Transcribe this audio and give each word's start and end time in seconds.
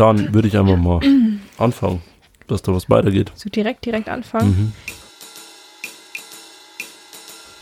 dann 0.00 0.32
würde 0.32 0.48
ich 0.48 0.56
einfach 0.56 0.78
mal 0.78 1.00
anfangen, 1.58 2.00
dass 2.46 2.62
da 2.62 2.72
was 2.72 2.88
weitergeht. 2.88 3.30
So 3.34 3.50
direkt, 3.50 3.84
direkt 3.84 4.08
anfangen. 4.08 4.48
Mhm. 4.48 4.72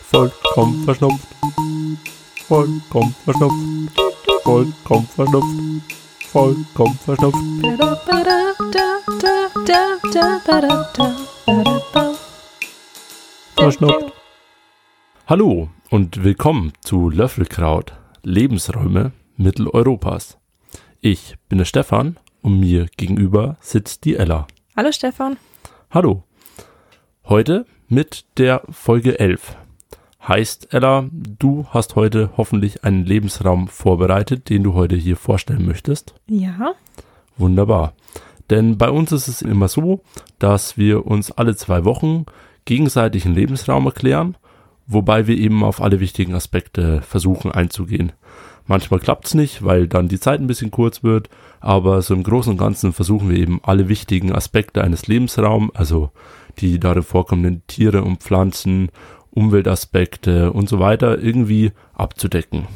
Vollkommen 0.09 0.85
verschnupft. 0.85 1.27
Vollkommen 2.47 3.15
verschnupft. 3.25 3.57
Vollkommen 4.45 5.09
verschnupft. 5.09 5.49
Vollkommen 6.31 6.99
verschnupft. 7.05 7.39
Verschnupft. 13.57 14.13
Hallo 15.27 15.71
und 15.91 16.23
willkommen 16.23 16.73
zu 16.83 17.11
Löffelkraut, 17.11 17.95
Lebensräume 18.23 19.11
Mitteleuropas. 19.37 20.39
Ich 21.01 21.37
bin 21.49 21.59
der 21.59 21.65
Stefan 21.65 22.17
und 22.43 22.61
mir 22.61 22.87
gegenüber 22.97 23.57
sitzt 23.61 24.05
die 24.05 24.17
Ella. 24.17 24.47
Hallo 24.77 24.93
Stefan. 24.93 25.37
Hallo. 25.91 26.25
Heute 27.25 27.67
mit 27.89 28.25
der 28.39 28.63
Folge 28.71 29.19
11. 29.19 29.57
Heißt, 30.27 30.75
Ella, 30.75 31.09
du 31.13 31.67
hast 31.71 31.97
heute 31.97 32.31
hoffentlich 32.37 32.85
einen 32.85 33.05
Lebensraum 33.05 33.69
vorbereitet, 33.69 34.51
den 34.51 34.63
du 34.63 34.75
heute 34.75 34.97
hier 34.97 35.17
vorstellen 35.17 35.65
möchtest. 35.65 36.15
Ja. 36.27 36.75
Wunderbar. 37.37 37.95
Denn 38.51 38.79
bei 38.79 38.91
uns 38.91 39.13
ist 39.13 39.29
es 39.29 39.43
immer 39.43 39.69
so, 39.69 40.03
dass 40.39 40.77
wir 40.77 41.07
uns 41.07 41.31
alle 41.33 41.57
zwei 41.57 41.85
Wochen 41.85 42.27
gegenseitig 42.65 43.25
einen 43.25 43.35
Lebensraum 43.35 43.87
erklären, 43.87 44.37
wobei 44.87 45.27
wir 45.27 45.37
eben 45.37 45.63
auf 45.65 45.81
alle 45.81 46.01
wichtigen 46.01 46.35
Aspekte 46.35 47.03
versuchen 47.03 47.51
einzugehen. 47.53 48.13
Manchmal 48.69 49.01
klappt's 49.01 49.33
nicht, 49.33 49.65
weil 49.65 49.89
dann 49.89 50.09
die 50.09 50.21
Zeit 50.21 50.41
ein 50.41 50.47
bisschen 50.47 50.71
kurz 50.71 51.03
wird, 51.03 51.31
aber 51.59 52.03
so 52.03 52.13
im 52.13 52.23
Großen 52.23 52.53
und 52.53 52.59
Ganzen 52.59 52.93
versuchen 52.93 53.31
wir 53.31 53.39
eben 53.39 53.61
alle 53.63 53.89
wichtigen 53.89 54.31
Aspekte 54.31 54.85
eines 54.85 55.07
Lebensraums, 55.07 55.75
also 55.75 56.11
die 56.59 56.79
darin 56.79 57.03
vorkommenden 57.03 57.67
Tiere 57.67 58.05
und 58.05 58.23
Pflanzen, 58.23 58.91
Umweltaspekte 59.31 60.53
und 60.53 60.69
so 60.69 60.81
weiter 60.81 61.19
irgendwie 61.19 61.73
abzudecken. 61.95 62.67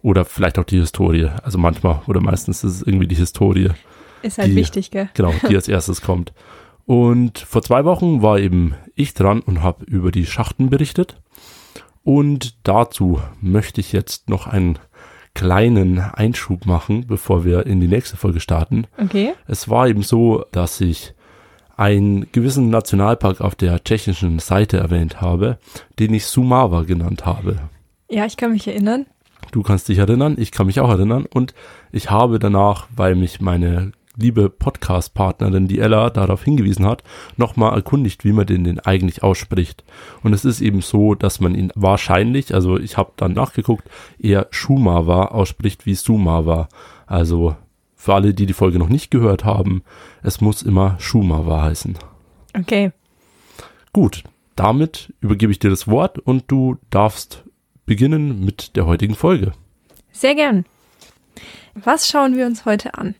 Oder 0.00 0.24
vielleicht 0.24 0.60
auch 0.60 0.64
die 0.64 0.78
Historie. 0.78 1.28
Also 1.42 1.58
manchmal 1.58 2.02
oder 2.06 2.20
meistens 2.20 2.62
ist 2.62 2.76
es 2.76 2.82
irgendwie 2.82 3.08
die 3.08 3.16
Historie. 3.16 3.70
Ist 4.22 4.38
halt 4.38 4.50
die, 4.50 4.56
wichtig, 4.56 4.92
gell? 4.92 5.08
Genau, 5.14 5.34
die 5.48 5.56
als 5.56 5.66
erstes 5.66 6.02
kommt. 6.02 6.32
Und 6.86 7.40
vor 7.40 7.62
zwei 7.62 7.84
Wochen 7.84 8.22
war 8.22 8.38
eben 8.38 8.74
ich 8.94 9.14
dran 9.14 9.40
und 9.40 9.62
habe 9.62 9.84
über 9.86 10.12
die 10.12 10.26
Schachten 10.26 10.70
berichtet. 10.70 11.20
Und 12.04 12.56
dazu 12.62 13.20
möchte 13.40 13.80
ich 13.80 13.92
jetzt 13.92 14.28
noch 14.28 14.46
einen 14.46 14.78
kleinen 15.34 15.98
Einschub 15.98 16.66
machen, 16.66 17.06
bevor 17.06 17.44
wir 17.44 17.66
in 17.66 17.80
die 17.80 17.88
nächste 17.88 18.16
Folge 18.16 18.40
starten. 18.40 18.86
Okay. 18.98 19.32
Es 19.46 19.68
war 19.68 19.88
eben 19.88 20.02
so, 20.02 20.44
dass 20.52 20.80
ich 20.80 21.14
einen 21.76 22.30
gewissen 22.32 22.70
Nationalpark 22.70 23.40
auf 23.40 23.54
der 23.54 23.82
tschechischen 23.82 24.38
Seite 24.38 24.76
erwähnt 24.76 25.20
habe, 25.20 25.58
den 25.98 26.14
ich 26.14 26.26
Sumava 26.26 26.82
genannt 26.82 27.24
habe. 27.24 27.56
Ja, 28.10 28.26
ich 28.26 28.36
kann 28.36 28.52
mich 28.52 28.68
erinnern. 28.68 29.06
Du 29.50 29.62
kannst 29.62 29.88
dich 29.88 29.98
erinnern, 29.98 30.36
ich 30.38 30.52
kann 30.52 30.66
mich 30.66 30.80
auch 30.80 30.90
erinnern 30.90 31.26
und 31.26 31.54
ich 31.90 32.10
habe 32.10 32.38
danach, 32.38 32.86
weil 32.94 33.14
mich 33.14 33.40
meine 33.40 33.92
liebe 34.16 34.50
Podcast-Partnerin, 34.50 35.68
die 35.68 35.78
Ella, 35.78 36.10
darauf 36.10 36.44
hingewiesen 36.44 36.86
hat, 36.86 37.02
nochmal 37.36 37.74
erkundigt, 37.74 38.24
wie 38.24 38.32
man 38.32 38.46
den 38.46 38.64
denn 38.64 38.80
eigentlich 38.80 39.22
ausspricht. 39.22 39.84
Und 40.22 40.32
es 40.32 40.44
ist 40.44 40.60
eben 40.60 40.80
so, 40.80 41.14
dass 41.14 41.40
man 41.40 41.54
ihn 41.54 41.72
wahrscheinlich, 41.74 42.54
also 42.54 42.78
ich 42.78 42.96
habe 42.96 43.12
dann 43.16 43.32
nachgeguckt, 43.32 43.88
eher 44.18 44.48
Schumawa 44.50 45.26
ausspricht 45.26 45.86
wie 45.86 45.94
Sumawa. 45.94 46.68
Also 47.06 47.56
für 47.94 48.14
alle, 48.14 48.34
die 48.34 48.46
die 48.46 48.52
Folge 48.52 48.78
noch 48.78 48.88
nicht 48.88 49.10
gehört 49.10 49.44
haben, 49.44 49.82
es 50.22 50.40
muss 50.40 50.62
immer 50.62 50.96
Schumawa 50.98 51.62
heißen. 51.62 51.96
Okay. 52.58 52.92
Gut, 53.92 54.24
damit 54.56 55.12
übergebe 55.20 55.52
ich 55.52 55.58
dir 55.58 55.70
das 55.70 55.88
Wort 55.88 56.18
und 56.18 56.44
du 56.48 56.78
darfst 56.90 57.44
beginnen 57.86 58.44
mit 58.44 58.76
der 58.76 58.86
heutigen 58.86 59.14
Folge. 59.14 59.52
Sehr 60.12 60.34
gern. 60.34 60.64
Was 61.74 62.08
schauen 62.08 62.36
wir 62.36 62.46
uns 62.46 62.64
heute 62.64 62.94
an? 62.94 63.14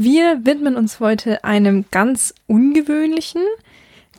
Wir 0.00 0.46
widmen 0.46 0.76
uns 0.76 1.00
heute 1.00 1.42
einem 1.42 1.84
ganz 1.90 2.32
ungewöhnlichen, 2.46 3.42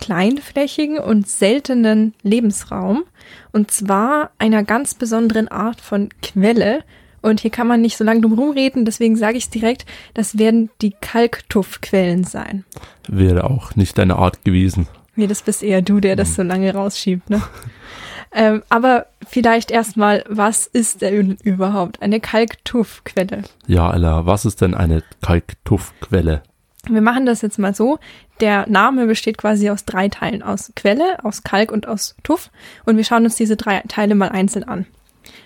kleinflächigen 0.02 1.00
und 1.00 1.30
seltenen 1.30 2.14
Lebensraum. 2.22 3.06
Und 3.54 3.72
zwar 3.72 4.32
einer 4.40 4.64
ganz 4.64 4.94
besonderen 4.94 5.48
Art 5.48 5.80
von 5.80 6.10
Quelle. 6.22 6.84
Und 7.22 7.40
hier 7.40 7.50
kann 7.50 7.68
man 7.68 7.80
nicht 7.80 7.96
so 7.96 8.04
lange 8.04 8.20
drum 8.20 8.34
rumreden, 8.34 8.84
deswegen 8.84 9.16
sage 9.16 9.38
ich 9.38 9.46
es 9.46 9.50
direkt, 9.52 9.86
das 10.14 10.38
werden 10.38 10.70
die 10.82 10.94
Kalktuffquellen 11.00 12.26
sein. 12.26 12.66
Wäre 13.08 13.46
auch 13.46 13.78
nicht 13.78 13.98
deine 13.98 14.18
Art 14.18 14.44
gewesen. 14.44 14.90
Nee, 15.16 15.28
das 15.28 15.44
bist 15.44 15.64
eher 15.64 15.82
du, 15.82 16.02
der 16.02 16.18
das 16.18 16.36
so 16.36 16.44
lange 16.44 16.74
rausschiebt, 16.74 17.30
ne? 17.30 17.42
ähm, 18.32 18.64
aber 18.70 19.08
vielleicht 19.28 19.72
erstmal, 19.72 20.24
was 20.28 20.68
ist 20.68 21.02
denn 21.02 21.38
überhaupt 21.44 22.02
eine 22.02 22.20
Kalktuffquelle? 22.20 23.44
Ja, 23.68 23.94
Ella, 23.94 24.26
was 24.26 24.46
ist 24.46 24.62
denn 24.62 24.76
eine 24.76 25.04
Kalktuffquelle? 25.22 26.44
Wir 26.88 27.02
machen 27.02 27.26
das 27.26 27.42
jetzt 27.42 27.60
mal 27.60 27.76
so. 27.76 28.00
Der 28.40 28.68
Name 28.70 29.06
besteht 29.06 29.38
quasi 29.38 29.70
aus 29.70 29.86
drei 29.86 30.08
Teilen. 30.08 30.42
Aus 30.44 30.72
Quelle, 30.76 31.24
aus 31.24 31.44
Kalk 31.44 31.72
und 31.72 31.88
aus 31.88 32.16
Tuff. 32.24 32.50
Und 32.86 32.98
wir 32.98 33.04
schauen 33.04 33.26
uns 33.26 33.36
diese 33.36 33.58
drei 33.58 33.82
Teile 33.88 34.16
mal 34.16 34.30
einzeln 34.30 34.64
an. 34.64 34.86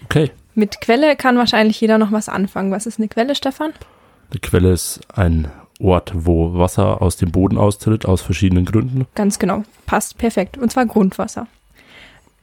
Okay. 0.05 0.31
Mit 0.53 0.81
Quelle 0.81 1.15
kann 1.15 1.37
wahrscheinlich 1.37 1.81
jeder 1.81 1.97
noch 1.97 2.11
was 2.11 2.29
anfangen. 2.29 2.71
Was 2.71 2.85
ist 2.85 2.99
eine 2.99 3.07
Quelle, 3.07 3.33
Stefan? 3.33 3.73
Eine 4.29 4.39
Quelle 4.41 4.71
ist 4.71 5.01
ein 5.13 5.47
Ort, 5.79 6.13
wo 6.15 6.53
Wasser 6.53 7.01
aus 7.01 7.17
dem 7.17 7.31
Boden 7.31 7.57
austritt, 7.57 8.05
aus 8.05 8.21
verschiedenen 8.21 8.65
Gründen. 8.65 9.07
Ganz 9.15 9.39
genau. 9.39 9.63
Passt 9.87 10.17
perfekt. 10.19 10.57
Und 10.57 10.71
zwar 10.71 10.85
Grundwasser. 10.85 11.47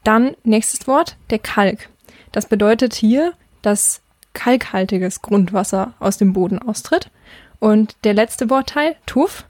Dann 0.04 0.36
nächstes 0.44 0.86
Wort, 0.86 1.16
der 1.30 1.38
Kalk. 1.38 1.88
Das 2.32 2.46
bedeutet 2.46 2.94
hier, 2.94 3.32
dass 3.62 4.02
kalkhaltiges 4.32 5.22
Grundwasser 5.22 5.94
aus 5.98 6.16
dem 6.16 6.32
Boden 6.32 6.58
austritt. 6.60 7.10
Und 7.58 7.96
der 8.04 8.14
letzte 8.14 8.48
Wortteil, 8.48 8.96
Tuff, 9.06 9.44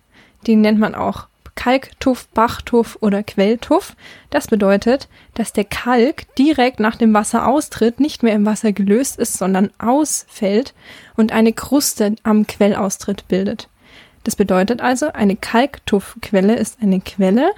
den 0.46 0.62
nennt 0.62 0.78
man 0.78 0.94
auch 0.94 1.28
Kalktuff, 1.54 2.26
Bachtuff 2.28 2.96
oder 3.00 3.22
Quelltuff. 3.22 3.94
Das 4.30 4.46
bedeutet, 4.46 5.08
dass 5.34 5.52
der 5.52 5.64
Kalk 5.64 6.34
direkt 6.36 6.80
nach 6.80 6.96
dem 6.96 7.12
Wasser 7.12 7.46
austritt, 7.46 8.00
nicht 8.00 8.22
mehr 8.22 8.34
im 8.34 8.46
Wasser 8.46 8.72
gelöst 8.72 9.18
ist, 9.18 9.34
sondern 9.34 9.70
ausfällt 9.78 10.72
und 11.16 11.32
eine 11.32 11.52
Kruste 11.52 12.16
am 12.22 12.46
Quellaustritt 12.46 13.28
bildet. 13.28 13.68
Das 14.24 14.36
bedeutet 14.36 14.80
also, 14.80 15.12
eine 15.12 15.36
Kalktuffquelle 15.36 16.56
ist 16.56 16.78
eine 16.80 17.00
Quelle, 17.00 17.50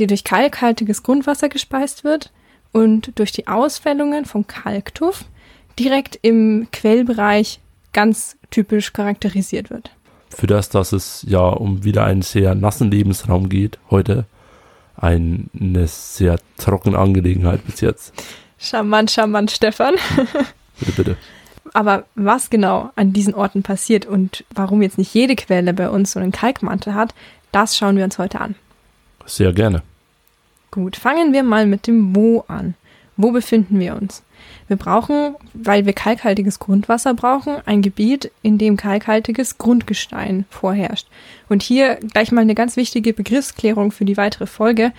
die 0.00 0.06
durch 0.06 0.24
kalkhaltiges 0.24 1.02
Grundwasser 1.02 1.48
gespeist 1.48 2.02
wird 2.02 2.32
und 2.72 3.18
durch 3.18 3.32
die 3.32 3.46
Ausfällungen 3.46 4.24
vom 4.24 4.46
Kalktuff 4.46 5.24
direkt 5.78 6.18
im 6.22 6.68
Quellbereich 6.72 7.60
ganz 7.92 8.36
typisch 8.50 8.92
charakterisiert 8.92 9.70
wird. 9.70 9.90
Für 10.30 10.46
das, 10.46 10.68
dass 10.68 10.92
es 10.92 11.24
ja 11.28 11.40
um 11.40 11.84
wieder 11.84 12.04
einen 12.04 12.22
sehr 12.22 12.54
nassen 12.54 12.90
Lebensraum 12.90 13.48
geht, 13.48 13.78
heute 13.90 14.24
eine 14.96 15.86
sehr 15.86 16.38
trockene 16.58 16.98
Angelegenheit 16.98 17.64
bis 17.66 17.80
jetzt. 17.80 18.12
Charmant, 18.58 19.10
charmant, 19.10 19.50
Stefan. 19.50 19.94
Bitte, 20.78 20.92
bitte. 20.92 21.16
Aber 21.72 22.04
was 22.14 22.50
genau 22.50 22.90
an 22.96 23.12
diesen 23.12 23.34
Orten 23.34 23.62
passiert 23.62 24.06
und 24.06 24.44
warum 24.54 24.82
jetzt 24.82 24.98
nicht 24.98 25.12
jede 25.14 25.36
Quelle 25.36 25.72
bei 25.72 25.88
uns 25.88 26.12
so 26.12 26.20
einen 26.20 26.32
Kalkmantel 26.32 26.94
hat, 26.94 27.14
das 27.52 27.76
schauen 27.76 27.96
wir 27.96 28.04
uns 28.04 28.18
heute 28.18 28.40
an. 28.40 28.54
Sehr 29.26 29.52
gerne. 29.52 29.82
Gut, 30.70 30.96
fangen 30.96 31.32
wir 31.32 31.42
mal 31.42 31.66
mit 31.66 31.86
dem 31.86 32.14
Wo 32.14 32.44
an. 32.46 32.74
Wo 33.16 33.32
befinden 33.32 33.80
wir 33.80 33.96
uns? 33.96 34.22
Wir 34.68 34.76
brauchen, 34.76 35.34
weil 35.52 35.84
wir 35.84 35.92
kalkhaltiges 35.92 36.58
Grundwasser 36.58 37.12
brauchen, 37.12 37.56
ein 37.66 37.82
Gebiet, 37.82 38.30
in 38.42 38.56
dem 38.56 38.76
kalkhaltiges 38.76 39.58
Grundgestein 39.58 40.44
vorherrscht. 40.48 41.08
Und 41.48 41.62
hier 41.62 41.96
gleich 41.96 42.30
mal 42.30 42.42
eine 42.42 42.54
ganz 42.54 42.76
wichtige 42.76 43.12
Begriffsklärung 43.12 43.90
für 43.90 44.04
die 44.04 44.16
weitere 44.16 44.46
Folge. 44.46 44.92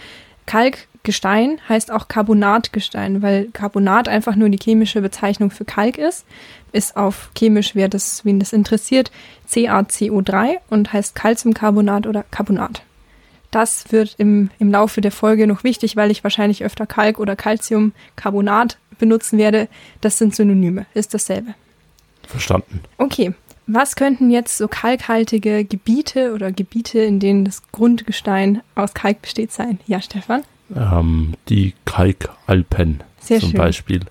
Kalkgestein 0.45 1.59
heißt 1.69 1.89
auch 1.89 2.09
Carbonatgestein, 2.09 3.21
weil 3.21 3.47
Carbonat 3.53 4.09
einfach 4.09 4.35
nur 4.35 4.49
die 4.49 4.59
chemische 4.61 5.01
Bezeichnung 5.01 5.49
für 5.49 5.65
Kalk 5.65 5.97
ist. 5.97 6.25
Ist 6.73 6.97
auf 6.97 7.31
chemisch, 7.35 7.75
wer 7.75 7.87
das, 7.87 8.25
wen 8.25 8.39
das 8.39 8.53
interessiert, 8.53 9.09
CaCO3 9.49 10.57
und 10.69 10.91
heißt 10.91 11.15
Calciumcarbonat 11.15 12.07
oder 12.07 12.25
Carbonat. 12.29 12.83
Das 13.51 13.91
wird 13.91 14.15
im, 14.17 14.49
im 14.59 14.71
Laufe 14.71 15.01
der 15.01 15.11
Folge 15.11 15.45
noch 15.45 15.63
wichtig, 15.63 15.95
weil 15.95 16.09
ich 16.09 16.23
wahrscheinlich 16.23 16.63
öfter 16.63 16.87
Kalk 16.87 17.19
oder 17.19 17.35
Calciumcarbonat 17.35 18.77
benutzen 18.97 19.37
werde. 19.37 19.67
Das 19.99 20.17
sind 20.17 20.33
Synonyme, 20.33 20.85
ist 20.93 21.13
dasselbe. 21.13 21.53
Verstanden. 22.27 22.81
Okay, 22.97 23.33
was 23.67 23.95
könnten 23.95 24.31
jetzt 24.31 24.57
so 24.57 24.67
kalkhaltige 24.67 25.65
Gebiete 25.65 26.33
oder 26.33 26.51
Gebiete, 26.51 26.99
in 26.99 27.19
denen 27.19 27.45
das 27.45 27.61
Grundgestein 27.71 28.61
aus 28.75 28.93
Kalk 28.93 29.21
besteht, 29.21 29.51
sein? 29.51 29.79
Ja, 29.85 30.01
Stefan? 30.01 30.43
Ähm, 30.75 31.33
die 31.49 31.73
Kalkalpen 31.85 33.01
Sehr 33.19 33.39
zum 33.39 33.51
schön. 33.51 33.57
Beispiel. 33.57 34.01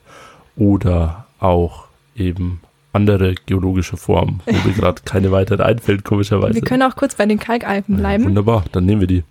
Oder 0.56 1.26
auch 1.38 1.86
eben 2.14 2.60
andere 2.92 3.34
geologische 3.46 3.96
Form, 3.96 4.40
wo 4.46 4.52
mir 4.69 4.75
gerade 4.76 5.02
keine 5.04 5.31
weitere 5.32 5.62
einfällt, 5.62 6.04
komischerweise. 6.04 6.54
Wir 6.54 6.62
können 6.62 6.82
auch 6.82 6.96
kurz 6.96 7.14
bei 7.14 7.26
den 7.26 7.38
Kalkalpen 7.38 7.96
bleiben. 7.96 8.22
Ja, 8.25 8.28
wunderbar, 8.28 8.64
dann 8.72 8.84
nehmen 8.87 9.00
wir 9.00 9.08
die. 9.08 9.25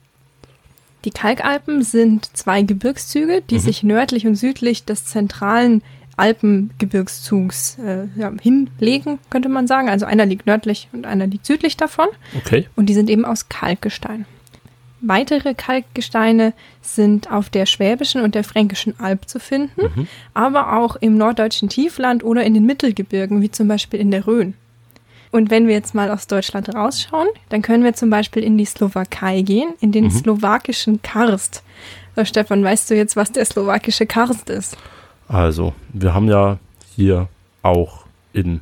Die 1.06 1.12
Kalkalpen 1.12 1.82
sind 1.84 2.30
zwei 2.38 2.62
Gebirgszüge, 2.62 3.42
die 3.50 3.56
Mhm. 3.56 3.60
sich 3.60 3.84
nördlich 3.84 4.28
und 4.28 4.36
südlich 4.36 4.84
des 4.86 5.06
zentralen 5.06 5.82
Alpengebirgszugs 6.18 7.78
äh, 7.80 8.08
ja, 8.18 8.32
hinlegen, 8.42 9.20
könnte 9.30 9.50
man 9.50 9.68
sagen. 9.68 9.90
Also 9.90 10.06
einer 10.06 10.26
liegt 10.26 10.46
nördlich 10.46 10.90
und 10.92 11.06
einer 11.06 11.28
liegt 11.28 11.46
südlich 11.46 11.78
davon. 11.78 12.08
Okay. 12.38 12.68
Und 12.76 12.88
die 12.88 12.94
sind 12.94 13.10
eben 13.10 13.24
aus 13.26 13.48
Kalkgestein. 13.50 14.26
Weitere 15.02 15.54
Kalkgesteine 15.54 16.54
sind 16.82 17.32
auf 17.32 17.50
der 17.50 17.66
Schwäbischen 17.66 18.22
und 18.22 18.36
der 18.36 18.44
Fränkischen 18.44 19.00
Alb 19.00 19.30
zu 19.30 19.40
finden, 19.40 19.82
Mhm. 19.96 20.08
aber 20.34 20.78
auch 20.78 20.96
im 20.98 21.18
norddeutschen 21.18 21.70
Tiefland 21.70 22.24
oder 22.24 22.44
in 22.44 22.54
den 22.54 22.66
Mittelgebirgen, 22.66 23.42
wie 23.42 23.50
zum 23.52 23.68
Beispiel 23.68 24.00
in 24.00 24.12
der 24.12 24.28
Rhön. 24.28 24.56
Und 25.32 25.52
wenn 25.52 25.68
wir 25.68 25.76
jetzt 25.76 25.94
mal 25.96 26.10
aus 26.10 26.26
Deutschland 26.28 26.74
rausschauen, 26.76 27.28
dann 27.50 27.62
können 27.62 27.84
wir 27.84 27.94
zum 27.94 28.10
Beispiel 28.10 28.44
in 28.44 28.58
die 28.58 28.66
Slowakei 28.66 29.42
gehen, 29.42 29.70
in 29.80 29.92
den 29.92 30.06
Mhm. 30.06 30.10
slowakischen 30.12 31.02
Karst. 31.02 31.64
So, 32.16 32.26
Stefan, 32.26 32.64
weißt 32.64 32.90
du 32.90 32.96
jetzt, 32.96 33.16
was 33.16 33.32
der 33.32 33.46
slowakische 33.46 34.06
Karst 34.08 34.50
ist? 34.50 34.76
Also, 35.28 35.74
wir 35.94 36.14
haben 36.16 36.28
ja 36.28 36.58
hier 36.96 37.28
auch 37.62 38.06
in 38.34 38.62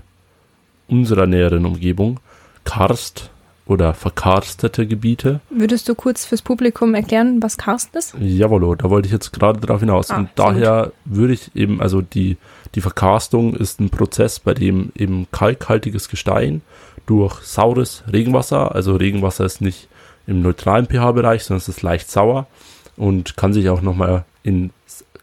unserer 0.89 1.25
näheren 1.25 1.65
Umgebung 1.65 2.19
Karst 2.65 3.29
oder 3.67 3.93
verkarstete 3.93 4.87
Gebiete. 4.87 5.41
Würdest 5.49 5.89
du 5.89 5.95
kurz 5.95 6.25
fürs 6.25 6.41
Publikum 6.41 6.95
erklären, 6.95 7.41
was 7.41 7.57
Karst 7.57 7.95
ist? 7.95 8.15
Jawollo, 8.19 8.75
da 8.75 8.89
wollte 8.89 9.07
ich 9.07 9.11
jetzt 9.11 9.33
gerade 9.33 9.59
drauf 9.59 9.81
hinaus. 9.81 10.09
Ah, 10.09 10.17
Und 10.17 10.29
daher 10.35 10.91
würde 11.05 11.33
ich 11.33 11.55
eben, 11.55 11.81
also 11.81 12.01
die, 12.01 12.37
die 12.75 12.81
Verkarstung 12.81 13.53
ist 13.55 13.79
ein 13.79 13.89
Prozess, 13.89 14.39
bei 14.39 14.53
dem 14.53 14.91
eben 14.95 15.27
kalkhaltiges 15.31 16.09
Gestein 16.09 16.61
durch 17.05 17.41
saures 17.41 18.03
Regenwasser, 18.11 18.73
also 18.73 18.95
Regenwasser 18.95 19.45
ist 19.45 19.61
nicht 19.61 19.87
im 20.27 20.41
neutralen 20.41 20.87
pH-Bereich, 20.87 21.43
sondern 21.43 21.59
es 21.59 21.69
ist 21.69 21.81
leicht 21.81 22.11
sauer 22.11 22.47
und 22.97 23.37
kann 23.37 23.53
sich 23.53 23.69
auch 23.69 23.81
nochmal 23.81 24.25
in, 24.43 24.71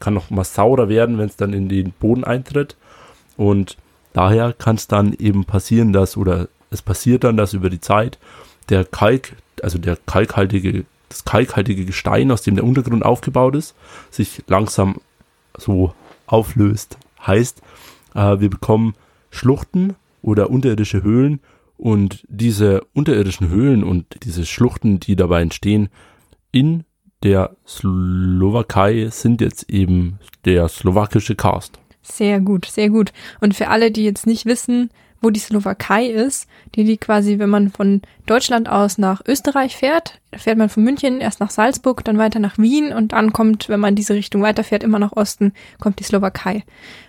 kann 0.00 0.14
noch 0.14 0.30
mal 0.30 0.44
saurer 0.44 0.88
werden, 0.88 1.18
wenn 1.18 1.28
es 1.28 1.36
dann 1.36 1.52
in 1.52 1.68
den 1.68 1.92
Boden 1.92 2.24
eintritt. 2.24 2.76
Und 3.36 3.76
daher 4.12 4.52
kann 4.52 4.76
es 4.76 4.86
dann 4.86 5.12
eben 5.12 5.44
passieren, 5.44 5.92
dass, 5.92 6.16
oder 6.16 6.48
es 6.74 6.82
passiert 6.82 7.24
dann, 7.24 7.36
dass 7.36 7.54
über 7.54 7.70
die 7.70 7.80
Zeit 7.80 8.18
der 8.68 8.84
Kalk, 8.84 9.36
also 9.62 9.78
der 9.78 9.96
kalkhaltige, 9.96 10.84
das 11.08 11.24
kalkhaltige 11.24 11.84
Gestein, 11.84 12.30
aus 12.30 12.42
dem 12.42 12.56
der 12.56 12.64
Untergrund 12.64 13.04
aufgebaut 13.04 13.54
ist, 13.54 13.74
sich 14.10 14.42
langsam 14.46 15.00
so 15.56 15.94
auflöst. 16.26 16.98
Heißt, 17.24 17.62
äh, 18.14 18.40
wir 18.40 18.50
bekommen 18.50 18.94
Schluchten 19.30 19.94
oder 20.20 20.50
unterirdische 20.50 21.02
Höhlen 21.02 21.40
und 21.76 22.24
diese 22.28 22.82
unterirdischen 22.92 23.48
Höhlen 23.48 23.84
und 23.84 24.06
diese 24.24 24.44
Schluchten, 24.44 25.00
die 25.00 25.16
dabei 25.16 25.42
entstehen, 25.42 25.88
in 26.52 26.84
der 27.22 27.56
Slowakei 27.66 29.08
sind 29.10 29.40
jetzt 29.40 29.70
eben 29.70 30.18
der 30.44 30.68
slowakische 30.68 31.34
Karst. 31.34 31.78
Sehr 32.04 32.38
gut, 32.40 32.66
sehr 32.66 32.90
gut. 32.90 33.12
Und 33.40 33.54
für 33.54 33.68
alle, 33.68 33.90
die 33.90 34.04
jetzt 34.04 34.26
nicht 34.26 34.46
wissen, 34.46 34.90
wo 35.22 35.30
die 35.30 35.40
Slowakei 35.40 36.04
ist, 36.06 36.46
die 36.74 36.82
liegt 36.82 37.04
quasi, 37.06 37.38
wenn 37.38 37.48
man 37.48 37.70
von 37.70 38.02
Deutschland 38.26 38.68
aus 38.68 38.98
nach 38.98 39.22
Österreich 39.26 39.74
fährt, 39.74 40.20
fährt 40.36 40.58
man 40.58 40.68
von 40.68 40.84
München 40.84 41.18
erst 41.22 41.40
nach 41.40 41.48
Salzburg, 41.50 42.04
dann 42.04 42.18
weiter 42.18 42.40
nach 42.40 42.58
Wien 42.58 42.92
und 42.92 43.12
dann 43.12 43.32
kommt, 43.32 43.70
wenn 43.70 43.80
man 43.80 43.94
diese 43.94 44.12
Richtung 44.12 44.42
weiterfährt, 44.42 44.82
immer 44.82 44.98
nach 44.98 45.12
Osten, 45.12 45.54
kommt 45.80 45.98
die 45.98 46.04
Slowakei. 46.04 46.62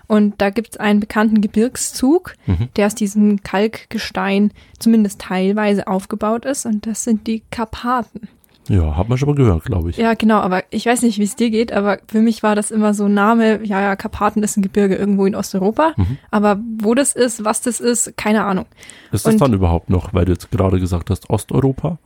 Und 0.07 0.36
da 0.38 0.50
gibt 0.50 0.69
es 0.75 0.77
einen 0.77 1.01
bekannten 1.01 1.42
Gebirgszug, 1.42 2.36
Mhm. 2.45 2.69
der 2.77 2.86
aus 2.88 2.95
diesem 2.95 3.44
Kalkgestein 3.44 4.51
zumindest 4.80 5.19
teilweise 5.19 5.86
aufgebaut 5.88 6.45
ist 6.45 6.65
und 6.65 6.86
das 6.88 7.03
sind 7.03 7.27
die 7.27 7.44
Karpaten. 7.51 8.30
Ja, 8.67 8.95
hat 8.97 9.09
man 9.09 9.17
schon 9.17 9.29
mal 9.29 9.35
gehört, 9.35 9.63
glaube 9.63 9.91
ich. 9.91 9.97
Ja, 9.97 10.13
genau, 10.15 10.38
aber 10.39 10.63
ich 10.71 10.85
weiß 10.88 11.03
nicht, 11.03 11.19
wie 11.19 11.23
es 11.23 11.35
dir 11.35 11.50
geht, 11.51 11.71
aber 11.71 12.00
für 12.07 12.19
mich 12.21 12.41
war 12.44 12.56
das 12.56 12.71
immer 12.71 12.94
so 12.94 13.06
ein 13.06 13.13
Name, 13.13 13.63
ja, 13.63 13.79
ja, 13.81 13.95
Karpaten 13.95 14.41
ist 14.44 14.57
ein 14.57 14.63
Gebirge 14.63 14.95
irgendwo 14.95 15.25
in 15.25 15.35
Osteuropa, 15.35 15.94
Mhm. 15.97 16.17
aber 16.31 16.59
wo 16.81 16.95
das 16.95 17.13
ist, 17.15 17.45
was 17.45 17.62
das 17.62 17.79
ist, 17.79 18.17
keine 18.17 18.44
Ahnung. 18.44 18.65
Ist 19.12 19.25
das 19.25 19.33
Und- 19.35 19.41
dann 19.41 19.53
überhaupt 19.53 19.89
noch, 19.89 20.13
weil 20.13 20.25
du 20.25 20.31
jetzt 20.31 20.50
gerade 20.51 20.79
gesagt 20.79 21.09
hast, 21.12 21.29
Osteuropa? 21.29 22.00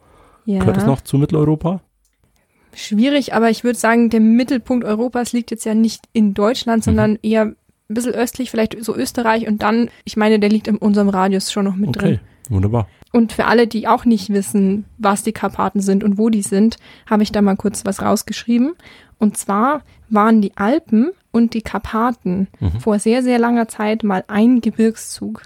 Ja, 0.45 0.59
Gehört 0.59 0.77
das 0.77 0.85
noch 0.85 1.01
zu 1.01 1.17
Mitteleuropa? 1.17 1.81
schwierig, 2.73 3.33
aber 3.33 3.49
ich 3.49 3.63
würde 3.63 3.77
sagen, 3.79 4.09
der 4.09 4.19
Mittelpunkt 4.19 4.85
Europas 4.85 5.33
liegt 5.33 5.51
jetzt 5.51 5.65
ja 5.65 5.73
nicht 5.73 6.05
in 6.13 6.33
Deutschland, 6.33 6.83
sondern 6.83 7.17
eher 7.23 7.43
ein 7.45 7.55
bisschen 7.87 8.13
östlich, 8.13 8.51
vielleicht 8.51 8.83
so 8.83 8.95
Österreich 8.95 9.47
und 9.47 9.63
dann, 9.63 9.89
ich 10.05 10.17
meine, 10.17 10.39
der 10.39 10.49
liegt 10.49 10.67
in 10.67 10.77
unserem 10.77 11.09
Radius 11.09 11.51
schon 11.51 11.65
noch 11.65 11.75
mit 11.75 11.95
drin. 11.95 12.15
Okay, 12.15 12.19
wunderbar. 12.49 12.87
Und 13.11 13.33
für 13.33 13.45
alle, 13.45 13.65
die 13.67 13.87
auch 13.87 14.05
nicht 14.05 14.29
wissen, 14.29 14.85
was 14.97 15.23
die 15.23 15.31
Karpaten 15.31 15.79
sind 15.81 16.03
und 16.03 16.17
wo 16.17 16.29
die 16.29 16.43
sind, 16.43 16.77
habe 17.09 17.23
ich 17.23 17.31
da 17.31 17.41
mal 17.41 17.55
kurz 17.55 17.83
was 17.85 18.01
rausgeschrieben. 18.01 18.73
Und 19.17 19.35
zwar 19.37 19.81
waren 20.09 20.41
die 20.41 20.55
Alpen 20.57 21.11
und 21.31 21.53
die 21.53 21.61
Karpaten 21.61 22.47
Mhm. 22.59 22.79
vor 22.79 22.99
sehr, 22.99 23.23
sehr 23.23 23.39
langer 23.39 23.67
Zeit 23.67 24.03
mal 24.03 24.23
ein 24.27 24.61
Gebirgszug. 24.61 25.43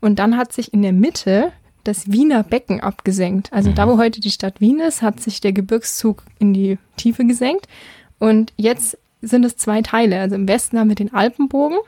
Und 0.00 0.18
dann 0.18 0.36
hat 0.36 0.52
sich 0.52 0.72
in 0.74 0.82
der 0.82 0.92
Mitte 0.92 1.52
das 1.84 2.12
Wiener 2.12 2.42
Becken 2.42 2.80
abgesenkt. 2.80 3.50
Also 3.52 3.72
da, 3.72 3.88
wo 3.88 3.96
heute 3.96 4.20
die 4.20 4.30
Stadt 4.30 4.60
Wien 4.60 4.80
ist, 4.80 5.00
hat 5.00 5.20
sich 5.20 5.40
der 5.40 5.52
Gebirgszug 5.52 6.22
in 6.38 6.52
die 6.52 6.78
Tiefe 6.96 7.24
gesenkt. 7.24 7.66
Und 8.18 8.52
jetzt 8.56 8.98
sind 9.22 9.44
es 9.44 9.56
zwei 9.56 9.80
Teile. 9.80 10.20
Also 10.20 10.34
im 10.36 10.46
Westen 10.46 10.78
haben 10.78 10.88
wir 10.90 10.94
den 10.94 11.14
Alpenbogen 11.14 11.78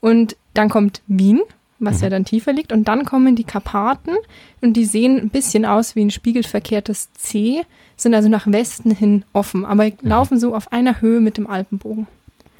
und 0.00 0.36
dann 0.54 0.70
kommt 0.70 1.02
Wien, 1.06 1.40
was 1.84 2.00
ja 2.00 2.10
dann 2.10 2.24
tiefer 2.24 2.52
liegt. 2.52 2.72
Und 2.72 2.88
dann 2.88 3.04
kommen 3.04 3.36
die 3.36 3.44
Karpaten 3.44 4.12
und 4.60 4.74
die 4.74 4.84
sehen 4.84 5.18
ein 5.18 5.30
bisschen 5.30 5.64
aus 5.64 5.96
wie 5.96 6.04
ein 6.04 6.10
spiegelverkehrtes 6.10 7.12
C, 7.12 7.62
sind 7.96 8.14
also 8.14 8.28
nach 8.28 8.46
Westen 8.46 8.90
hin 8.90 9.24
offen, 9.32 9.64
aber 9.64 9.90
laufen 10.02 10.38
so 10.38 10.54
auf 10.54 10.72
einer 10.72 11.00
Höhe 11.00 11.20
mit 11.20 11.36
dem 11.36 11.46
Alpenbogen. 11.46 12.06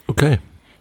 Okay. 0.06 0.38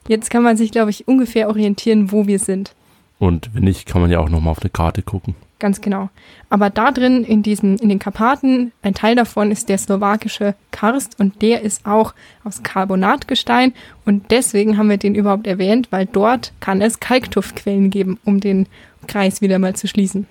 Jetzt 0.07 0.29
kann 0.29 0.43
man 0.43 0.57
sich, 0.57 0.71
glaube 0.71 0.91
ich, 0.91 1.07
ungefähr 1.07 1.47
orientieren, 1.47 2.11
wo 2.11 2.27
wir 2.27 2.39
sind. 2.39 2.75
Und 3.19 3.53
wenn 3.53 3.63
nicht, 3.63 3.85
kann 3.85 4.01
man 4.01 4.11
ja 4.11 4.19
auch 4.19 4.29
nochmal 4.29 4.51
auf 4.51 4.61
eine 4.61 4.69
Karte 4.69 5.01
gucken. 5.01 5.35
Ganz 5.63 5.79
genau. 5.79 6.09
Aber 6.49 6.69
da 6.69 6.91
drin, 6.91 7.23
in 7.23 7.41
diesen, 7.41 7.77
in 7.77 7.87
den 7.87 7.97
Karpaten, 7.97 8.73
ein 8.81 8.93
Teil 8.93 9.15
davon 9.15 9.49
ist 9.49 9.69
der 9.69 9.77
slowakische 9.77 10.55
Karst 10.71 11.17
und 11.21 11.41
der 11.41 11.61
ist 11.61 11.85
auch 11.85 12.13
aus 12.43 12.63
Carbonatgestein 12.63 13.71
und 14.03 14.29
deswegen 14.29 14.77
haben 14.77 14.89
wir 14.89 14.97
den 14.97 15.15
überhaupt 15.15 15.47
erwähnt, 15.47 15.87
weil 15.89 16.05
dort 16.05 16.51
kann 16.59 16.81
es 16.81 16.99
Kalktuffquellen 16.99 17.91
geben, 17.91 18.19
um 18.25 18.41
den 18.41 18.67
Kreis 19.07 19.39
wieder 19.39 19.57
mal 19.57 19.73
zu 19.73 19.87
schließen. 19.87 20.27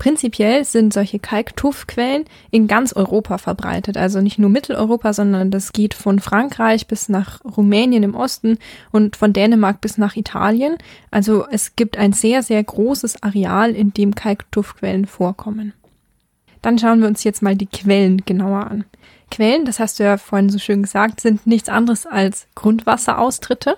Prinzipiell 0.00 0.64
sind 0.64 0.94
solche 0.94 1.18
Kalktuffquellen 1.18 2.24
in 2.50 2.68
ganz 2.68 2.94
Europa 2.94 3.36
verbreitet, 3.36 3.98
also 3.98 4.22
nicht 4.22 4.38
nur 4.38 4.48
Mitteleuropa, 4.48 5.12
sondern 5.12 5.50
das 5.50 5.72
geht 5.72 5.92
von 5.92 6.20
Frankreich 6.20 6.86
bis 6.86 7.10
nach 7.10 7.44
Rumänien 7.44 8.02
im 8.02 8.14
Osten 8.14 8.56
und 8.92 9.16
von 9.16 9.34
Dänemark 9.34 9.82
bis 9.82 9.98
nach 9.98 10.16
Italien. 10.16 10.78
Also 11.10 11.46
es 11.50 11.76
gibt 11.76 11.98
ein 11.98 12.14
sehr, 12.14 12.42
sehr 12.42 12.64
großes 12.64 13.22
Areal, 13.22 13.72
in 13.72 13.92
dem 13.92 14.14
Kalktuffquellen 14.14 15.04
vorkommen. 15.04 15.74
Dann 16.62 16.78
schauen 16.78 17.02
wir 17.02 17.06
uns 17.06 17.22
jetzt 17.22 17.42
mal 17.42 17.54
die 17.54 17.66
Quellen 17.66 18.24
genauer 18.24 18.68
an. 18.70 18.86
Quellen, 19.30 19.66
das 19.66 19.80
hast 19.80 20.00
du 20.00 20.04
ja 20.04 20.16
vorhin 20.16 20.48
so 20.48 20.58
schön 20.58 20.82
gesagt, 20.82 21.20
sind 21.20 21.46
nichts 21.46 21.68
anderes 21.68 22.06
als 22.06 22.46
Grundwasseraustritte. 22.54 23.76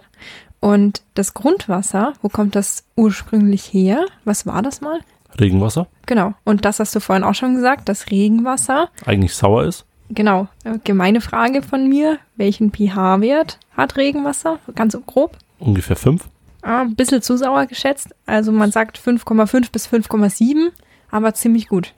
Und 0.61 1.03
das 1.15 1.35
Grundwasser, 1.35 2.13
wo 2.23 2.29
kommt 2.29 2.55
das 2.55 2.85
ursprünglich 2.95 3.73
her? 3.73 4.07
Was 4.25 4.47
war 4.47 4.63
das 4.63 4.81
mal? 4.81 5.01
Regenwasser, 5.41 5.87
Genau. 6.07 6.35
Und 6.45 6.65
das 6.65 6.81
hast 6.81 6.95
du 6.95 7.01
vorhin 7.01 7.25
auch 7.25 7.35
schon 7.35 7.55
gesagt, 7.55 7.89
das 7.89 8.11
Regenwasser. 8.11 8.89
eigentlich 9.07 9.35
sauer 9.35 9.65
ist. 9.65 9.85
Genau. 10.11 10.49
Äh, 10.65 10.79
Gemeine 10.85 11.21
Frage 11.21 11.63
von 11.63 11.89
mir. 11.89 12.19
Welchen 12.37 12.71
pH-Wert 12.73 13.59
hat 13.77 13.97
Regenwasser? 13.97 14.59
Ganz 14.75 14.97
grob. 15.07 15.39
Ungefähr 15.59 15.97
fünf. 15.97 16.29
Ah, 16.63 16.83
ein 16.83 16.95
bisschen 16.95 17.23
zu 17.23 17.37
sauer 17.37 17.67
geschätzt. 17.67 18.15
Also 18.27 18.53
man 18.53 18.71
sagt 18.71 18.99
5,5 18.99 19.73
bis 19.73 19.89
5,7, 19.89 20.71
aber 21.11 21.35
ziemlich 21.35 21.69
gut. 21.69 21.95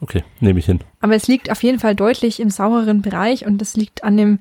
Okay, 0.00 0.22
nehme 0.40 0.58
ich 0.58 0.66
hin. 0.66 0.80
Aber 1.00 1.14
es 1.14 1.26
liegt 1.26 1.50
auf 1.50 1.62
jeden 1.62 1.78
Fall 1.78 1.94
deutlich 1.94 2.38
im 2.40 2.50
saureren 2.50 3.00
Bereich 3.02 3.46
und 3.46 3.58
das 3.58 3.76
liegt 3.76 4.04
an 4.04 4.16
dem 4.16 4.38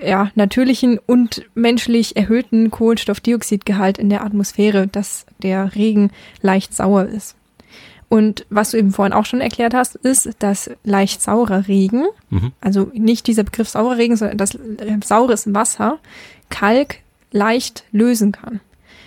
ja, 0.00 0.30
natürlichen 0.34 0.98
und 0.98 1.42
menschlich 1.54 2.16
erhöhten 2.16 2.70
Kohlenstoffdioxidgehalt 2.70 3.98
in 3.98 4.08
der 4.08 4.24
Atmosphäre, 4.24 4.88
dass 4.88 5.26
der 5.42 5.74
Regen 5.74 6.10
leicht 6.40 6.74
sauer 6.74 7.04
ist. 7.04 7.36
Und 8.12 8.44
was 8.50 8.72
du 8.72 8.76
eben 8.76 8.90
vorhin 8.90 9.14
auch 9.14 9.24
schon 9.24 9.40
erklärt 9.40 9.72
hast, 9.72 9.96
ist, 9.96 10.28
dass 10.40 10.70
leicht 10.84 11.22
saurer 11.22 11.66
Regen, 11.66 12.04
Mhm. 12.28 12.52
also 12.60 12.90
nicht 12.92 13.26
dieser 13.26 13.42
Begriff 13.42 13.70
saurer 13.70 13.96
Regen, 13.96 14.16
sondern 14.16 14.36
das 14.36 14.54
äh, 14.54 14.98
saures 15.02 15.54
Wasser, 15.54 15.98
Kalk 16.50 16.96
leicht 17.30 17.84
lösen 17.90 18.30
kann. 18.32 18.60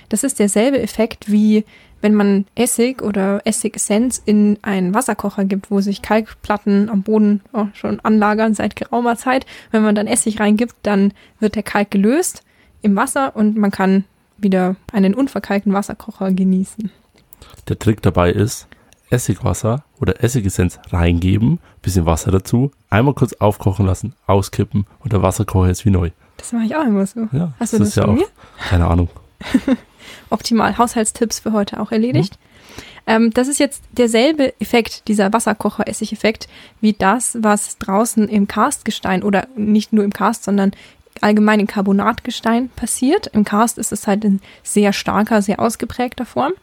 Das 0.10 0.24
ist 0.24 0.40
derselbe 0.40 0.82
Effekt 0.82 1.32
wie 1.32 1.66
wenn 2.02 2.16
man 2.16 2.46
Essig 2.56 3.04
oder 3.04 3.42
Essigessenz 3.46 4.20
in 4.26 4.58
einen 4.64 4.96
Wasserkocher 4.96 5.46
gibt, 5.46 5.70
wo 5.70 5.82
sich 5.82 6.02
Kalkplatten 6.02 6.90
am 6.90 7.04
Boden 7.04 7.42
auch 7.54 7.68
schon 7.76 8.00
anlagern 8.00 8.56
seit 8.56 8.76
geraumer 8.76 9.18
Zeit. 9.18 9.46
Wenn 9.70 9.84
man 9.84 9.94
dann 9.94 10.08
Essig 10.08 10.40
reingibt, 10.40 10.76
dann 10.82 11.14
wird 11.40 11.54
der 11.56 11.64
Kalk 11.64 11.92
gelöst 11.92 12.42
im 12.82 12.96
Wasser 12.96 13.36
und 13.36 13.56
man 13.56 13.70
kann 13.70 14.04
wieder 14.38 14.76
einen 14.92 15.14
unverkalkten 15.14 15.74
Wasserkocher 15.74 16.32
genießen. 16.32 16.90
Der 17.68 17.78
Trick 17.78 18.02
dabei 18.02 18.32
ist, 18.32 18.68
Essigwasser 19.10 19.84
oder 20.00 20.24
Essigessenz 20.24 20.80
reingeben, 20.90 21.60
bisschen 21.82 22.06
Wasser 22.06 22.32
dazu, 22.32 22.72
einmal 22.90 23.14
kurz 23.14 23.34
aufkochen 23.34 23.86
lassen, 23.86 24.14
auskippen 24.28 24.86
und 25.00 25.14
der 25.14 25.22
Wasserkocher 25.22 25.70
ist 25.70 25.86
wie 25.86 25.92
neu. 25.92 26.12
Das 26.38 26.52
mache 26.52 26.66
ich 26.66 26.76
auch 26.76 26.86
immer 26.86 27.06
so. 27.06 27.28
Ja, 27.32 27.54
Hast 27.60 27.74
du 27.74 27.80
das 27.80 27.90
ist 27.90 27.96
ja 27.96 28.06
auch, 28.06 28.14
mir? 28.14 28.28
keine 28.70 28.88
Ahnung. 28.88 29.10
Optimal. 30.30 30.78
Haushaltstipps 30.78 31.40
für 31.40 31.54
heute 31.54 31.80
auch 31.80 31.92
erledigt. 31.92 32.38
Ähm, 33.08 33.32
das 33.32 33.48
ist 33.48 33.60
jetzt 33.60 33.84
derselbe 33.92 34.60
Effekt, 34.60 35.08
dieser 35.08 35.32
Wasserkocher-Essig-Effekt, 35.32 36.48
wie 36.82 36.94
das, 36.94 37.38
was 37.40 37.78
draußen 37.78 38.28
im 38.28 38.48
Karstgestein 38.48 39.24
oder 39.24 39.48
nicht 39.56 39.94
nur 39.94 40.04
im 40.04 40.12
Karst, 40.14 40.44
sondern 40.44 40.72
allgemein 41.22 41.60
im 41.60 41.68
Carbonatgestein 41.68 42.70
passiert. 42.70 43.28
Im 43.28 43.46
Karst 43.46 43.78
ist 43.78 43.92
es 43.92 44.08
halt 44.08 44.26
in 44.26 44.42
sehr 44.64 44.92
starker, 44.92 45.42
sehr 45.42 45.60
ausgeprägter 45.60 46.26
Form. 46.26 46.54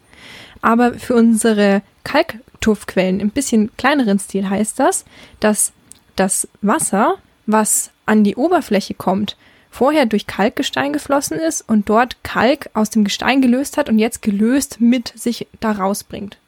Aber 0.61 0.95
für 0.95 1.15
unsere 1.15 1.83
Kalktuffquellen 2.05 3.21
im 3.21 3.31
bisschen 3.31 3.75
kleineren 3.77 4.19
Stil 4.19 4.49
heißt 4.49 4.79
das, 4.79 5.05
dass 5.41 5.73
das 6.17 6.49
Wasser, 6.61 7.17
was 7.47 7.91
an 8.07 8.25
die 8.25 8.37
Oberfläche 8.37 8.95
kommt, 8.95 9.37
vorher 9.71 10.07
durch 10.07 10.27
Kalkgestein 10.27 10.93
geflossen 10.93 11.39
ist 11.39 11.63
und 11.63 11.89
dort 11.89 12.23
Kalk 12.23 12.71
aus 12.75 12.91
dem 12.91 13.05
Gestein 13.05 13.41
gelöst 13.41 13.77
hat 13.77 13.89
und 13.89 13.99
jetzt 13.99 14.23
gelöst 14.23 14.81
mit 14.81 15.13
sich 15.17 15.47
da 15.61 15.73
rausbringt. 15.73 16.39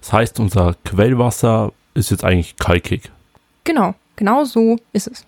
Das 0.00 0.12
heißt, 0.12 0.38
unser 0.38 0.76
Quellwasser 0.84 1.72
ist 1.94 2.10
jetzt 2.10 2.24
eigentlich 2.24 2.56
kalkig. 2.56 3.10
Genau, 3.64 3.94
genau 4.16 4.44
so 4.44 4.78
ist 4.92 5.08
es. 5.08 5.24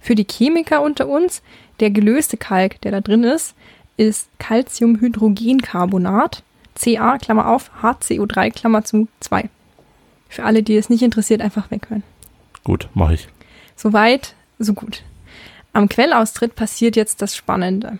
Für 0.00 0.14
die 0.14 0.26
Chemiker 0.28 0.82
unter 0.82 1.06
uns, 1.06 1.42
der 1.80 1.90
gelöste 1.90 2.36
Kalk, 2.36 2.80
der 2.80 2.92
da 2.92 3.00
drin 3.00 3.24
ist, 3.24 3.54
ist 3.96 4.28
Calciumhydrogencarbonat, 4.38 6.42
Ca, 6.80 7.18
Klammer 7.18 7.48
auf, 7.48 7.70
HCO3, 7.82 8.50
Klammer 8.50 8.84
zu 8.84 9.08
2. 9.20 9.48
Für 10.28 10.44
alle, 10.44 10.62
die 10.62 10.76
es 10.76 10.88
nicht 10.88 11.02
interessiert, 11.02 11.40
einfach 11.40 11.70
weghören. 11.70 12.02
Gut, 12.64 12.88
mache 12.94 13.14
ich. 13.14 13.28
Soweit, 13.76 14.34
so 14.58 14.72
gut. 14.72 15.02
Am 15.72 15.88
Quellaustritt 15.88 16.54
passiert 16.54 16.96
jetzt 16.96 17.22
das 17.22 17.36
Spannende. 17.36 17.98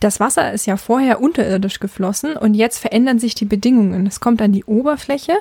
Das 0.00 0.20
Wasser 0.20 0.52
ist 0.52 0.66
ja 0.66 0.76
vorher 0.76 1.22
unterirdisch 1.22 1.80
geflossen 1.80 2.36
und 2.36 2.52
jetzt 2.52 2.78
verändern 2.78 3.18
sich 3.18 3.34
die 3.34 3.46
Bedingungen. 3.46 4.06
Es 4.06 4.20
kommt 4.20 4.42
an 4.42 4.52
die 4.52 4.64
Oberfläche 4.64 5.32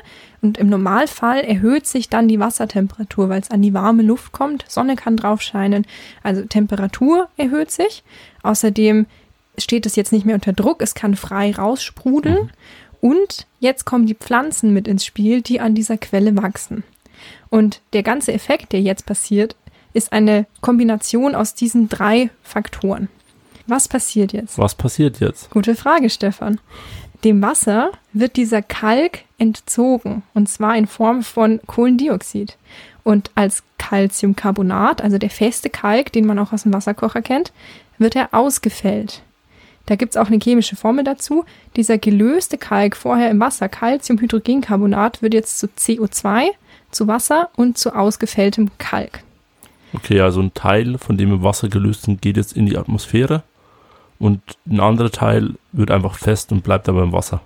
und 0.42 0.58
im 0.58 0.70
Normalfall 0.70 1.42
erhöht 1.42 1.86
sich 1.86 2.08
dann 2.08 2.30
die 2.30 2.40
Wassertemperatur, 2.40 3.28
weil 3.28 3.42
es 3.42 3.52
an 3.52 3.62
die 3.62 3.74
warme 3.74 4.04
Luft 4.04 4.32
kommt. 4.32 4.64
Sonne 4.70 4.96
kann 4.96 5.18
drauf 5.18 5.42
scheinen. 5.42 5.86
Also 6.22 6.44
Temperatur 6.44 7.28
erhöht 7.36 7.72
sich. 7.72 8.04
Außerdem 8.42 9.08
steht 9.58 9.86
es 9.86 9.96
jetzt 9.96 10.12
nicht 10.12 10.26
mehr 10.26 10.36
unter 10.36 10.54
Druck. 10.54 10.82
Es 10.82 10.96
kann 10.96 11.16
frei 11.16 11.52
raussprudeln. 11.52 12.52
Und 13.02 13.48
jetzt 13.60 13.86
kommen 13.86 14.06
die 14.06 14.16
Pflanzen 14.16 14.74
mit 14.74 14.88
ins 14.88 15.06
Spiel, 15.06 15.42
die 15.42 15.60
an 15.60 15.76
dieser 15.76 15.98
Quelle 15.98 16.38
wachsen. 16.38 16.84
Und 17.50 17.82
der 17.92 18.04
ganze 18.04 18.34
Effekt, 18.34 18.72
der 18.72 18.82
jetzt 18.82 19.06
passiert, 19.06 19.56
ist 19.94 20.12
eine 20.12 20.46
Kombination 20.62 21.36
aus 21.36 21.54
diesen 21.54 21.90
drei 21.90 22.30
Faktoren. 22.42 23.10
Was 23.68 23.88
passiert 23.88 24.34
jetzt? 24.34 24.58
Was 24.58 24.76
passiert 24.76 25.20
jetzt? 25.20 25.50
Gute 25.50 25.76
Frage, 25.76 26.10
Stefan. 26.10 26.60
Dem 27.24 27.42
Wasser 27.42 27.92
wird 28.12 28.36
dieser 28.36 28.62
Kalk 28.62 29.20
entzogen, 29.38 30.24
und 30.34 30.50
zwar 30.50 30.76
in 30.76 30.88
Form 30.88 31.24
von 31.24 31.62
Kohlendioxid. 31.66 32.58
Und 33.04 33.32
als 33.36 33.64
Calciumcarbonat, 33.78 35.02
also 35.02 35.18
der 35.18 35.30
feste 35.30 35.70
Kalk, 35.70 36.12
den 36.12 36.26
man 36.26 36.40
auch 36.40 36.52
aus 36.52 36.64
dem 36.64 36.74
Wasserkocher 36.74 37.22
kennt, 37.22 37.54
wird 37.98 38.16
er 38.16 38.34
ausgefällt. 38.34 39.22
Da 39.86 39.96
gibt's 39.96 40.16
auch 40.16 40.28
eine 40.28 40.40
chemische 40.40 40.76
Formel 40.78 41.04
dazu. 41.04 41.44
Dieser 41.76 41.98
gelöste 41.98 42.58
Kalk 42.58 42.96
vorher 42.96 43.30
im 43.30 43.40
Wasser, 43.40 43.68
Calciumhydrogencarbonat, 44.28 45.22
wird 45.22 45.34
jetzt 45.34 45.60
zu 45.60 45.68
CO2, 45.68 46.48
zu 46.92 47.08
Wasser 47.08 47.50
und 47.56 47.78
zu 47.78 47.94
ausgefälltem 47.96 48.72
Kalk. 48.78 49.24
Okay, 49.94 50.22
also 50.22 50.42
ein 50.42 50.54
Teil 50.54 50.98
von 50.98 51.18
dem 51.18 51.32
im 51.34 51.44
Wasser 51.44 51.68
gelösten 51.70 52.20
geht 52.20 52.38
jetzt 52.38 52.56
in 52.56 52.66
die 52.66 52.78
Atmosphäre 52.78 53.44
und 54.20 54.42
ein 54.68 54.80
anderer 54.80 55.12
Teil 55.12 55.56
wird 55.72 55.92
einfach 55.92 56.16
fest 56.16 56.52
und 56.52 56.64
bleibt 56.64 56.88
aber 56.90 57.04
im 57.04 57.12
Wasser. 57.12 57.42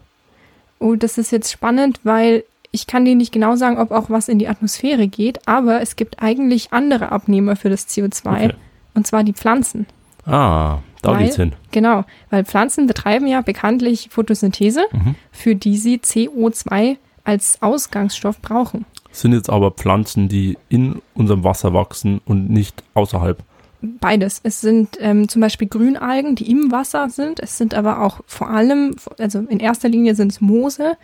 Oh, 0.79 0.95
das 0.95 1.17
ist 1.17 1.31
jetzt 1.31 1.51
spannend, 1.51 1.99
weil 2.03 2.43
ich 2.71 2.85
kann 2.85 3.03
dir 3.03 3.15
nicht 3.15 3.31
genau 3.33 3.55
sagen, 3.55 3.77
ob 3.79 3.91
auch 3.91 4.09
was 4.09 4.29
in 4.29 4.37
die 4.39 4.47
Atmosphäre 4.47 5.07
geht, 5.07 5.47
aber 5.47 5.81
es 5.81 5.95
gibt 5.95 6.21
eigentlich 6.21 6.71
andere 6.71 7.11
Abnehmer 7.11 7.55
für 7.55 7.69
das 7.69 7.87
CO2, 7.87 8.27
Okay. 8.45 8.53
und 8.93 9.07
zwar 9.07 9.23
die 9.23 9.33
Pflanzen. 9.33 9.87
Ah, 10.25 10.79
da 11.01 11.11
Weil- 11.13 11.25
geht's 11.25 11.35
hin. 11.35 11.53
Genau, 11.71 12.03
weil 12.29 12.43
Pflanzen 12.45 12.87
betreiben 12.87 13.27
ja 13.27 13.41
bekanntlich 13.41 14.09
Photosynthese, 14.11 14.85
Mhm. 14.91 15.15
für 15.31 15.55
die 15.55 15.77
sie 15.77 15.99
CO2 16.01 16.97
als 17.23 17.61
Ausgangsstoff 17.61 18.41
brauchen. 18.41 18.85
Sind 19.11 19.33
jetzt 19.33 19.49
aber 19.49 19.71
Pflanzen, 19.71 20.27
die 20.29 20.57
in 20.69 21.01
unserem 21.13 21.43
Wasser 21.43 21.73
wachsen 21.73 22.21
und 22.25 22.49
nicht 22.49 22.83
außerhalb. 22.93 23.41
Beides. 23.81 24.39
Es 24.43 24.59
sind 24.61 24.97
ähm, 24.99 25.29
zum 25.29 25.41
Beispiel 25.41 25.67
Grünalgen, 25.67 26.35
die 26.35 26.49
im 26.49 26.71
Wasser 26.71 27.09
sind. 27.09 27.39
Es 27.39 27.57
sind 27.57 27.75
aber 27.75 28.01
auch 28.01 28.21
vor 28.25 28.49
allem, 28.49 28.95
also 29.19 29.39
in 29.39 29.59
erster 29.59 29.87
Linie 29.87 30.15
sind 30.15 30.31
es 30.31 30.41
Moose, 30.41 30.97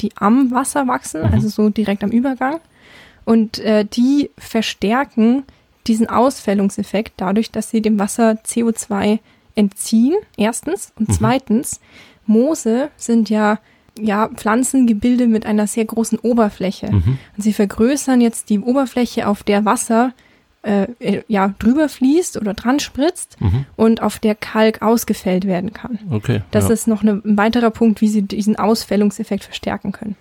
die 0.00 0.10
am 0.16 0.50
Wasser 0.52 0.86
wachsen, 0.86 1.22
Mhm. 1.22 1.34
also 1.34 1.48
so 1.48 1.68
direkt 1.70 2.04
am 2.04 2.10
Übergang. 2.10 2.60
Und 3.24 3.58
äh, 3.58 3.84
die 3.84 4.30
verstärken 4.38 5.42
diesen 5.86 6.08
Ausfällungseffekt 6.08 7.14
dadurch, 7.16 7.50
dass 7.50 7.70
sie 7.70 7.82
dem 7.82 7.98
Wasser 7.98 8.38
CO2 8.44 9.18
entziehen, 9.54 10.14
erstens. 10.36 10.92
Und 10.98 11.08
Mhm. 11.08 11.12
zweitens, 11.12 11.80
Moose 12.26 12.90
sind 12.96 13.28
ja, 13.30 13.58
ja 13.98 14.28
Pflanzengebilde 14.28 15.26
mit 15.26 15.46
einer 15.46 15.66
sehr 15.66 15.84
großen 15.84 16.18
Oberfläche. 16.18 16.92
Mhm. 16.92 17.18
Und 17.36 17.42
sie 17.42 17.52
vergrößern 17.52 18.20
jetzt 18.20 18.50
die 18.50 18.60
Oberfläche, 18.60 19.26
auf 19.26 19.42
der 19.42 19.64
Wasser 19.64 20.12
äh, 20.62 20.88
äh, 20.98 21.22
ja, 21.26 21.54
drüber 21.58 21.88
fließt 21.88 22.36
oder 22.36 22.52
dran 22.52 22.80
spritzt 22.80 23.40
Mhm. 23.40 23.64
und 23.76 24.02
auf 24.02 24.18
der 24.18 24.34
Kalk 24.34 24.82
ausgefällt 24.82 25.46
werden 25.46 25.72
kann. 25.72 25.98
Okay. 26.10 26.42
Das 26.50 26.66
ja. 26.68 26.74
ist 26.74 26.86
noch 26.86 27.00
eine, 27.00 27.12
ein 27.24 27.38
weiterer 27.38 27.70
Punkt, 27.70 28.02
wie 28.02 28.08
sie 28.08 28.20
diesen 28.20 28.56
Ausfällungseffekt 28.56 29.44
verstärken 29.44 29.92
können. 29.92 30.16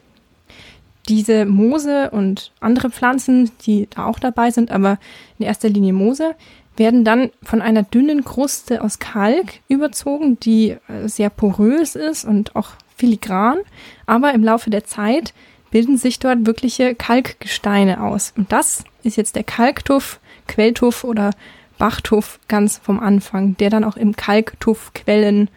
Diese 1.10 1.46
Moose 1.46 2.12
und 2.12 2.52
andere 2.62 2.90
Pflanzen, 2.92 3.52
die 3.66 3.88
da 3.90 4.06
auch 4.06 4.20
dabei 4.20 4.52
sind, 4.52 4.72
aber 4.72 4.98
in 5.40 5.46
erster 5.46 5.68
Linie 5.68 5.92
Moose, 5.92 6.36
werden 6.80 7.04
dann 7.04 7.30
von 7.44 7.62
einer 7.62 7.84
dünnen 7.84 8.24
Kruste 8.24 8.84
aus 8.84 9.00
Kalk 9.00 9.60
überzogen, 9.68 10.40
die 10.40 10.78
äh, 10.88 11.08
sehr 11.08 11.30
porös 11.30 11.96
ist 11.96 12.26
und 12.26 12.56
auch 12.56 12.70
filigran. 12.96 13.60
Aber 14.06 14.34
im 14.34 14.44
Laufe 14.44 14.70
der 14.70 14.86
Zeit 14.86 15.34
bilden 15.72 15.98
sich 15.98 16.20
dort 16.20 16.46
wirkliche 16.46 16.96
Kalkgesteine 16.96 18.02
aus. 18.02 18.34
Und 18.36 18.52
das 18.52 18.84
ist 19.04 19.18
jetzt 19.18 19.36
der 19.36 19.44
Kalktuff, 19.44 20.20
Quelltuff 20.48 21.04
oder 21.04 21.32
Bachtuff 21.78 22.40
ganz 22.48 22.78
vom 22.78 23.00
Anfang, 23.00 23.56
der 23.58 23.70
dann 23.70 23.84
auch 23.84 23.96
im 23.96 24.16
Kalktuffquellen 24.16 25.50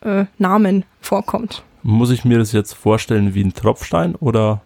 äh, 0.00 0.24
Namen 0.38 0.84
vorkommt. 1.00 1.62
Muss 1.82 2.10
ich 2.10 2.24
mir 2.24 2.38
das 2.38 2.52
jetzt 2.52 2.72
vorstellen 2.72 3.34
wie 3.34 3.42
ein 3.42 3.54
Tropfstein 3.54 4.14
oder? 4.14 4.62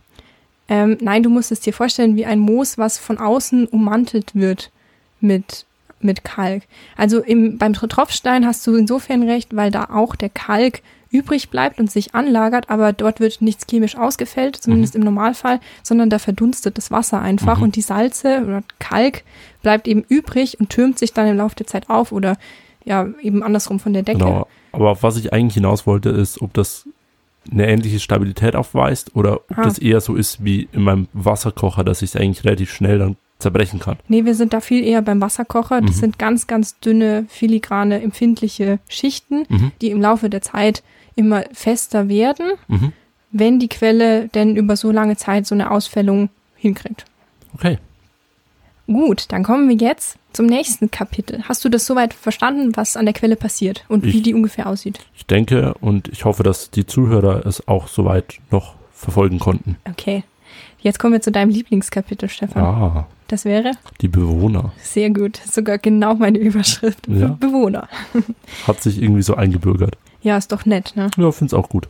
Ähm, 0.68 0.98
nein, 1.00 1.22
du 1.22 1.30
musst 1.30 1.50
es 1.50 1.60
dir 1.60 1.72
vorstellen 1.72 2.16
wie 2.16 2.26
ein 2.26 2.38
Moos, 2.38 2.78
was 2.78 2.98
von 2.98 3.18
außen 3.18 3.66
ummantelt 3.66 4.34
wird 4.34 4.70
mit, 5.20 5.66
mit 6.00 6.24
Kalk. 6.24 6.62
Also 6.96 7.20
im, 7.20 7.58
beim 7.58 7.72
Tropfstein 7.72 8.46
hast 8.46 8.66
du 8.66 8.74
insofern 8.76 9.22
recht, 9.28 9.54
weil 9.56 9.70
da 9.70 9.88
auch 9.92 10.14
der 10.16 10.28
Kalk 10.28 10.82
übrig 11.10 11.48
bleibt 11.48 11.80
und 11.80 11.90
sich 11.90 12.14
anlagert, 12.14 12.68
aber 12.68 12.92
dort 12.92 13.18
wird 13.18 13.40
nichts 13.40 13.66
chemisch 13.68 13.96
ausgefällt, 13.96 14.56
zumindest 14.56 14.94
im 14.94 15.02
Normalfall, 15.02 15.58
sondern 15.82 16.10
da 16.10 16.18
verdunstet 16.18 16.76
das 16.76 16.90
Wasser 16.90 17.20
einfach 17.22 17.56
Mhm. 17.58 17.62
und 17.64 17.76
die 17.76 17.80
Salze 17.82 18.42
oder 18.44 18.62
Kalk 18.78 19.24
bleibt 19.62 19.88
eben 19.88 20.04
übrig 20.08 20.60
und 20.60 20.68
türmt 20.68 20.98
sich 20.98 21.14
dann 21.14 21.26
im 21.26 21.36
Laufe 21.38 21.56
der 21.56 21.66
Zeit 21.66 21.88
auf 21.88 22.12
oder 22.12 22.36
ja, 22.84 23.06
eben 23.22 23.42
andersrum 23.42 23.80
von 23.80 23.94
der 23.94 24.02
Decke. 24.02 24.18
Genau. 24.18 24.46
Aber 24.72 24.90
auf 24.90 25.02
was 25.02 25.16
ich 25.16 25.32
eigentlich 25.32 25.54
hinaus 25.54 25.86
wollte, 25.86 26.10
ist, 26.10 26.42
ob 26.42 26.52
das 26.52 26.86
eine 27.50 27.66
ähnliche 27.66 28.00
Stabilität 28.00 28.54
aufweist 28.54 29.16
oder 29.16 29.36
ob 29.36 29.56
Ah. 29.58 29.62
das 29.62 29.78
eher 29.78 30.02
so 30.02 30.14
ist 30.14 30.44
wie 30.44 30.68
in 30.72 30.82
meinem 30.82 31.08
Wasserkocher, 31.14 31.84
dass 31.84 32.02
ich 32.02 32.10
es 32.10 32.16
eigentlich 32.20 32.44
relativ 32.44 32.70
schnell 32.70 32.98
dann 32.98 33.16
zerbrechen 33.38 33.78
kann. 33.80 33.96
Nee, 34.08 34.24
wir 34.24 34.34
sind 34.34 34.52
da 34.52 34.60
viel 34.60 34.84
eher 34.84 35.00
beim 35.02 35.20
Wasserkocher. 35.20 35.80
Das 35.80 35.96
Mhm. 35.96 36.00
sind 36.00 36.18
ganz, 36.18 36.46
ganz 36.46 36.78
dünne, 36.80 37.26
filigrane, 37.28 38.02
empfindliche 38.02 38.78
Schichten, 38.88 39.44
Mhm. 39.48 39.72
die 39.80 39.90
im 39.90 40.00
Laufe 40.00 40.28
der 40.28 40.42
Zeit 40.42 40.82
immer 41.14 41.44
fester 41.52 42.08
werden, 42.08 42.52
Mhm. 42.66 42.92
wenn 43.30 43.58
die 43.60 43.68
Quelle 43.68 44.28
denn 44.28 44.56
über 44.56 44.76
so 44.76 44.90
lange 44.90 45.16
Zeit 45.16 45.46
so 45.46 45.54
eine 45.54 45.70
Ausfällung 45.70 46.30
hinkriegt. 46.56 47.04
Okay. 47.54 47.78
Gut, 48.86 49.26
dann 49.28 49.42
kommen 49.44 49.68
wir 49.68 49.76
jetzt 49.76 50.16
zum 50.32 50.46
nächsten 50.46 50.90
Kapitel. 50.90 51.42
Hast 51.46 51.62
du 51.64 51.68
das 51.68 51.84
soweit 51.84 52.14
verstanden, 52.14 52.72
was 52.74 52.96
an 52.96 53.04
der 53.04 53.12
Quelle 53.12 53.36
passiert 53.36 53.84
und 53.88 54.04
Ich- 54.06 54.14
wie 54.14 54.22
die 54.22 54.34
ungefähr 54.34 54.66
aussieht? 54.66 54.98
Ich 55.14 55.26
denke 55.26 55.74
und 55.80 56.08
ich 56.08 56.24
hoffe, 56.24 56.42
dass 56.42 56.70
die 56.70 56.86
Zuhörer 56.86 57.44
es 57.44 57.68
auch 57.68 57.86
soweit 57.86 58.38
noch 58.50 58.74
verfolgen 58.92 59.38
konnten. 59.38 59.76
Okay. 59.88 60.24
Jetzt 60.80 60.98
kommen 60.98 61.12
wir 61.12 61.20
zu 61.20 61.30
deinem 61.30 61.50
Lieblingskapitel, 61.50 62.28
Stefan. 62.30 62.62
Ah, 62.62 63.06
Das 63.28 63.44
wäre 63.44 63.72
die 64.00 64.08
Bewohner. 64.08 64.72
sehr 64.82 65.10
gut. 65.10 65.36
Sogar 65.36 65.78
genau 65.78 66.14
meine 66.14 66.38
Überschrift. 66.38 67.06
Ja. 67.06 67.28
Bewohner. 67.28 67.88
Hat 68.66 68.82
sich 68.82 69.00
irgendwie 69.00 69.22
so 69.22 69.34
eingebürgert. 69.34 69.96
Ja, 70.22 70.36
ist 70.36 70.50
doch 70.50 70.64
nett, 70.66 70.94
ne? 70.96 71.10
Ja, 71.16 71.30
find's 71.30 71.54
auch 71.54 71.68
gut. 71.68 71.88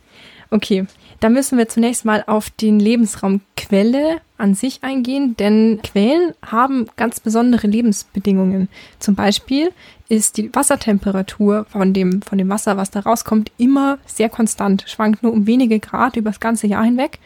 Okay, 0.50 0.86
da 1.20 1.28
müssen 1.28 1.58
wir 1.58 1.68
zunächst 1.68 2.04
mal 2.04 2.24
auf 2.26 2.50
den 2.50 2.80
Lebensraum 2.80 3.40
Quelle 3.56 4.20
an 4.38 4.54
sich 4.54 4.82
eingehen, 4.82 5.36
denn 5.36 5.80
Quellen 5.82 6.32
haben 6.46 6.86
ganz 6.96 7.20
besondere 7.20 7.66
Lebensbedingungen. 7.66 8.68
Zum 8.98 9.14
Beispiel 9.14 9.70
ist 10.08 10.38
die 10.38 10.54
Wassertemperatur 10.54 11.66
von 11.68 11.92
dem, 11.92 12.22
von 12.22 12.38
dem 12.38 12.48
Wasser, 12.48 12.76
was 12.76 12.90
da 12.90 13.00
rauskommt, 13.00 13.52
immer 13.58 13.98
sehr 14.06 14.28
konstant, 14.28 14.84
schwankt 14.86 15.22
nur 15.22 15.32
um 15.32 15.46
wenige 15.46 15.80
Grad 15.80 16.16
über 16.16 16.30
das 16.30 16.40
ganze 16.40 16.66
Jahr 16.66 16.84
hinweg. 16.84 17.18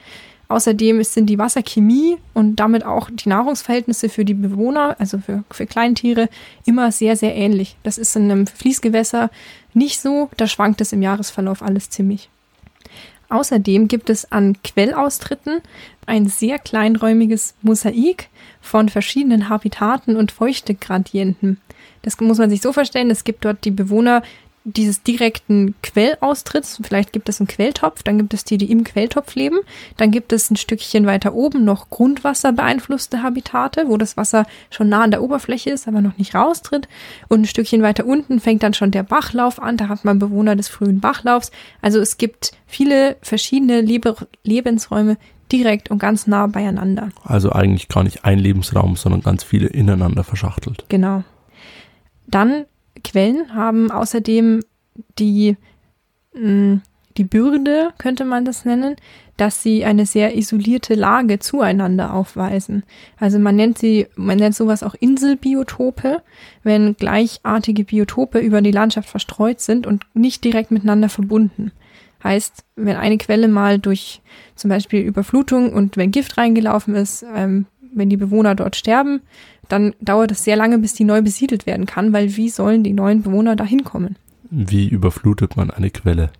Außerdem 0.53 1.03
sind 1.03 1.31
die 1.31 1.39
Wasserchemie 1.39 2.19
und 2.35 2.57
damit 2.57 2.85
auch 2.85 3.09
die 3.11 3.31
Nahrungsverhältnisse 3.31 4.11
für 4.11 4.27
die 4.27 4.35
Bewohner, 4.35 4.97
also 4.99 5.17
für, 5.17 5.45
für 5.51 5.65
Kleintiere, 5.65 6.29
immer 6.67 6.93
sehr, 6.93 7.17
sehr 7.17 7.35
ähnlich. 7.35 7.75
Das 7.85 7.97
ist 7.97 8.15
in 8.17 8.31
einem 8.31 8.47
Fließgewässer 8.47 9.31
nicht 9.73 9.99
so, 9.99 10.29
da 10.37 10.47
schwankt 10.47 10.83
es 10.83 10.93
im 10.93 11.01
Jahresverlauf 11.01 11.63
alles 11.63 11.89
ziemlich. 11.89 12.29
Außerdem 13.31 13.89
gibt 13.89 14.11
es 14.11 14.31
an 14.31 14.59
Quellaustritten 14.63 15.63
ein 16.05 16.27
sehr 16.27 16.59
kleinräumiges 16.59 17.55
Mosaik 17.63 18.29
von 18.61 18.91
verschiedenen 18.91 19.49
Habitaten 19.49 20.17
und 20.17 20.33
Feuchtegradienten. 20.33 21.63
Das 22.03 22.21
muss 22.21 22.37
man 22.37 22.51
sich 22.51 22.61
so 22.61 22.75
vorstellen, 22.75 23.11
es 23.11 23.25
gibt 23.25 23.47
dort 23.47 23.65
die 23.65 23.71
Bewohner 23.71 24.23
dieses 24.65 25.03
direkten 25.03 25.75
Quellaustritts. 25.83 26.81
Vielleicht 26.83 27.13
gibt 27.13 27.29
es 27.29 27.41
einen 27.41 27.49
Quelltopf, 27.49 28.03
dann 28.03 28.19
gibt 28.19 28.35
es 28.35 28.45
die, 28.45 28.59
die 28.59 28.71
im 28.71 28.85
Quelltopf 28.85 29.35
leben. 29.35 29.59
Dann 29.97 30.11
gibt 30.11 30.33
es 30.33 30.51
ein 30.51 30.57
Stückchen 30.57 31.07
weiter 31.07 31.35
oben 31.35 31.65
noch 31.65 31.91
Grundwasser 31.91 32.53
beeinflusste 32.53 33.23
Habitate, 33.23 33.85
wo 33.89 33.97
das 33.97 34.17
Wasser 34.17 34.47
schon 34.71 34.89
nah 34.89 35.03
an 35.03 35.11
der 35.11 35.23
Oberfläche 35.23 35.71
ist, 35.71 35.89
aber 35.89 36.01
noch 36.01 36.17
nicht 36.19 36.35
raustritt. 36.35 36.89
Und 37.29 37.43
ein 37.43 37.47
Stückchen 37.47 37.83
weiter 37.83 38.07
unten 38.07 38.41
fängt 38.41 38.63
dann 38.63 38.75
schon 38.75 38.91
der 38.91 39.03
Bachlauf 39.03 39.61
an. 39.61 39.77
Da 39.77 39.89
hat 39.89 40.05
man 40.05 40.19
Bewohner 40.19 40.57
des 40.57 40.69
frühen 40.69 41.01
Bachlaufs. 41.01 41.51
Also 41.81 41.99
es 41.99 42.17
gibt 42.17 42.53
viele 42.67 43.17
verschiedene 43.23 43.81
Lebe 43.81 44.17
Lebensräume 44.45 45.17
direkt 45.51 45.91
und 45.91 45.99
ganz 45.99 46.27
nah 46.27 46.47
beieinander. 46.47 47.11
Also 47.25 47.53
eigentlich 47.53 47.89
gar 47.89 48.05
nicht 48.05 48.25
ein 48.25 48.39
Lebensraum, 48.39 48.97
sondern 48.97 49.23
ganz 49.23 49.45
viele 49.45 49.67
ineinander 49.67 50.25
verschachtelt. 50.25 50.85
Genau. 50.89 51.25
Dann 52.27 52.65
Quellen 53.03 53.55
haben 53.55 53.91
außerdem 53.91 54.61
die, 55.19 55.57
mm, 56.35 56.77
die 57.17 57.25
Bürde, 57.25 57.93
könnte 57.99 58.25
man 58.25 58.45
das 58.45 58.65
nennen, 58.65 58.97
dass 59.37 59.63
sie 59.63 59.85
eine 59.85 60.07
sehr 60.07 60.37
isolierte 60.37 60.95
Lage 60.95 61.39
zueinander 61.39 62.15
aufweisen. 62.15 62.85
Also 63.19 63.39
man 63.39 63.57
nennt 63.57 63.79
sie, 63.79 64.07
man 64.15 64.39
nennt 64.39 64.55
sowas 64.55 64.83
auch 64.83 64.95
Inselbiotope, 64.95 66.23
wenn 66.63 66.97
gleichartige 66.97 67.85
Biotope 67.85 68.39
über 68.39 68.63
die 68.63 68.71
Landschaft 68.71 69.09
verstreut 69.09 69.61
sind 69.61 69.87
und 69.87 70.05
nicht 70.15 70.45
direkt 70.45 70.71
miteinander 70.71 71.09
verbunden. 71.09 71.73
Heißt, 72.23 72.65
wenn 72.77 72.97
eine 72.97 73.19
Quelle 73.19 73.49
mal 73.49 73.79
durch 73.79 74.21
zum 74.55 74.69
Beispiel 74.69 75.01
Überflutung 75.01 75.73
und 75.73 75.97
wenn 75.97 76.13
Gift 76.13 76.39
reingelaufen 76.39 76.95
ist, 76.95 77.25
ähm, 77.35 77.67
wenn 77.95 78.11
die 78.11 78.17
Bewohner 78.17 78.55
dort 78.55 78.77
sterben, 78.77 79.21
dann 79.69 79.95
dauert 80.01 80.33
es 80.33 80.45
sehr 80.45 80.57
lange, 80.57 80.79
bis 80.79 80.95
die 80.95 81.05
neu 81.05 81.23
besiedelt 81.23 81.67
werden 81.67 81.87
kann, 81.87 82.13
weil 82.13 82.37
wie 82.37 82.49
sollen 82.49 82.83
die 82.83 82.93
neuen 82.93 83.23
Bewohner 83.23 83.57
da 83.57 83.65
hinkommen? 83.65 84.17
Wie 84.51 84.89
überflutet 84.89 85.57
man 85.57 85.71
eine 85.71 85.91
Quelle? 85.91 86.31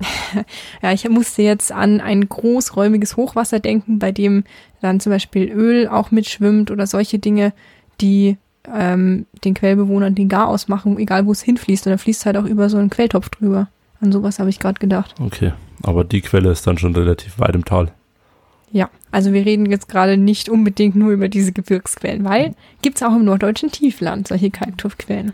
ja, 0.82 0.92
ich 0.92 1.08
musste 1.08 1.42
jetzt 1.42 1.72
an 1.72 2.00
ein 2.00 2.28
großräumiges 2.28 3.16
Hochwasser 3.16 3.60
denken, 3.60 3.98
bei 3.98 4.12
dem 4.12 4.44
dann 4.80 5.00
zum 5.00 5.10
Beispiel 5.10 5.50
Öl 5.50 5.88
auch 5.88 6.10
mitschwimmt 6.10 6.70
oder 6.70 6.86
solche 6.86 7.18
Dinge, 7.18 7.52
die 8.00 8.36
ähm, 8.72 9.26
den 9.44 9.54
Quellbewohnern 9.54 10.14
den 10.14 10.28
Gar 10.28 10.48
ausmachen, 10.48 10.98
egal 10.98 11.26
wo 11.26 11.32
es 11.32 11.42
hinfließt. 11.42 11.86
Und 11.86 11.92
da 11.92 11.98
fließt 11.98 12.26
halt 12.26 12.36
auch 12.36 12.44
über 12.44 12.68
so 12.70 12.78
einen 12.78 12.90
Quelltopf 12.90 13.28
drüber. 13.30 13.68
An 14.00 14.12
sowas 14.12 14.38
habe 14.38 14.50
ich 14.50 14.60
gerade 14.60 14.78
gedacht. 14.78 15.14
Okay, 15.20 15.52
aber 15.82 16.04
die 16.04 16.20
Quelle 16.20 16.52
ist 16.52 16.66
dann 16.66 16.78
schon 16.78 16.94
relativ 16.94 17.38
weit 17.40 17.54
im 17.54 17.64
Tal. 17.64 17.92
Ja, 18.70 18.88
also 19.10 19.32
wir 19.32 19.44
reden 19.44 19.66
jetzt 19.66 19.88
gerade 19.88 20.16
nicht 20.16 20.48
unbedingt 20.48 20.96
nur 20.96 21.10
über 21.10 21.28
diese 21.28 21.52
Gebirgsquellen, 21.52 22.24
weil 22.24 22.54
gibt 22.82 22.96
es 22.96 23.02
auch 23.02 23.14
im 23.14 23.24
norddeutschen 23.24 23.70
Tiefland 23.70 24.28
solche 24.28 24.50
Kalktuffquellen. 24.50 25.32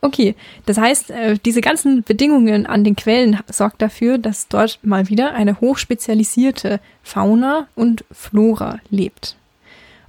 Okay, 0.00 0.34
das 0.66 0.76
heißt, 0.76 1.10
äh, 1.10 1.38
diese 1.42 1.62
ganzen 1.62 2.02
Bedingungen 2.02 2.66
an 2.66 2.84
den 2.84 2.96
Quellen 2.96 3.38
sorgt 3.50 3.80
dafür, 3.80 4.18
dass 4.18 4.48
dort 4.48 4.78
mal 4.82 5.08
wieder 5.08 5.32
eine 5.32 5.60
hochspezialisierte 5.60 6.80
Fauna 7.02 7.68
und 7.74 8.04
Flora 8.10 8.80
lebt. 8.90 9.36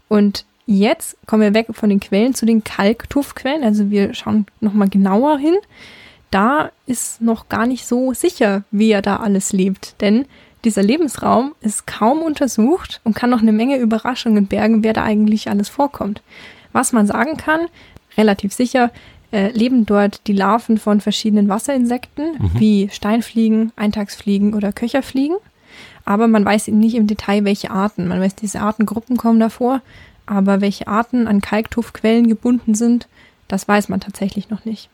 Und 0.10 0.45
jetzt 0.65 1.15
kommen 1.28 1.41
wir 1.43 1.54
weg 1.54 1.67
von 1.71 1.89
den 1.89 2.00
Quellen 2.00 2.34
zu 2.34 2.45
den 2.45 2.63
Kalktuffquellen. 2.63 3.63
Also 3.63 3.89
wir 3.89 4.13
schauen 4.13 4.45
nochmal 4.60 4.89
genauer 4.89 5.38
hin. 5.38 5.56
Da 6.32 6.71
ist 6.86 7.21
noch 7.21 7.48
gar 7.48 7.65
nicht 7.65 7.86
so 7.86 8.13
sicher, 8.13 8.63
wer 8.71 9.02
da 9.02 9.17
alles 9.17 9.54
lebt, 9.54 9.95
denn 10.02 10.26
dieser 10.65 10.84
Lebensraum 10.84 11.54
ist 11.62 11.88
kaum 11.88 12.21
untersucht 12.21 12.99
und 13.04 13.15
kann 13.15 13.30
noch 13.30 13.41
eine 13.41 13.54
Menge 13.54 13.78
Überraschungen 13.78 14.47
bergen, 14.47 14.84
wer 14.84 14.93
da 14.93 15.04
eigentlich 15.04 15.49
alles 15.49 15.69
vorkommt. 15.69 16.21
Was 16.73 16.91
man 16.91 17.08
sagen 17.08 17.38
kann, 17.38 17.67
relativ 18.17 18.54
sicher, 18.54 18.91
äh, 19.32 19.51
leben 19.51 19.86
dort 19.86 20.28
die 20.28 20.34
Larven 20.34 20.78
von 20.78 21.01
verschiedenen 21.01 21.49
Wasserinsekten, 21.49 22.34
mhm. 22.38 22.51
wie 22.60 22.89
Steinfliegen, 22.91 23.71
Eintagsfliegen 23.75 24.54
oder 24.54 24.71
Köcherfliegen. 24.71 25.38
Aber 26.04 26.28
man 26.28 26.45
weiß 26.45 26.67
nicht 26.67 26.95
im 26.95 27.08
Detail, 27.08 27.45
welche 27.45 27.71
Arten. 27.71 28.08
Man 28.08 28.21
weiß, 28.21 28.36
diese 28.36 28.62
Artengruppen 28.62 29.17
kommen 29.17 29.39
davor, 29.39 29.82
aber 30.25 30.62
welche 30.62 30.88
Arten 30.88 31.28
an 31.28 31.41
Kalktuffquellen 31.41 32.28
gebunden 32.28 32.75
sind, 32.75 33.08
das 33.47 33.67
weiß 33.67 33.89
man 33.89 33.99
tatsächlich 33.99 34.49
noch 34.49 34.65
nicht. 34.65 34.89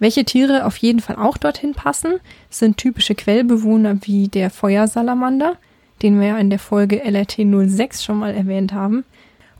Welche 0.00 0.24
Tiere 0.24 0.64
auf 0.64 0.78
jeden 0.78 1.00
Fall 1.00 1.16
auch 1.16 1.36
dorthin 1.36 1.74
passen, 1.74 2.14
sind 2.48 2.78
typische 2.78 3.14
Quellbewohner 3.14 3.98
wie 4.00 4.28
der 4.28 4.48
Feuersalamander, 4.48 5.56
den 6.00 6.18
wir 6.18 6.28
ja 6.28 6.38
in 6.38 6.48
der 6.48 6.58
Folge 6.58 7.04
LRT 7.04 7.40
06 7.68 8.02
schon 8.02 8.18
mal 8.18 8.34
erwähnt 8.34 8.72
haben, 8.72 9.04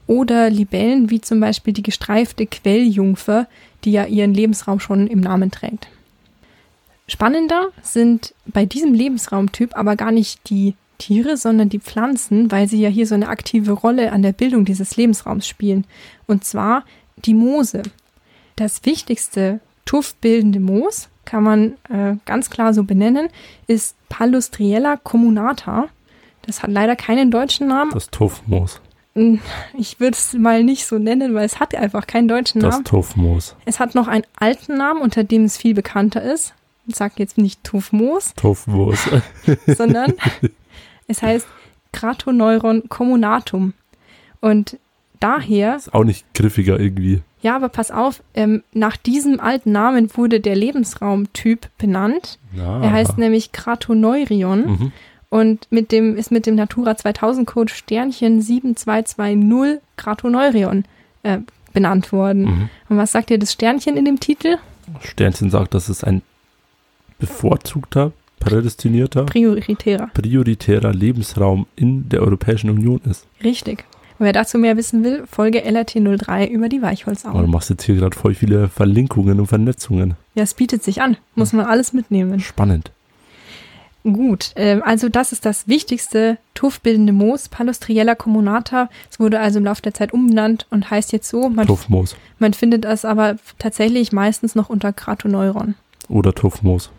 oder 0.06 0.48
Libellen 0.48 1.10
wie 1.10 1.20
zum 1.20 1.40
Beispiel 1.40 1.74
die 1.74 1.82
gestreifte 1.82 2.46
Quelljungfer, 2.46 3.46
die 3.84 3.92
ja 3.92 4.06
ihren 4.06 4.32
Lebensraum 4.32 4.80
schon 4.80 5.06
im 5.06 5.20
Namen 5.20 5.50
trägt. 5.50 5.88
Spannender 7.06 7.68
sind 7.82 8.34
bei 8.46 8.64
diesem 8.64 8.94
Lebensraumtyp 8.94 9.76
aber 9.76 9.94
gar 9.94 10.10
nicht 10.10 10.48
die 10.48 10.74
Tiere, 10.96 11.36
sondern 11.36 11.68
die 11.68 11.80
Pflanzen, 11.80 12.50
weil 12.50 12.66
sie 12.66 12.80
ja 12.80 12.88
hier 12.88 13.06
so 13.06 13.14
eine 13.14 13.28
aktive 13.28 13.72
Rolle 13.72 14.12
an 14.12 14.22
der 14.22 14.32
Bildung 14.32 14.64
dieses 14.64 14.96
Lebensraums 14.96 15.46
spielen. 15.46 15.84
Und 16.26 16.44
zwar 16.44 16.84
die 17.24 17.34
Moose. 17.34 17.82
Das 18.56 18.84
wichtigste 18.84 19.60
tuffbildende 19.84 20.60
Moos, 20.60 21.08
kann 21.24 21.42
man 21.42 21.72
äh, 21.88 22.16
ganz 22.24 22.50
klar 22.50 22.74
so 22.74 22.84
benennen, 22.84 23.28
ist 23.66 23.96
Palustriella 24.08 24.96
communata. 24.96 25.88
Das 26.42 26.62
hat 26.62 26.70
leider 26.70 26.96
keinen 26.96 27.30
deutschen 27.30 27.68
Namen. 27.68 27.92
Das 27.92 28.10
Tuffmoos. 28.10 28.80
Hm, 29.14 29.40
ich 29.76 30.00
würde 30.00 30.16
es 30.16 30.34
mal 30.34 30.64
nicht 30.64 30.86
so 30.86 30.98
nennen, 30.98 31.34
weil 31.34 31.44
es 31.44 31.60
hat 31.60 31.74
einfach 31.74 32.06
keinen 32.06 32.28
deutschen 32.28 32.60
Namen. 32.60 32.82
Das 32.82 32.90
Tuffmoos. 32.90 33.56
Es 33.64 33.80
hat 33.80 33.94
noch 33.94 34.08
einen 34.08 34.24
alten 34.38 34.76
Namen, 34.76 35.02
unter 35.02 35.24
dem 35.24 35.44
es 35.44 35.56
viel 35.56 35.74
bekannter 35.74 36.22
ist. 36.22 36.54
Ich 36.86 36.96
sage 36.96 37.14
jetzt 37.18 37.38
nicht 37.38 37.62
Tuffmoos. 37.64 38.34
Tuffmoos. 38.34 38.98
sondern 39.66 40.14
es 41.06 41.22
heißt 41.22 41.46
Gratoneuron 41.92 42.88
communatum. 42.88 43.74
Und 44.40 44.78
daher. 45.20 45.76
Ist 45.76 45.94
auch 45.94 46.04
nicht 46.04 46.26
griffiger 46.34 46.80
irgendwie. 46.80 47.22
Ja, 47.42 47.56
aber 47.56 47.68
pass 47.68 47.90
auf, 47.90 48.22
ähm, 48.34 48.62
nach 48.72 48.96
diesem 48.96 49.40
alten 49.40 49.72
Namen 49.72 50.14
wurde 50.16 50.40
der 50.40 50.56
Lebensraumtyp 50.56 51.68
benannt. 51.78 52.38
Ja. 52.54 52.82
Er 52.82 52.92
heißt 52.92 53.16
nämlich 53.16 53.52
Kratoneurion 53.52 54.66
mhm. 54.66 54.92
und 55.30 55.66
mit 55.70 55.90
dem 55.90 56.16
ist 56.16 56.30
mit 56.30 56.46
dem 56.46 56.54
Natura 56.54 56.96
2000 56.96 57.46
Code 57.46 57.72
Sternchen 57.72 58.42
7220 58.42 59.80
Kratoneurion 59.96 60.84
äh, 61.22 61.38
benannt 61.72 62.12
worden. 62.12 62.42
Mhm. 62.42 62.70
Und 62.90 62.96
was 62.98 63.12
sagt 63.12 63.30
dir 63.30 63.38
das 63.38 63.52
Sternchen 63.52 63.96
in 63.96 64.04
dem 64.04 64.20
Titel? 64.20 64.58
Sternchen 65.00 65.50
sagt, 65.50 65.72
dass 65.72 65.88
es 65.88 66.04
ein 66.04 66.22
bevorzugter, 67.18 68.12
prädestinierter, 68.38 69.24
prioritärer, 69.24 70.10
prioritärer 70.12 70.92
Lebensraum 70.92 71.66
in 71.76 72.08
der 72.08 72.22
Europäischen 72.22 72.70
Union 72.70 73.00
ist. 73.04 73.26
Richtig. 73.44 73.84
Und 74.20 74.26
wer 74.26 74.34
dazu 74.34 74.58
mehr 74.58 74.76
wissen 74.76 75.02
will, 75.02 75.24
folge 75.26 75.66
LRT03 75.66 76.46
über 76.46 76.68
die 76.68 76.82
Weichholzauen. 76.82 77.34
Oh, 77.34 77.40
du 77.40 77.46
machst 77.46 77.70
jetzt 77.70 77.84
hier 77.84 77.94
gerade 77.94 78.14
voll 78.14 78.34
viele 78.34 78.68
Verlinkungen 78.68 79.40
und 79.40 79.46
Vernetzungen. 79.46 80.14
Ja, 80.34 80.42
es 80.42 80.52
bietet 80.52 80.84
sich 80.84 81.00
an. 81.00 81.16
Muss 81.36 81.54
man 81.54 81.64
alles 81.64 81.94
mitnehmen. 81.94 82.38
Spannend. 82.38 82.92
Gut, 84.02 84.52
äh, 84.56 84.78
also 84.84 85.08
das 85.08 85.32
ist 85.32 85.46
das 85.46 85.68
wichtigste 85.68 86.36
tuffbildende 86.52 87.14
Moos, 87.14 87.48
Palustriella 87.48 88.14
communata. 88.14 88.90
Es 89.10 89.18
wurde 89.18 89.40
also 89.40 89.58
im 89.58 89.64
Laufe 89.64 89.80
der 89.80 89.94
Zeit 89.94 90.12
umbenannt 90.12 90.66
und 90.68 90.90
heißt 90.90 91.12
jetzt 91.12 91.30
so. 91.30 91.48
Man, 91.48 91.66
Tuffmoos. 91.66 92.14
Man 92.38 92.52
findet 92.52 92.84
es 92.84 93.06
aber 93.06 93.36
tatsächlich 93.58 94.12
meistens 94.12 94.54
noch 94.54 94.68
unter 94.68 94.92
Kratoneuron. 94.92 95.76
Oder 96.10 96.34
Tuffmoos. 96.34 96.90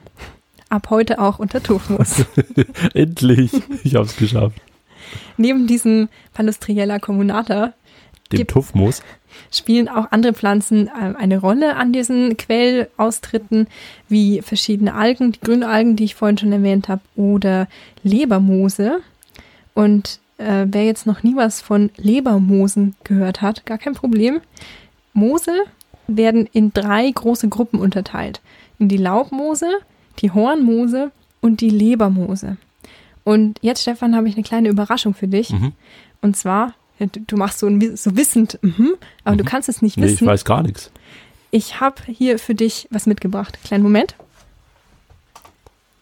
Ab 0.69 0.89
heute 0.89 1.19
auch 1.19 1.37
unter 1.37 1.61
Tuffmoos. 1.61 2.25
Endlich, 2.95 3.51
ich 3.83 3.93
habe 3.93 4.05
es 4.07 4.15
geschafft. 4.15 4.59
Neben 5.37 5.67
diesem 5.67 6.09
Palustriella 6.33 6.99
communata 6.99 7.73
dem 8.31 8.37
Gibt- 8.37 8.51
Tuffmoos. 8.51 9.01
spielen 9.51 9.89
auch 9.89 10.11
andere 10.11 10.33
Pflanzen 10.33 10.87
äh, 10.87 11.15
eine 11.17 11.39
Rolle 11.39 11.75
an 11.75 11.91
diesen 11.91 12.37
Quellaustritten, 12.37 13.67
wie 14.07 14.41
verschiedene 14.41 14.93
Algen, 14.93 15.33
die 15.33 15.39
Grünalgen, 15.41 15.95
die 15.95 16.05
ich 16.05 16.15
vorhin 16.15 16.37
schon 16.37 16.51
erwähnt 16.51 16.87
habe, 16.87 17.01
oder 17.15 17.67
Lebermoose. 18.03 19.01
Und 19.73 20.19
äh, 20.37 20.65
wer 20.67 20.85
jetzt 20.85 21.05
noch 21.05 21.23
nie 21.23 21.35
was 21.35 21.61
von 21.61 21.91
Lebermoosen 21.97 22.95
gehört 23.03 23.41
hat, 23.41 23.65
gar 23.65 23.77
kein 23.77 23.93
Problem. 23.93 24.41
Moose 25.13 25.51
werden 26.07 26.47
in 26.51 26.73
drei 26.73 27.09
große 27.09 27.49
Gruppen 27.49 27.79
unterteilt. 27.79 28.41
In 28.79 28.87
die 28.87 28.97
Laubmoose, 28.97 29.67
die 30.19 30.31
Hornmoose 30.31 31.11
und 31.41 31.61
die 31.61 31.69
Lebermoose. 31.69 32.57
Und 33.31 33.57
jetzt, 33.61 33.81
Stefan, 33.83 34.13
habe 34.13 34.27
ich 34.27 34.35
eine 34.35 34.43
kleine 34.43 34.67
Überraschung 34.67 35.13
für 35.13 35.27
dich. 35.29 35.51
Mhm. 35.51 35.71
Und 36.21 36.35
zwar, 36.35 36.73
du 36.99 37.37
machst 37.37 37.59
so, 37.59 37.67
ein, 37.67 37.95
so 37.95 38.17
wissend, 38.17 38.59
mhm, 38.61 38.95
aber 39.23 39.37
du 39.37 39.45
kannst 39.45 39.69
es 39.69 39.81
nicht 39.81 39.95
Nee, 39.95 40.07
ich 40.07 40.11
wissen. 40.13 40.27
weiß 40.27 40.43
gar 40.43 40.63
nichts. 40.63 40.91
Ich 41.49 41.79
habe 41.79 42.01
hier 42.07 42.39
für 42.39 42.55
dich 42.55 42.89
was 42.91 43.05
mitgebracht. 43.05 43.57
Kleinen 43.63 43.83
Moment. 43.83 44.15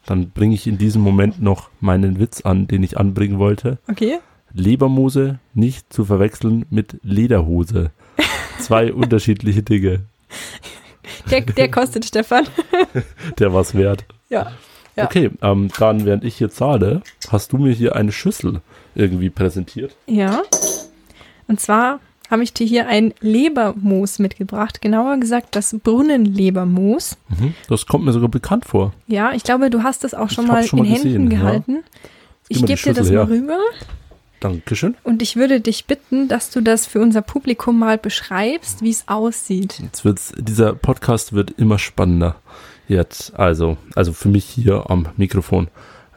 Dann 0.07 0.31
bringe 0.31 0.55
ich 0.55 0.65
in 0.65 0.79
diesem 0.79 1.03
Moment 1.03 1.39
noch 1.39 1.69
meinen 1.81 2.19
Witz 2.19 2.41
an, 2.41 2.67
den 2.67 2.81
ich 2.81 2.97
anbringen 2.97 3.37
wollte. 3.37 3.77
Okay. 3.87 4.17
Lebermose 4.51 5.37
nicht 5.53 5.93
zu 5.93 6.05
verwechseln 6.05 6.65
mit 6.71 6.99
Lederhose. 7.03 7.91
Zwei 8.59 8.91
unterschiedliche 9.01 9.61
Dinge. 9.61 10.01
Der, 11.29 11.41
der 11.41 11.69
kostet 11.69 12.05
Stefan. 12.05 12.45
Der 13.37 13.53
was 13.53 13.75
wert. 13.75 14.05
Ja. 14.29 14.51
Ja. 14.99 15.05
Okay, 15.05 15.31
ähm, 15.41 15.69
dann 15.79 16.05
während 16.05 16.23
ich 16.23 16.35
hier 16.35 16.49
zahle, 16.49 17.01
hast 17.29 17.53
du 17.53 17.57
mir 17.57 17.71
hier 17.73 17.95
eine 17.95 18.11
Schüssel 18.11 18.61
irgendwie 18.95 19.29
präsentiert. 19.29 19.95
Ja. 20.07 20.41
Und 21.47 21.59
zwar 21.59 21.99
habe 22.29 22.43
ich 22.43 22.53
dir 22.53 22.67
hier 22.67 22.87
ein 22.87 23.13
Lebermoos 23.21 24.19
mitgebracht. 24.19 24.81
Genauer 24.81 25.17
gesagt 25.17 25.55
das 25.55 25.75
Brunnenlebermoos. 25.83 27.17
Mhm. 27.29 27.53
Das 27.67 27.85
kommt 27.87 28.05
mir 28.05 28.11
sogar 28.11 28.29
bekannt 28.29 28.65
vor. 28.65 28.93
Ja, 29.07 29.31
ich 29.33 29.43
glaube, 29.43 29.69
du 29.69 29.83
hast 29.83 30.03
das 30.03 30.13
auch 30.13 30.29
schon 30.29 30.45
Ich 30.45 30.51
mal 30.51 30.63
schon 30.63 30.79
in 30.79 30.85
mal 30.85 30.91
Händen 30.91 31.03
gesehen, 31.03 31.31
ja. 31.31 31.39
gehalten. 31.39 31.77
Ich 32.49 32.61
mal 32.61 32.67
die 32.67 32.73
gebe 32.73 32.83
dir 32.83 32.93
das 32.93 33.07
Schüssel 33.07 33.25
mal 33.25 33.27
her. 33.27 33.35
rüber. 33.35 33.57
Dankeschön. 34.39 34.95
Und 35.03 35.21
ich 35.21 35.35
würde 35.35 35.59
dich 35.59 35.85
bitten, 35.85 36.27
dass 36.27 36.49
du 36.49 36.61
das 36.61 36.85
für 36.85 37.01
unser 37.01 37.21
Publikum 37.21 37.77
mal 37.77 37.97
beschreibst, 37.97 38.81
wie 38.81 38.89
es 38.89 39.07
aussieht. 39.07 39.79
Jetzt 39.81 40.05
wird's, 40.05 40.31
dieser 40.37 40.73
Podcast 40.73 41.33
wird 41.33 41.51
immer 41.57 41.77
spannender. 41.77 42.35
Jetzt, 42.89 43.39
also, 43.39 43.77
also 43.95 44.11
für 44.13 44.29
mich 44.29 44.45
hier 44.45 44.89
am 44.89 45.07
Mikrofon. 45.15 45.67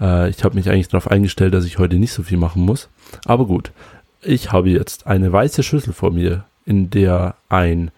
Äh, 0.00 0.30
ich 0.30 0.42
habe 0.42 0.54
mich 0.54 0.68
eigentlich 0.68 0.88
darauf 0.88 1.11
eingestellt, 1.11 1.54
dass 1.54 1.66
ich 1.66 1.78
heute 1.78 1.96
nicht 1.96 2.12
so 2.12 2.22
viel 2.22 2.38
machen 2.38 2.62
muss. 2.62 2.88
Aber 3.26 3.46
gut, 3.46 3.72
ich 4.22 4.52
habe 4.52 4.70
jetzt 4.70 5.06
eine 5.06 5.30
weiße 5.30 5.62
Schüssel 5.62 5.92
vor 5.92 6.11
mir, 6.11 6.44
in 6.64 6.88
der 6.88 7.35
ein 7.50 7.90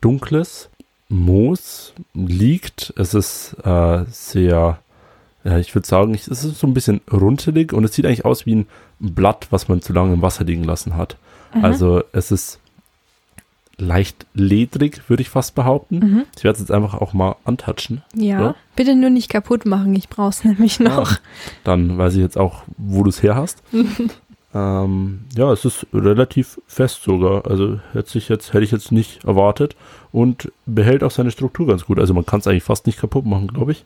dunkles 0.00 0.70
Moos 1.10 1.92
liegt. 2.14 2.94
Es 2.96 3.12
ist 3.12 3.54
äh, 3.64 4.04
sehr, 4.10 4.78
ja, 5.44 5.58
ich 5.58 5.74
würde 5.74 5.86
sagen, 5.86 6.14
es 6.14 6.26
ist 6.26 6.58
so 6.58 6.66
ein 6.66 6.74
bisschen 6.74 7.02
runtelig 7.12 7.74
und 7.74 7.84
es 7.84 7.94
sieht 7.94 8.06
eigentlich 8.06 8.24
aus 8.24 8.46
wie 8.46 8.56
ein 8.56 8.66
Blatt, 8.98 9.48
was 9.50 9.68
man 9.68 9.82
zu 9.82 9.92
lange 9.92 10.14
im 10.14 10.22
Wasser 10.22 10.44
liegen 10.44 10.64
lassen 10.64 10.96
hat. 10.96 11.16
Also 11.62 12.02
es 12.12 12.30
ist 12.30 12.60
leicht 13.78 14.26
ledrig, 14.34 15.02
würde 15.08 15.20
ich 15.22 15.28
fast 15.28 15.54
behaupten. 15.54 15.98
Mhm. 15.98 16.22
Ich 16.36 16.44
werde 16.44 16.54
es 16.56 16.60
jetzt 16.60 16.70
einfach 16.72 16.94
auch 16.94 17.12
mal 17.12 17.36
antatschen. 17.44 18.02
Ja, 18.14 18.40
Ja. 18.40 18.54
bitte 18.74 18.94
nur 18.94 19.10
nicht 19.10 19.28
kaputt 19.30 19.66
machen. 19.66 19.94
Ich 19.94 20.08
brauch's 20.08 20.44
nämlich 20.44 20.80
noch. 20.80 21.12
Ah, 21.12 21.16
dann 21.64 21.98
weiß 21.98 22.14
ich 22.14 22.20
jetzt 22.20 22.38
auch, 22.38 22.62
wo 22.78 23.02
du 23.02 23.10
es 23.10 23.22
her 23.22 23.34
hast. 23.36 23.62
ähm, 24.54 25.20
ja, 25.36 25.52
es 25.52 25.64
ist 25.64 25.86
relativ 25.92 26.60
fest 26.66 27.02
sogar. 27.02 27.46
Also 27.46 27.80
hätte 27.92 28.16
ich 28.18 28.28
jetzt, 28.28 28.52
hätte 28.52 28.64
ich 28.64 28.70
jetzt 28.70 28.92
nicht 28.92 29.24
erwartet 29.24 29.76
und 30.12 30.50
behält 30.64 31.02
auch 31.04 31.10
seine 31.10 31.30
Struktur 31.30 31.66
ganz 31.66 31.84
gut. 31.84 31.98
Also 31.98 32.14
man 32.14 32.24
kann 32.24 32.40
es 32.40 32.46
eigentlich 32.46 32.62
fast 32.64 32.86
nicht 32.86 32.98
kaputt 32.98 33.26
machen, 33.26 33.48
glaube 33.48 33.72
ich. 33.72 33.84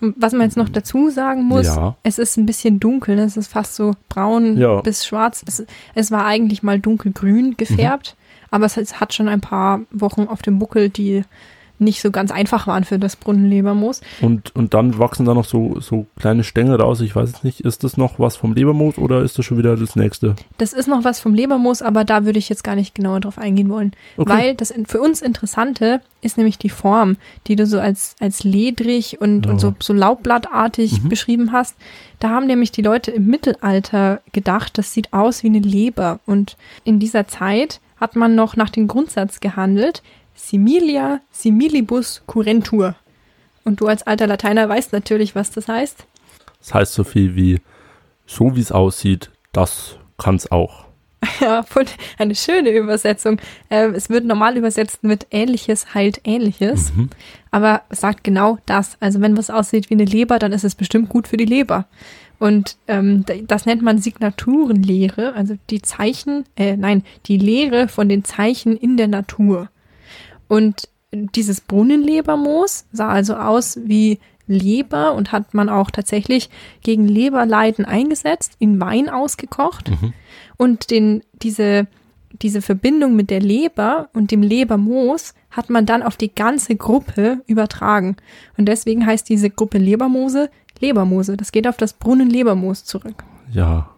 Was 0.00 0.32
man 0.32 0.42
jetzt 0.42 0.56
noch 0.56 0.68
dazu 0.68 1.10
sagen 1.10 1.42
muss, 1.42 1.66
Ja. 1.66 1.96
es 2.04 2.18
ist 2.20 2.36
ein 2.36 2.46
bisschen 2.46 2.78
dunkel, 2.78 3.18
es 3.18 3.36
ist 3.36 3.48
fast 3.48 3.74
so 3.74 3.94
braun 4.08 4.56
Ja. 4.56 4.80
bis 4.80 5.04
schwarz. 5.04 5.44
Es, 5.46 5.66
es 5.94 6.10
war 6.12 6.24
eigentlich 6.24 6.62
mal 6.62 6.78
dunkelgrün 6.78 7.56
gefärbt, 7.56 8.14
aber 8.50 8.66
es, 8.66 8.76
hat 9.00 9.14
schon 9.14 9.28
ein 9.28 9.40
paar 9.40 9.80
Wochen 9.90 10.22
auf 10.28 10.42
dem 10.42 10.58
Buckel, 10.58 10.88
die 10.88 11.22
nicht 11.80 12.00
so 12.02 12.10
ganz 12.10 12.32
einfach 12.32 12.66
waren 12.66 12.82
für 12.82 12.98
das 12.98 13.14
Brunnenlebermoos. 13.14 14.00
Und, 14.20 14.52
und 14.56 14.74
dann 14.74 14.98
wachsen 14.98 15.24
da 15.24 15.32
noch 15.32 15.44
so, 15.44 15.78
so 15.78 16.06
kleine 16.18 16.42
Stängel 16.42 16.80
raus. 16.80 17.00
Ich 17.00 17.14
weiß 17.14 17.44
nicht, 17.44 17.60
ist 17.60 17.84
das 17.84 17.96
noch 17.96 18.18
was 18.18 18.34
vom 18.34 18.52
Lebermoos 18.52 18.98
oder 18.98 19.22
ist 19.22 19.38
das 19.38 19.44
schon 19.46 19.58
wieder 19.58 19.76
das 19.76 19.94
nächste? 19.94 20.34
Das 20.56 20.72
ist 20.72 20.88
noch 20.88 21.04
was 21.04 21.20
vom 21.20 21.34
Lebermoos, 21.34 21.80
aber 21.80 22.04
da 22.04 22.24
würde 22.24 22.40
ich 22.40 22.48
jetzt 22.48 22.64
gar 22.64 22.74
nicht 22.74 22.96
genauer 22.96 23.20
drauf 23.20 23.38
eingehen 23.38 23.68
wollen. 23.68 23.92
Okay. 24.16 24.28
Weil 24.32 24.54
das 24.56 24.74
für 24.88 25.00
uns 25.00 25.22
Interessante 25.22 26.00
ist 26.20 26.36
nämlich 26.36 26.58
die 26.58 26.68
Form, 26.68 27.16
die 27.46 27.54
du 27.54 27.64
so 27.64 27.78
als, 27.78 28.16
als 28.18 28.42
ledrig 28.42 29.20
und, 29.20 29.46
Ja. 29.46 29.52
und 29.52 29.60
so, 29.60 29.72
so 29.78 29.92
laubblattartig 29.92 31.04
Mhm. 31.04 31.08
beschrieben 31.08 31.52
hast. 31.52 31.76
Da 32.18 32.30
haben 32.30 32.48
nämlich 32.48 32.72
die 32.72 32.82
Leute 32.82 33.12
im 33.12 33.26
Mittelalter 33.26 34.20
gedacht, 34.32 34.78
das 34.78 34.92
sieht 34.92 35.12
aus 35.12 35.44
wie 35.44 35.48
eine 35.48 35.60
Leber. 35.60 36.18
Und 36.26 36.56
in 36.82 36.98
dieser 36.98 37.28
Zeit 37.28 37.80
hat 38.00 38.16
man 38.16 38.34
noch 38.34 38.56
nach 38.56 38.70
dem 38.70 38.88
Grundsatz 38.88 39.40
gehandelt, 39.40 40.02
similia 40.34 41.20
similibus 41.30 42.22
curentur. 42.26 42.94
Und 43.64 43.80
du 43.80 43.86
als 43.86 44.06
alter 44.06 44.26
Lateiner 44.26 44.68
weißt 44.68 44.92
natürlich, 44.92 45.34
was 45.34 45.50
das 45.50 45.68
heißt. 45.68 46.06
Das 46.60 46.74
heißt 46.74 46.92
so 46.94 47.04
viel 47.04 47.34
wie, 47.36 47.60
so 48.26 48.56
wie 48.56 48.60
es 48.60 48.72
aussieht, 48.72 49.30
das 49.52 49.96
kann 50.16 50.36
es 50.36 50.50
auch. 50.50 50.86
Ja, 51.40 51.64
eine 52.18 52.34
schöne 52.34 52.70
Übersetzung. 52.70 53.40
Ähm, 53.70 53.94
es 53.94 54.08
wird 54.10 54.24
normal 54.24 54.56
übersetzt 54.56 55.02
mit 55.04 55.26
Ähnliches 55.30 55.94
heilt 55.94 56.20
Ähnliches, 56.24 56.92
Mhm. 56.94 57.10
aber 57.50 57.82
es 57.90 58.00
sagt 58.00 58.22
genau 58.24 58.58
das. 58.66 58.96
Also 59.00 59.20
wenn 59.20 59.36
was 59.36 59.50
aussieht 59.50 59.90
wie 59.90 59.94
eine 59.94 60.04
Leber, 60.04 60.38
dann 60.38 60.52
ist 60.52 60.64
es 60.64 60.74
bestimmt 60.74 61.08
gut 61.08 61.26
für 61.28 61.36
die 61.36 61.44
Leber. 61.44 61.86
Und 62.38 62.76
ähm, 62.86 63.24
das 63.46 63.66
nennt 63.66 63.82
man 63.82 63.98
Signaturenlehre, 63.98 65.34
also 65.34 65.56
die 65.70 65.82
Zeichen, 65.82 66.44
äh, 66.56 66.76
nein, 66.76 67.02
die 67.26 67.36
Lehre 67.36 67.88
von 67.88 68.08
den 68.08 68.24
Zeichen 68.24 68.76
in 68.76 68.96
der 68.96 69.08
Natur. 69.08 69.70
Und 70.46 70.88
dieses 71.12 71.60
Brunnenlebermoos 71.60 72.86
sah 72.92 73.08
also 73.08 73.34
aus 73.34 73.78
wie 73.84 74.18
Leber 74.46 75.14
und 75.14 75.32
hat 75.32 75.54
man 75.54 75.68
auch 75.68 75.90
tatsächlich 75.90 76.48
gegen 76.82 77.06
Leberleiden 77.06 77.84
eingesetzt, 77.84 78.54
in 78.58 78.80
Wein 78.80 79.08
ausgekocht. 79.08 79.90
Und 80.56 80.90
den, 80.90 81.22
diese, 81.42 81.86
diese 82.42 82.62
Verbindung 82.62 83.14
mit 83.14 83.30
der 83.30 83.40
Leber 83.40 84.08
und 84.14 84.30
dem 84.30 84.42
Lebermoos 84.42 85.34
hat 85.50 85.70
man 85.70 85.86
dann 85.86 86.02
auf 86.02 86.16
die 86.16 86.34
ganze 86.34 86.76
Gruppe 86.76 87.42
übertragen. 87.46 88.16
Und 88.56 88.66
deswegen 88.66 89.04
heißt 89.04 89.28
diese 89.28 89.50
Gruppe 89.50 89.78
Lebermoose 89.78 90.50
Lebermoose. 90.80 91.36
Das 91.36 91.52
geht 91.52 91.66
auf 91.66 91.76
das 91.76 91.92
Brunnenlebermoos 91.92 92.84
zurück. 92.84 93.24
Ja, 93.50 93.88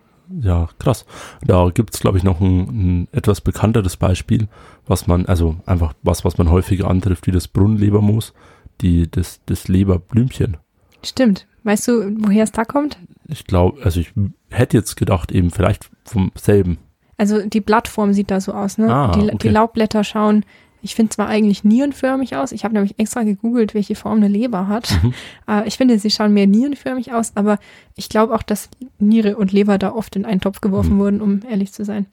ja, 0.40 0.68
krass. 0.78 1.06
Da 1.44 1.70
gibt 1.70 1.94
es, 1.94 2.00
glaube 2.00 2.18
ich, 2.18 2.24
noch 2.24 2.40
ein, 2.40 2.60
ein 2.60 3.08
etwas 3.12 3.40
bekannteres 3.40 3.96
Beispiel, 3.96 4.48
was 4.86 5.06
man, 5.06 5.26
also 5.26 5.56
einfach 5.66 5.94
was, 6.02 6.24
was 6.24 6.38
man 6.38 6.50
häufiger 6.50 6.88
antrifft, 6.88 7.26
wie 7.26 7.32
das 7.32 7.48
Brunnenlebermoos, 7.48 8.32
die, 8.80 9.10
das, 9.10 9.40
das 9.46 9.68
Leberblümchen. 9.68 10.56
Stimmt. 11.02 11.46
Weißt 11.64 11.88
du, 11.88 12.16
woher 12.20 12.44
es 12.44 12.52
da 12.52 12.64
kommt? 12.64 12.98
Ich 13.26 13.44
glaube, 13.44 13.82
also 13.84 14.00
ich 14.00 14.12
hätte 14.50 14.76
jetzt 14.76 14.96
gedacht, 14.96 15.32
eben 15.32 15.50
vielleicht 15.50 15.90
vom 16.04 16.32
selben. 16.34 16.78
Also 17.16 17.46
die 17.46 17.60
Blattform 17.60 18.12
sieht 18.12 18.30
da 18.30 18.40
so 18.40 18.52
aus, 18.52 18.78
ne? 18.78 18.92
Ah, 18.92 19.12
die, 19.12 19.24
okay. 19.24 19.38
die 19.42 19.48
Laubblätter 19.48 20.04
schauen, 20.04 20.44
ich 20.82 20.94
finde 20.94 21.10
zwar 21.10 21.28
eigentlich 21.28 21.64
nierenförmig 21.64 22.36
aus, 22.36 22.52
ich 22.52 22.64
habe 22.64 22.74
nämlich 22.74 22.98
extra 22.98 23.22
gegoogelt, 23.22 23.74
welche 23.74 23.94
Form 23.94 24.18
eine 24.18 24.28
Leber 24.28 24.68
hat. 24.68 24.90
Mhm. 25.02 25.14
Äh, 25.48 25.66
ich 25.66 25.76
finde, 25.76 25.98
sie 25.98 26.10
schauen 26.10 26.32
mehr 26.34 26.46
nierenförmig 26.46 27.12
aus, 27.12 27.32
aber 27.34 27.58
ich 27.96 28.08
glaube 28.08 28.34
auch, 28.34 28.42
dass 28.42 28.68
Niere 28.98 29.36
und 29.36 29.52
Leber 29.52 29.78
da 29.78 29.92
oft 29.92 30.14
in 30.16 30.24
einen 30.24 30.40
Topf 30.40 30.60
geworfen 30.60 30.94
Mhm. 30.94 30.98
wurden, 30.98 31.20
um 31.20 31.40
ehrlich 31.48 31.72
zu 31.72 31.84
sein. 31.84 32.06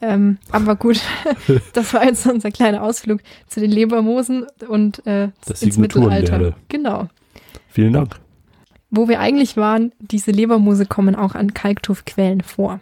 Ähm, 0.00 0.38
aber 0.52 0.76
gut, 0.76 1.00
das 1.72 1.92
war 1.92 2.04
jetzt 2.04 2.26
unser 2.26 2.50
kleiner 2.50 2.82
Ausflug 2.82 3.20
zu 3.48 3.60
den 3.60 3.70
Lebermosen 3.70 4.46
und 4.68 5.04
äh, 5.06 5.30
Das 5.46 5.62
ins 5.62 5.76
Mittelalter. 5.76 6.54
Genau. 6.68 7.08
Vielen 7.68 7.92
Dank. 7.94 8.20
Wo 8.90 9.08
wir 9.08 9.20
eigentlich 9.20 9.56
waren, 9.56 9.92
diese 9.98 10.30
Lebermoose 10.30 10.86
kommen 10.86 11.14
auch 11.14 11.34
an 11.34 11.52
Kalktuffquellen 11.52 12.40
vor. 12.42 12.80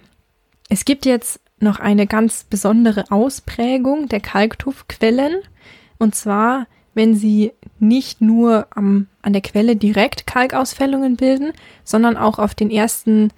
Es 0.68 0.84
gibt 0.84 1.04
jetzt 1.06 1.40
noch 1.60 1.80
eine 1.80 2.06
ganz 2.06 2.44
besondere 2.44 3.04
Ausprägung 3.10 4.08
der 4.08 4.20
Kalktuffquellen. 4.20 5.36
Und 5.98 6.14
zwar, 6.14 6.66
wenn 6.94 7.14
sie 7.14 7.52
nicht 7.78 8.20
nur 8.20 8.66
am, 8.70 9.06
an 9.22 9.32
der 9.32 9.42
Quelle 9.42 9.76
direkt 9.76 10.26
Kalkausfällungen 10.26 11.16
bilden, 11.16 11.52
sondern 11.84 12.16
auch 12.16 12.38
auf 12.38 12.54
den 12.54 12.70
ersten 12.70 13.30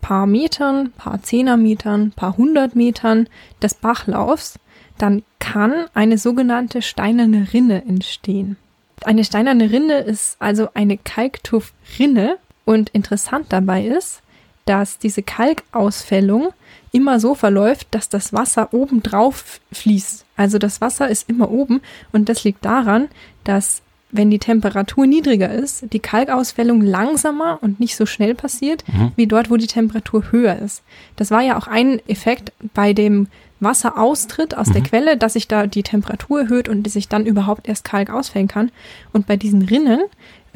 paar 0.00 0.26
Metern, 0.26 0.92
paar 0.92 1.22
Zehnermetern, 1.22 2.12
paar 2.12 2.36
hundert 2.36 2.76
Metern 2.76 3.28
des 3.62 3.74
Bachlaufs, 3.74 4.58
dann 4.98 5.22
kann 5.38 5.86
eine 5.94 6.18
sogenannte 6.18 6.82
steinerne 6.82 7.48
Rinne 7.52 7.84
entstehen. 7.84 8.56
Eine 9.04 9.24
steinerne 9.24 9.70
Rinne 9.70 9.98
ist 9.98 10.36
also 10.40 10.68
eine 10.74 10.96
Kalktuffrinne 10.96 12.38
und 12.64 12.90
interessant 12.90 13.46
dabei 13.50 13.86
ist, 13.86 14.22
dass 14.64 14.98
diese 14.98 15.22
Kalkausfällung 15.22 16.48
immer 16.96 17.20
so 17.20 17.34
verläuft, 17.34 17.88
dass 17.90 18.08
das 18.08 18.32
Wasser 18.32 18.72
oben 18.72 19.02
drauf 19.02 19.60
fließt. 19.72 20.24
Also 20.36 20.58
das 20.58 20.80
Wasser 20.80 21.08
ist 21.08 21.28
immer 21.28 21.50
oben 21.50 21.80
und 22.12 22.28
das 22.28 22.42
liegt 22.44 22.64
daran, 22.64 23.08
dass 23.44 23.82
wenn 24.12 24.30
die 24.30 24.38
Temperatur 24.38 25.06
niedriger 25.06 25.50
ist, 25.52 25.92
die 25.92 25.98
Kalkausfällung 25.98 26.80
langsamer 26.80 27.58
und 27.60 27.80
nicht 27.80 27.96
so 27.96 28.06
schnell 28.06 28.34
passiert, 28.34 28.84
Mhm. 28.88 29.12
wie 29.16 29.26
dort, 29.26 29.50
wo 29.50 29.56
die 29.56 29.66
Temperatur 29.66 30.30
höher 30.30 30.56
ist. 30.58 30.82
Das 31.16 31.30
war 31.30 31.42
ja 31.42 31.58
auch 31.58 31.66
ein 31.66 32.00
Effekt 32.08 32.52
bei 32.72 32.92
dem 32.94 33.26
Wasseraustritt 33.60 34.56
aus 34.56 34.68
der 34.70 34.82
Quelle, 34.82 35.16
dass 35.16 35.32
sich 35.34 35.48
da 35.48 35.66
die 35.66 35.82
Temperatur 35.82 36.40
erhöht 36.42 36.68
und 36.68 36.88
sich 36.90 37.08
dann 37.08 37.26
überhaupt 37.26 37.68
erst 37.68 37.84
Kalk 37.84 38.10
ausfällen 38.10 38.48
kann. 38.48 38.70
Und 39.12 39.26
bei 39.26 39.36
diesen 39.36 39.62
Rinnen 39.62 40.00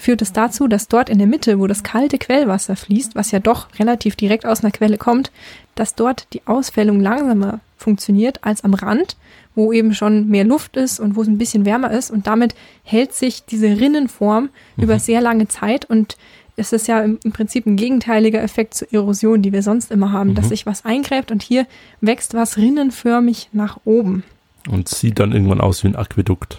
führt 0.00 0.22
es 0.22 0.32
dazu, 0.32 0.66
dass 0.66 0.88
dort 0.88 1.08
in 1.08 1.18
der 1.18 1.26
Mitte, 1.26 1.58
wo 1.58 1.66
das 1.66 1.82
kalte 1.82 2.18
Quellwasser 2.18 2.76
fließt, 2.76 3.14
was 3.14 3.30
ja 3.30 3.38
doch 3.38 3.68
relativ 3.78 4.16
direkt 4.16 4.46
aus 4.46 4.62
einer 4.62 4.72
Quelle 4.72 4.98
kommt, 4.98 5.30
dass 5.74 5.94
dort 5.94 6.26
die 6.32 6.42
Ausfällung 6.46 7.00
langsamer 7.00 7.60
funktioniert 7.76 8.44
als 8.44 8.64
am 8.64 8.74
Rand, 8.74 9.16
wo 9.54 9.72
eben 9.72 9.94
schon 9.94 10.28
mehr 10.28 10.44
Luft 10.44 10.76
ist 10.76 11.00
und 11.00 11.16
wo 11.16 11.22
es 11.22 11.28
ein 11.28 11.38
bisschen 11.38 11.64
wärmer 11.64 11.90
ist. 11.90 12.10
Und 12.10 12.26
damit 12.26 12.54
hält 12.82 13.14
sich 13.14 13.44
diese 13.44 13.68
Rinnenform 13.68 14.50
über 14.76 14.98
sehr 14.98 15.20
lange 15.20 15.48
Zeit 15.48 15.84
und 15.84 16.16
es 16.56 16.72
ist 16.72 16.88
ja 16.88 17.00
im, 17.00 17.18
Prinzip 17.32 17.66
ein 17.66 17.76
gegenteiliger 17.76 18.42
Effekt 18.42 18.74
zur 18.74 18.92
Erosion, 18.92 19.40
die 19.40 19.52
wir 19.52 19.62
sonst 19.62 19.90
immer 19.90 20.12
haben, 20.12 20.34
dass 20.34 20.50
sich 20.50 20.66
was 20.66 20.84
eingräbt 20.84 21.30
und 21.30 21.42
hier 21.42 21.66
wächst 22.02 22.34
was 22.34 22.58
rinnenförmig 22.58 23.48
nach 23.52 23.78
oben. 23.86 24.24
Und 24.68 24.88
sieht 24.88 25.18
dann 25.18 25.32
irgendwann 25.32 25.60
aus 25.60 25.82
wie 25.82 25.88
ein 25.88 25.96
Aquädukt. 25.96 26.58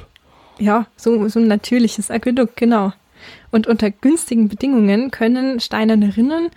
Ja, 0.58 0.88
so, 0.96 1.28
so 1.28 1.40
ein 1.40 1.48
natürliches 1.48 2.10
Aquädukt, 2.10 2.58
genau. 2.58 2.94
Und 3.52 3.68
unter 3.68 3.92
günstigen 3.92 4.48
Bedingungen 4.50 5.12
können 5.12 5.60
steinerne 5.60 6.16
Rinnen 6.18 6.50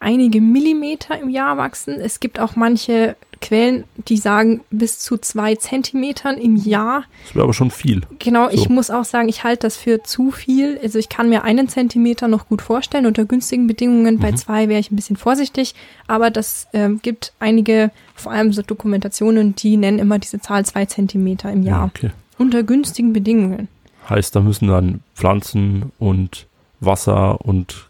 einige 0.00 0.40
Millimeter 0.40 1.20
im 1.20 1.28
Jahr 1.28 1.56
wachsen. 1.56 1.94
Es 2.00 2.20
gibt 2.20 2.38
auch 2.38 2.54
manche 2.54 3.16
Quellen, 3.40 3.84
die 4.08 4.16
sagen 4.16 4.62
bis 4.70 4.98
zu 4.98 5.16
zwei 5.16 5.54
Zentimetern 5.56 6.38
im 6.38 6.56
Jahr. 6.56 7.04
Das 7.26 7.34
wäre 7.36 7.44
aber 7.44 7.54
schon 7.54 7.70
viel. 7.70 8.02
Genau, 8.18 8.48
ich 8.48 8.64
So. 8.64 8.72
muss 8.72 8.90
auch 8.90 9.04
sagen, 9.04 9.28
ich 9.28 9.44
halte 9.44 9.62
das 9.66 9.76
für 9.76 10.02
zu 10.02 10.30
viel. 10.30 10.78
Also 10.82 10.98
ich 10.98 11.08
kann 11.08 11.28
mir 11.28 11.44
einen 11.44 11.68
Zentimeter 11.68 12.26
noch 12.28 12.48
gut 12.48 12.62
vorstellen 12.62 13.06
unter 13.06 13.24
günstigen 13.24 13.66
Bedingungen. 13.66 14.18
Bei 14.18 14.32
zwei 14.32 14.68
wäre 14.68 14.80
ich 14.80 14.90
ein 14.90 14.96
bisschen 14.96 15.16
vorsichtig, 15.16 15.74
aber 16.08 16.30
das 16.30 16.66
ähm, 16.72 17.00
gibt 17.02 17.32
einige, 17.38 17.90
vor 18.14 18.32
allem 18.32 18.52
so 18.52 18.62
Dokumentationen, 18.62 19.54
die 19.54 19.76
nennen 19.76 19.98
immer 20.00 20.18
diese 20.18 20.40
Zahl 20.40 20.64
zwei 20.64 20.86
Zentimeter 20.86 21.50
im 21.52 21.62
Jahr. 21.62 21.84
okay. 21.86 22.10
Unter 22.38 22.62
günstigen 22.62 23.12
Bedingungen. 23.12 23.66
Heißt, 24.08 24.34
da 24.34 24.40
müssen 24.40 24.68
dann 24.68 25.00
Pflanzen 25.14 25.92
und 25.98 26.46
Wasser 26.80 27.40
und 27.44 27.88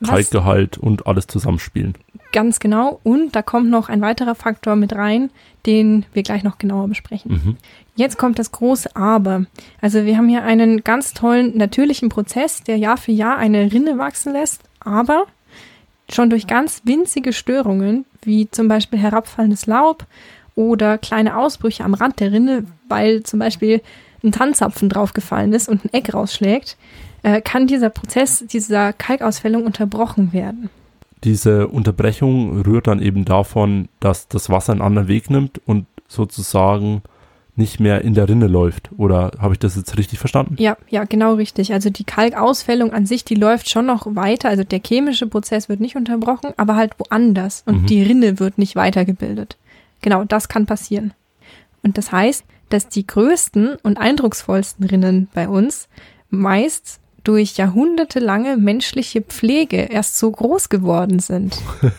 Was- 0.00 0.10
Kalkgehalt 0.10 0.78
und 0.78 1.06
alles 1.06 1.26
zusammenspielen. 1.26 1.94
Ganz 2.32 2.60
genau. 2.60 3.00
Und 3.04 3.34
da 3.34 3.42
kommt 3.42 3.70
noch 3.70 3.88
ein 3.88 4.00
weiterer 4.00 4.34
Faktor 4.34 4.76
mit 4.76 4.94
rein, 4.94 5.30
den 5.66 6.04
wir 6.12 6.22
gleich 6.22 6.42
noch 6.44 6.58
genauer 6.58 6.88
besprechen. 6.88 7.32
Mhm. 7.32 7.56
Jetzt 7.96 8.18
kommt 8.18 8.38
das 8.38 8.52
große 8.52 8.94
Aber. 8.94 9.46
Also 9.80 10.04
wir 10.04 10.16
haben 10.16 10.28
hier 10.28 10.44
einen 10.44 10.84
ganz 10.84 11.14
tollen 11.14 11.56
natürlichen 11.56 12.10
Prozess, 12.10 12.62
der 12.62 12.76
Jahr 12.76 12.96
für 12.96 13.12
Jahr 13.12 13.38
eine 13.38 13.72
Rinne 13.72 13.98
wachsen 13.98 14.34
lässt, 14.34 14.62
aber 14.80 15.24
schon 16.10 16.30
durch 16.30 16.46
ganz 16.46 16.82
winzige 16.84 17.32
Störungen, 17.32 18.04
wie 18.22 18.50
zum 18.50 18.68
Beispiel 18.68 18.98
herabfallendes 18.98 19.66
Laub 19.66 20.06
oder 20.54 20.96
kleine 20.98 21.36
Ausbrüche 21.36 21.84
am 21.84 21.94
Rand 21.94 22.20
der 22.20 22.30
Rinne, 22.32 22.64
weil 22.88 23.22
zum 23.22 23.38
Beispiel 23.40 23.80
ein 24.22 24.32
Tannzapfen 24.32 24.88
draufgefallen 24.88 25.52
ist 25.52 25.68
und 25.68 25.84
ein 25.84 25.92
Eck 25.92 26.12
rausschlägt, 26.14 26.76
äh, 27.22 27.40
kann 27.40 27.66
dieser 27.66 27.90
Prozess 27.90 28.44
dieser 28.46 28.92
Kalkausfällung 28.92 29.64
unterbrochen 29.64 30.32
werden. 30.32 30.70
Diese 31.24 31.66
Unterbrechung 31.68 32.62
rührt 32.62 32.86
dann 32.86 33.02
eben 33.02 33.24
davon, 33.24 33.88
dass 34.00 34.28
das 34.28 34.50
Wasser 34.50 34.72
einen 34.72 34.82
anderen 34.82 35.08
Weg 35.08 35.30
nimmt 35.30 35.60
und 35.66 35.86
sozusagen 36.06 37.02
nicht 37.56 37.80
mehr 37.80 38.02
in 38.02 38.14
der 38.14 38.28
Rinne 38.28 38.46
läuft. 38.46 38.90
Oder 38.98 39.32
habe 39.40 39.54
ich 39.54 39.58
das 39.58 39.74
jetzt 39.74 39.98
richtig 39.98 40.20
verstanden? 40.20 40.54
Ja, 40.60 40.76
ja, 40.88 41.02
genau 41.02 41.34
richtig. 41.34 41.72
Also 41.72 41.90
die 41.90 42.04
Kalkausfällung 42.04 42.92
an 42.92 43.04
sich, 43.04 43.24
die 43.24 43.34
läuft 43.34 43.68
schon 43.68 43.86
noch 43.86 44.06
weiter. 44.14 44.48
Also 44.48 44.62
der 44.62 44.80
chemische 44.86 45.26
Prozess 45.26 45.68
wird 45.68 45.80
nicht 45.80 45.96
unterbrochen, 45.96 46.52
aber 46.56 46.76
halt 46.76 46.92
woanders. 46.98 47.64
Und 47.66 47.82
Mhm. 47.82 47.86
die 47.86 48.02
Rinne 48.04 48.38
wird 48.38 48.58
nicht 48.58 48.76
weitergebildet. 48.76 49.56
Genau, 50.02 50.22
das 50.22 50.48
kann 50.48 50.66
passieren. 50.66 51.12
Und 51.82 51.98
das 51.98 52.12
heißt, 52.12 52.44
dass 52.68 52.88
die 52.88 53.06
größten 53.06 53.76
und 53.82 53.98
eindrucksvollsten 53.98 54.84
Rinnen 54.86 55.28
bei 55.34 55.48
uns 55.48 55.88
meist 56.30 57.00
durch 57.24 57.56
jahrhundertelange 57.56 58.56
menschliche 58.56 59.22
Pflege 59.22 59.76
erst 59.90 60.18
so 60.18 60.30
groß 60.30 60.68
geworden 60.68 61.18
sind. 61.18 61.56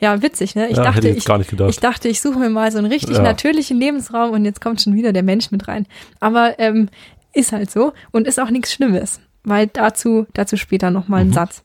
ja, 0.00 0.22
witzig, 0.22 0.54
ne? 0.54 0.68
Ich 0.68 0.76
Ja, 0.76 0.84
dachte, 0.84 1.08
ich 1.08 1.18
ich, 1.18 1.24
gar 1.24 1.38
nicht 1.38 1.50
gedacht. 1.50 1.70
ich 1.70 1.78
dachte, 1.80 2.08
ich 2.08 2.20
suche 2.20 2.38
mir 2.38 2.50
mal 2.50 2.70
so 2.72 2.78
einen 2.78 2.86
richtig 2.90 3.16
Ja. 3.16 3.22
natürlichen 3.22 3.78
Lebensraum 3.78 4.30
und 4.32 4.44
jetzt 4.44 4.60
kommt 4.60 4.80
schon 4.82 4.94
wieder 4.94 5.12
der 5.12 5.22
Mensch 5.22 5.50
mit 5.50 5.68
rein. 5.68 5.86
Aber 6.20 6.58
ähm, 6.58 6.88
ist 7.34 7.52
halt 7.52 7.70
so 7.70 7.92
und 8.12 8.26
ist 8.26 8.40
auch 8.40 8.50
nichts 8.50 8.72
Schlimmes, 8.72 9.20
weil 9.44 9.66
dazu, 9.66 10.26
dazu 10.32 10.56
später 10.56 10.90
nochmal 10.90 11.22
ein 11.22 11.28
Mhm. 11.28 11.32
Satz. 11.34 11.62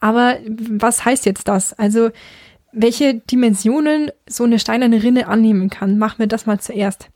Aber 0.00 0.36
was 0.68 1.04
heißt 1.04 1.24
jetzt 1.24 1.48
das? 1.48 1.72
Also, 1.78 2.10
welche 2.72 3.14
Dimensionen 3.14 4.10
so 4.28 4.44
eine 4.44 4.58
steinerne 4.58 5.02
Rinne 5.02 5.28
annehmen 5.28 5.70
kann, 5.70 5.96
machen 5.96 6.18
wir 6.18 6.26
das 6.26 6.44
mal 6.44 6.58
zuerst. 6.60 7.08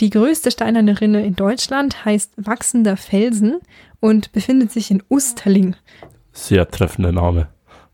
Die 0.00 0.10
größte 0.10 0.50
steinerne 0.50 1.00
Rinne 1.00 1.24
in 1.24 1.34
Deutschland 1.34 2.04
heißt 2.04 2.32
Wachsender 2.36 2.96
Felsen 2.96 3.58
und 4.00 4.32
befindet 4.32 4.70
sich 4.70 4.90
in 4.90 5.02
Usterling. 5.10 5.74
Sehr 6.32 6.68
treffender 6.70 7.12
Name. 7.12 7.48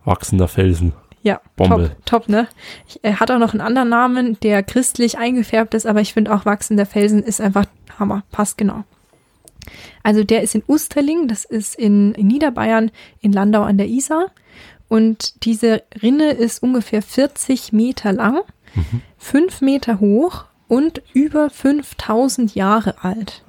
Wachsender 0.05 0.49
Felsen. 0.49 0.93
Ja, 1.23 1.41
Bombe. 1.57 1.89
top, 2.05 2.07
top, 2.25 2.29
ne? 2.29 2.47
Ich, 2.87 3.01
er 3.03 3.19
hat 3.21 3.31
auch 3.31 3.39
noch 3.39 3.53
einen 3.55 3.63
anderen 3.63 3.89
Namen, 3.89 4.39
der 4.41 4.63
christlich 4.63 5.17
eingefärbt 5.17 5.73
ist, 5.73 5.87
aber 5.87 6.03
ich 6.03 6.13
finde 6.13 6.35
auch 6.35 6.45
Wachsender 6.45 6.85
Felsen 6.85 7.23
ist 7.23 7.41
einfach 7.41 7.65
Hammer, 7.99 8.25
passt 8.31 8.59
genau. 8.59 8.85
Also 10.03 10.23
der 10.25 10.43
ist 10.43 10.55
in 10.55 10.63
Usterling, 10.69 11.27
das 11.27 11.47
ist 11.47 11.75
in, 11.77 12.13
in 12.13 12.27
Niederbayern, 12.27 12.91
in 13.23 13.33
Landau 13.33 13.63
an 13.63 13.79
der 13.79 13.87
Isar. 13.89 14.27
Und 14.89 15.43
diese 15.47 15.83
Rinne 16.03 16.33
ist 16.33 16.63
ungefähr 16.63 17.01
40 17.01 17.73
Meter 17.73 18.13
lang, 18.13 18.41
Mhm. 18.75 19.03
5 19.19 19.61
Meter 19.61 20.01
hoch 20.01 20.47
und 20.69 21.03
über 21.13 21.51
5000 21.51 22.55
Jahre 22.55 23.03
alt. 23.03 23.43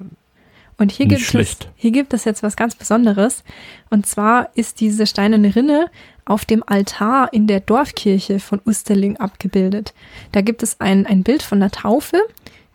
Und 0.78 0.92
hier 0.92 1.06
Nicht 1.06 1.32
gibt, 1.32 1.34
es, 1.34 1.58
hier 1.76 1.90
gibt 1.90 2.12
es 2.12 2.24
jetzt 2.24 2.42
was 2.42 2.56
ganz 2.56 2.74
Besonderes. 2.74 3.44
Und 3.88 4.06
zwar 4.06 4.50
ist 4.54 4.80
diese 4.80 5.06
steinerne 5.06 5.56
Rinne 5.56 5.90
auf 6.26 6.44
dem 6.44 6.62
Altar 6.66 7.32
in 7.32 7.46
der 7.46 7.60
Dorfkirche 7.60 8.40
von 8.40 8.60
Usterling 8.66 9.16
abgebildet. 9.16 9.94
Da 10.32 10.42
gibt 10.42 10.62
es 10.62 10.78
ein, 10.80 11.06
ein 11.06 11.22
Bild 11.22 11.42
von 11.42 11.60
der 11.60 11.70
Taufe, 11.70 12.18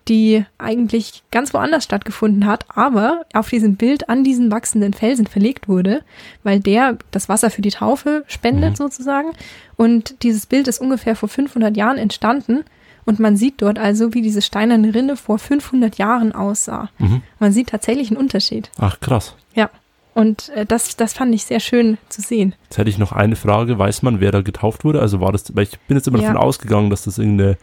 die 0.08 0.44
eigentlich 0.58 1.22
ganz 1.30 1.54
woanders 1.54 1.84
stattgefunden 1.84 2.44
hat, 2.44 2.64
aber 2.74 3.24
auf 3.34 3.50
diesem 3.50 3.76
Bild 3.76 4.08
an 4.08 4.24
diesen 4.24 4.50
wachsenden 4.50 4.94
Felsen 4.94 5.28
verlegt 5.28 5.68
wurde, 5.68 6.02
weil 6.42 6.58
der 6.58 6.98
das 7.12 7.28
Wasser 7.28 7.50
für 7.50 7.62
die 7.62 7.70
Taufe 7.70 8.24
spendet 8.26 8.70
Mhm. 8.72 8.76
sozusagen. 8.76 9.30
Und 9.76 10.24
dieses 10.24 10.46
Bild 10.46 10.66
ist 10.66 10.80
ungefähr 10.80 11.14
vor 11.14 11.28
500 11.28 11.76
Jahren 11.76 11.98
entstanden. 11.98 12.64
Und 13.04 13.18
man 13.18 13.36
sieht 13.36 13.60
dort 13.62 13.78
also, 13.78 14.14
wie 14.14 14.22
diese 14.22 14.42
steinerne 14.42 14.94
Rinne 14.94 15.16
vor 15.16 15.38
500 15.38 15.98
Jahren 15.98 16.32
aussah. 16.32 16.88
Mhm. 16.98 17.22
Man 17.40 17.52
sieht 17.52 17.68
tatsächlich 17.70 18.08
einen 18.10 18.16
Unterschied. 18.16 18.70
Ach, 18.78 19.00
krass. 19.00 19.34
Ja. 19.54 19.70
Und 20.14 20.50
äh, 20.50 20.66
das, 20.66 20.94
das 20.96 21.14
fand 21.14 21.34
ich 21.34 21.44
sehr 21.44 21.58
schön 21.60 21.98
zu 22.10 22.20
sehen. 22.20 22.54
Jetzt 22.64 22.78
hätte 22.78 22.90
ich 22.90 22.98
noch 22.98 23.12
eine 23.12 23.34
Frage. 23.34 23.78
Weiß 23.78 24.02
man, 24.02 24.20
wer 24.20 24.30
da 24.30 24.42
getauft 24.42 24.84
wurde? 24.84 25.00
Also 25.00 25.20
war 25.20 25.32
das, 25.32 25.56
weil 25.56 25.64
ich 25.64 25.78
bin 25.80 25.96
jetzt 25.96 26.06
immer 26.06 26.18
Ja. 26.20 26.28
davon 26.28 26.42
ausgegangen, 26.42 26.90
dass 26.90 27.04
das 27.04 27.18
irgendeine 27.18 27.56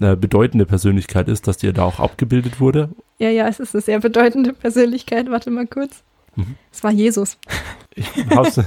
äh, 0.00 0.16
bedeutende 0.16 0.64
Persönlichkeit 0.66 1.28
ist, 1.28 1.46
dass 1.46 1.58
die 1.58 1.72
da 1.72 1.82
auch 1.84 2.00
abgebildet 2.00 2.58
wurde. 2.58 2.88
Ja, 3.18 3.28
ja, 3.28 3.46
es 3.48 3.60
ist 3.60 3.74
eine 3.74 3.82
sehr 3.82 4.00
bedeutende 4.00 4.54
Persönlichkeit. 4.54 5.30
Warte 5.30 5.50
mal 5.50 5.66
kurz. 5.66 6.02
Mhm. 6.36 6.54
Es 6.72 6.82
war 6.82 6.90
Jesus. 6.90 7.36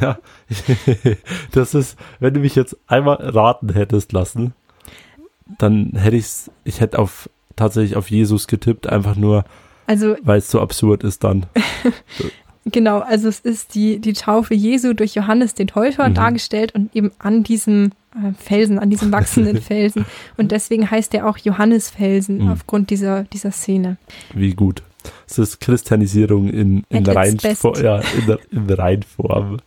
Ja. 0.01 0.17
Das 1.51 1.73
ist, 1.73 1.97
wenn 2.19 2.33
du 2.33 2.39
mich 2.41 2.55
jetzt 2.55 2.77
einmal 2.87 3.15
raten 3.17 3.73
hättest 3.73 4.11
lassen, 4.11 4.53
dann 5.59 5.91
hätte 5.95 6.15
ich's, 6.15 6.49
ich 6.63 6.79
hätte 6.81 6.99
auf, 6.99 7.29
tatsächlich 7.55 7.95
auf 7.95 8.09
Jesus 8.09 8.47
getippt, 8.47 8.87
einfach 8.87 9.15
nur, 9.15 9.45
Also 9.87 10.15
weil 10.23 10.39
es 10.39 10.49
so 10.49 10.59
absurd 10.61 11.03
ist 11.03 11.23
dann. 11.23 11.45
Genau, 12.65 12.99
also 12.99 13.27
es 13.27 13.41
ist 13.41 13.75
die, 13.75 13.99
die 13.99 14.13
Taufe 14.13 14.53
Jesu 14.53 14.93
durch 14.93 15.15
Johannes 15.15 15.53
den 15.53 15.67
Täufer 15.67 16.07
Mhm. 16.07 16.13
dargestellt 16.13 16.73
und 16.73 16.95
eben 16.95 17.11
an 17.19 17.43
diesem 17.43 17.91
äh, 18.15 18.31
Felsen, 18.37 18.79
an 18.79 18.89
diesem 18.89 19.11
wachsenden 19.11 19.61
Felsen. 19.61 20.05
Und 20.37 20.53
deswegen 20.53 20.89
heißt 20.89 21.13
er 21.13 21.27
auch 21.27 21.37
Johannesfelsen 21.37 22.37
Mhm. 22.45 22.47
aufgrund 22.51 22.89
dieser, 22.89 23.23
dieser 23.25 23.51
Szene. 23.51 23.97
Wie 24.33 24.53
gut. 24.53 24.81
Es 25.27 25.37
ist 25.37 25.59
Christianisierung 25.59 26.49
in, 26.49 26.83
in, 26.89 27.07
At 27.07 27.15
der, 27.15 27.23
its 27.25 27.43
best. 27.43 27.65
Reinfor 27.65 27.83
ja, 27.83 27.99
in, 27.99 28.37
in 28.57 28.69
Reinform. 28.69 29.57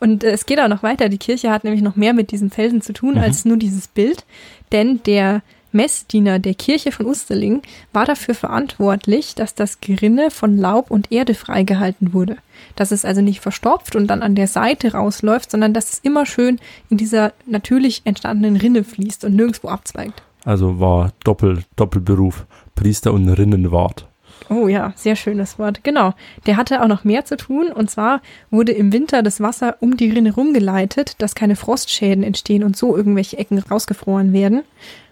Und 0.00 0.24
äh, 0.24 0.30
es 0.30 0.46
geht 0.46 0.60
auch 0.60 0.68
noch 0.68 0.82
weiter. 0.82 1.08
Die 1.08 1.18
Kirche 1.18 1.50
hat 1.50 1.64
nämlich 1.64 1.82
noch 1.82 1.96
mehr 1.96 2.12
mit 2.14 2.30
diesem 2.30 2.50
Felsen 2.50 2.82
zu 2.82 2.92
tun 2.92 3.14
Mhm. 3.14 3.20
als 3.20 3.44
nur 3.44 3.56
dieses 3.56 3.88
Bild. 3.88 4.24
Denn 4.72 5.00
der 5.06 5.42
Messdiener 5.72 6.38
der 6.38 6.54
Kirche 6.54 6.92
von 6.92 7.06
Usterling 7.06 7.62
war 7.92 8.04
dafür 8.04 8.34
verantwortlich, 8.34 9.34
dass 9.34 9.54
das 9.56 9.80
Gerinne 9.80 10.30
von 10.30 10.56
Laub 10.56 10.90
und 10.90 11.10
Erde 11.10 11.34
freigehalten 11.34 12.12
wurde. 12.12 12.36
Dass 12.76 12.92
es 12.92 13.04
also 13.04 13.20
nicht 13.20 13.40
verstopft 13.40 13.96
und 13.96 14.06
dann 14.06 14.22
an 14.22 14.36
der 14.36 14.46
Seite 14.46 14.92
rausläuft, 14.92 15.50
sondern 15.50 15.74
dass 15.74 15.92
es 15.94 15.98
immer 15.98 16.26
schön 16.26 16.60
in 16.90 16.96
dieser 16.96 17.32
natürlich 17.46 18.02
entstandenen 18.04 18.56
Rinne 18.56 18.84
fließt 18.84 19.24
und 19.24 19.34
nirgendwo 19.34 19.68
abzweigt. 19.68 20.22
Also 20.44 20.78
war 20.78 21.12
Doppel, 21.24 21.64
Doppelberuf 21.74 22.46
Priester 22.74 23.12
und 23.12 23.28
Rinnenwart. 23.28 24.06
Oh 24.50 24.68
ja, 24.68 24.92
sehr 24.96 25.16
schönes 25.16 25.58
Wort. 25.58 25.84
Genau. 25.84 26.14
Der 26.46 26.56
hatte 26.56 26.82
auch 26.82 26.88
noch 26.88 27.04
mehr 27.04 27.24
zu 27.24 27.36
tun. 27.36 27.68
Und 27.68 27.90
zwar 27.90 28.20
wurde 28.50 28.72
im 28.72 28.92
Winter 28.92 29.22
das 29.22 29.40
Wasser 29.40 29.76
um 29.80 29.96
die 29.96 30.10
Rinne 30.10 30.34
rumgeleitet, 30.34 31.20
dass 31.22 31.34
keine 31.34 31.56
Frostschäden 31.56 32.22
entstehen 32.22 32.62
und 32.62 32.76
so 32.76 32.96
irgendwelche 32.96 33.38
Ecken 33.38 33.58
rausgefroren 33.58 34.32
werden. 34.32 34.62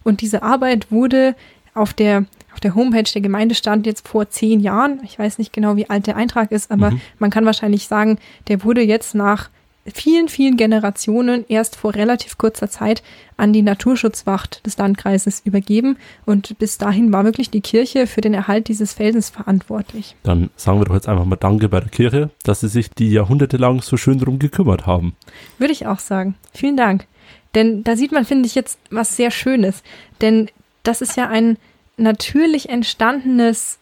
Und 0.05 0.21
diese 0.21 0.43
Arbeit 0.43 0.91
wurde 0.91 1.35
auf 1.75 1.95
der, 1.95 2.27
auf 2.53 2.61
der 2.61 2.75
Homepage 2.75 3.11
der 3.11 3.23
Gemeinde 3.23 3.55
stand 3.55 3.87
jetzt 3.87 4.07
vor 4.07 4.29
zehn 4.29 4.61
Jahren. 4.61 5.01
Ich 5.05 5.19
weiß 5.19 5.39
nicht 5.39 5.53
genau, 5.53 5.77
wie 5.77 5.89
alt 5.89 6.07
der 6.07 6.17
Eintrag 6.17 6.53
ist, 6.53 6.71
aber 6.71 6.91
mhm. 6.91 7.01
man 7.19 7.31
kann 7.31 7.47
wahrscheinlich 7.47 7.89
sagen, 7.89 8.19
der 8.49 8.63
wurde 8.65 8.83
jetzt 8.83 9.15
nach 9.15 9.49
vielen, 9.87 10.29
vielen 10.29 10.57
Generationen 10.57 11.45
erst 11.49 11.77
vor 11.77 11.95
relativ 11.95 12.39
kurzer 12.39 12.71
Zeit 12.71 13.03
an 13.37 13.53
die 13.53 13.63
Naturschutzwacht 13.63 14.65
des 14.65 14.79
Landkreises 14.79 15.43
übergeben. 15.45 15.97
Und 16.25 16.59
bis 16.59 16.79
dahin 16.79 17.13
war 17.13 17.25
wirklich 17.25 17.51
die 17.51 17.61
Kirche 17.61 18.07
für 18.07 18.21
den 18.21 18.35
Erhalt 18.35 18.69
dieses 18.69 18.93
Felsens 18.93 19.31
verantwortlich. 19.31 20.15
Dann 20.23 20.51
sagen 20.57 20.81
wir 20.81 20.85
doch 20.85 20.95
jetzt 20.95 21.09
einfach 21.09 21.25
mal 21.25 21.37
Danke 21.37 21.69
bei 21.69 21.81
der 21.81 21.89
Kirche, 21.89 22.31
dass 22.45 22.61
sie 22.61 22.69
sich 22.69 22.91
die 22.91 23.11
Jahrhunderte 23.11 23.57
lang 23.57 23.83
so 23.83 23.97
schön 23.97 24.19
drum 24.19 24.39
gekümmert 24.39 24.87
haben. 24.87 25.17
Würde 25.59 25.73
ich 25.73 25.87
auch 25.87 25.99
sagen. 25.99 26.37
Vielen 26.53 26.77
Dank. 26.77 27.07
Denn 27.55 27.85
da 27.85 27.97
sieht 27.97 28.13
man, 28.13 28.25
finde 28.25 28.47
ich, 28.47 28.55
jetzt 28.55 28.79
was 28.91 29.17
sehr 29.17 29.31
Schönes. 29.31 29.83
Denn 30.21 30.49
das 30.85 31.03
ist 31.03 31.17
ja 31.17 31.29
ein 31.29 31.59
natürlich 31.97 32.69
entstandenes 32.69 33.79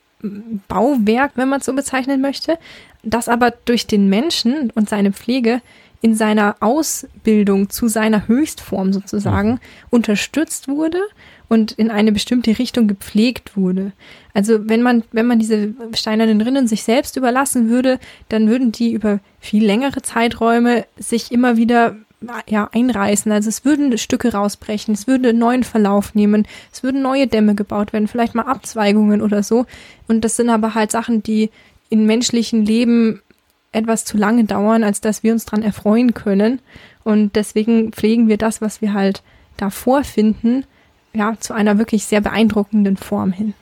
Bauwerk, 0.68 1.32
wenn 1.36 1.48
man 1.48 1.60
es 1.60 1.66
so 1.66 1.72
bezeichnen 1.72 2.20
möchte, 2.20 2.58
das 3.02 3.28
aber 3.28 3.52
durch 3.64 3.86
den 3.86 4.08
Menschen 4.08 4.70
und 4.74 4.88
seine 4.88 5.12
Pflege 5.12 5.60
in 6.02 6.14
seiner 6.14 6.56
Ausbildung 6.60 7.68
zu 7.68 7.88
seiner 7.88 8.26
Höchstform 8.26 8.92
sozusagen 8.92 9.52
mhm. 9.52 9.58
unterstützt 9.90 10.68
wurde 10.68 11.00
und 11.48 11.72
in 11.72 11.90
eine 11.90 12.12
bestimmte 12.12 12.58
Richtung 12.58 12.86
gepflegt 12.86 13.56
wurde. 13.56 13.92
Also 14.32 14.68
wenn 14.68 14.82
man, 14.82 15.02
wenn 15.12 15.26
man 15.26 15.38
diese 15.38 15.74
steinernen 15.94 16.40
Rinnen 16.40 16.68
sich 16.68 16.84
selbst 16.84 17.16
überlassen 17.16 17.68
würde, 17.68 17.98
dann 18.28 18.48
würden 18.48 18.72
die 18.72 18.92
über 18.92 19.20
viel 19.40 19.64
längere 19.64 20.00
Zeiträume 20.00 20.86
sich 20.96 21.32
immer 21.32 21.56
wieder 21.56 21.96
ja, 22.46 22.68
einreißen. 22.72 23.32
Also 23.32 23.48
es 23.48 23.64
würden 23.64 23.96
Stücke 23.98 24.32
rausbrechen, 24.32 24.94
es 24.94 25.06
würde 25.06 25.30
einen 25.30 25.38
neuen 25.38 25.64
Verlauf 25.64 26.14
nehmen, 26.14 26.46
es 26.72 26.82
würden 26.82 27.02
neue 27.02 27.26
Dämme 27.26 27.54
gebaut 27.54 27.92
werden, 27.92 28.08
vielleicht 28.08 28.34
mal 28.34 28.44
Abzweigungen 28.44 29.22
oder 29.22 29.42
so. 29.42 29.66
Und 30.06 30.24
das 30.24 30.36
sind 30.36 30.50
aber 30.50 30.74
halt 30.74 30.90
Sachen, 30.90 31.22
die 31.22 31.50
in 31.90 32.06
menschlichen 32.06 32.64
Leben 32.64 33.20
etwas 33.72 34.04
zu 34.04 34.16
lange 34.16 34.44
dauern, 34.44 34.82
als 34.82 35.00
dass 35.00 35.22
wir 35.22 35.32
uns 35.32 35.44
dran 35.44 35.62
erfreuen 35.62 36.14
können. 36.14 36.60
Und 37.04 37.36
deswegen 37.36 37.92
pflegen 37.92 38.28
wir 38.28 38.38
das, 38.38 38.60
was 38.60 38.80
wir 38.80 38.94
halt 38.94 39.22
da 39.56 39.70
vorfinden, 39.70 40.64
ja, 41.12 41.34
zu 41.38 41.52
einer 41.52 41.78
wirklich 41.78 42.04
sehr 42.06 42.20
beeindruckenden 42.20 42.96
Form 42.96 43.32
hin. 43.32 43.54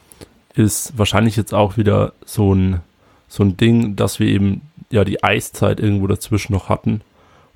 Ist 0.54 0.96
wahrscheinlich 0.96 1.36
jetzt 1.36 1.54
auch 1.54 1.76
wieder 1.76 2.12
so 2.24 2.54
ein, 2.54 2.80
so 3.26 3.42
ein 3.42 3.56
Ding, 3.56 3.96
dass 3.96 4.20
wir 4.20 4.28
eben 4.28 4.62
ja 4.90 5.04
die 5.04 5.22
Eiszeit 5.22 5.80
irgendwo 5.80 6.06
dazwischen 6.06 6.52
noch 6.52 6.68
hatten 6.68 7.02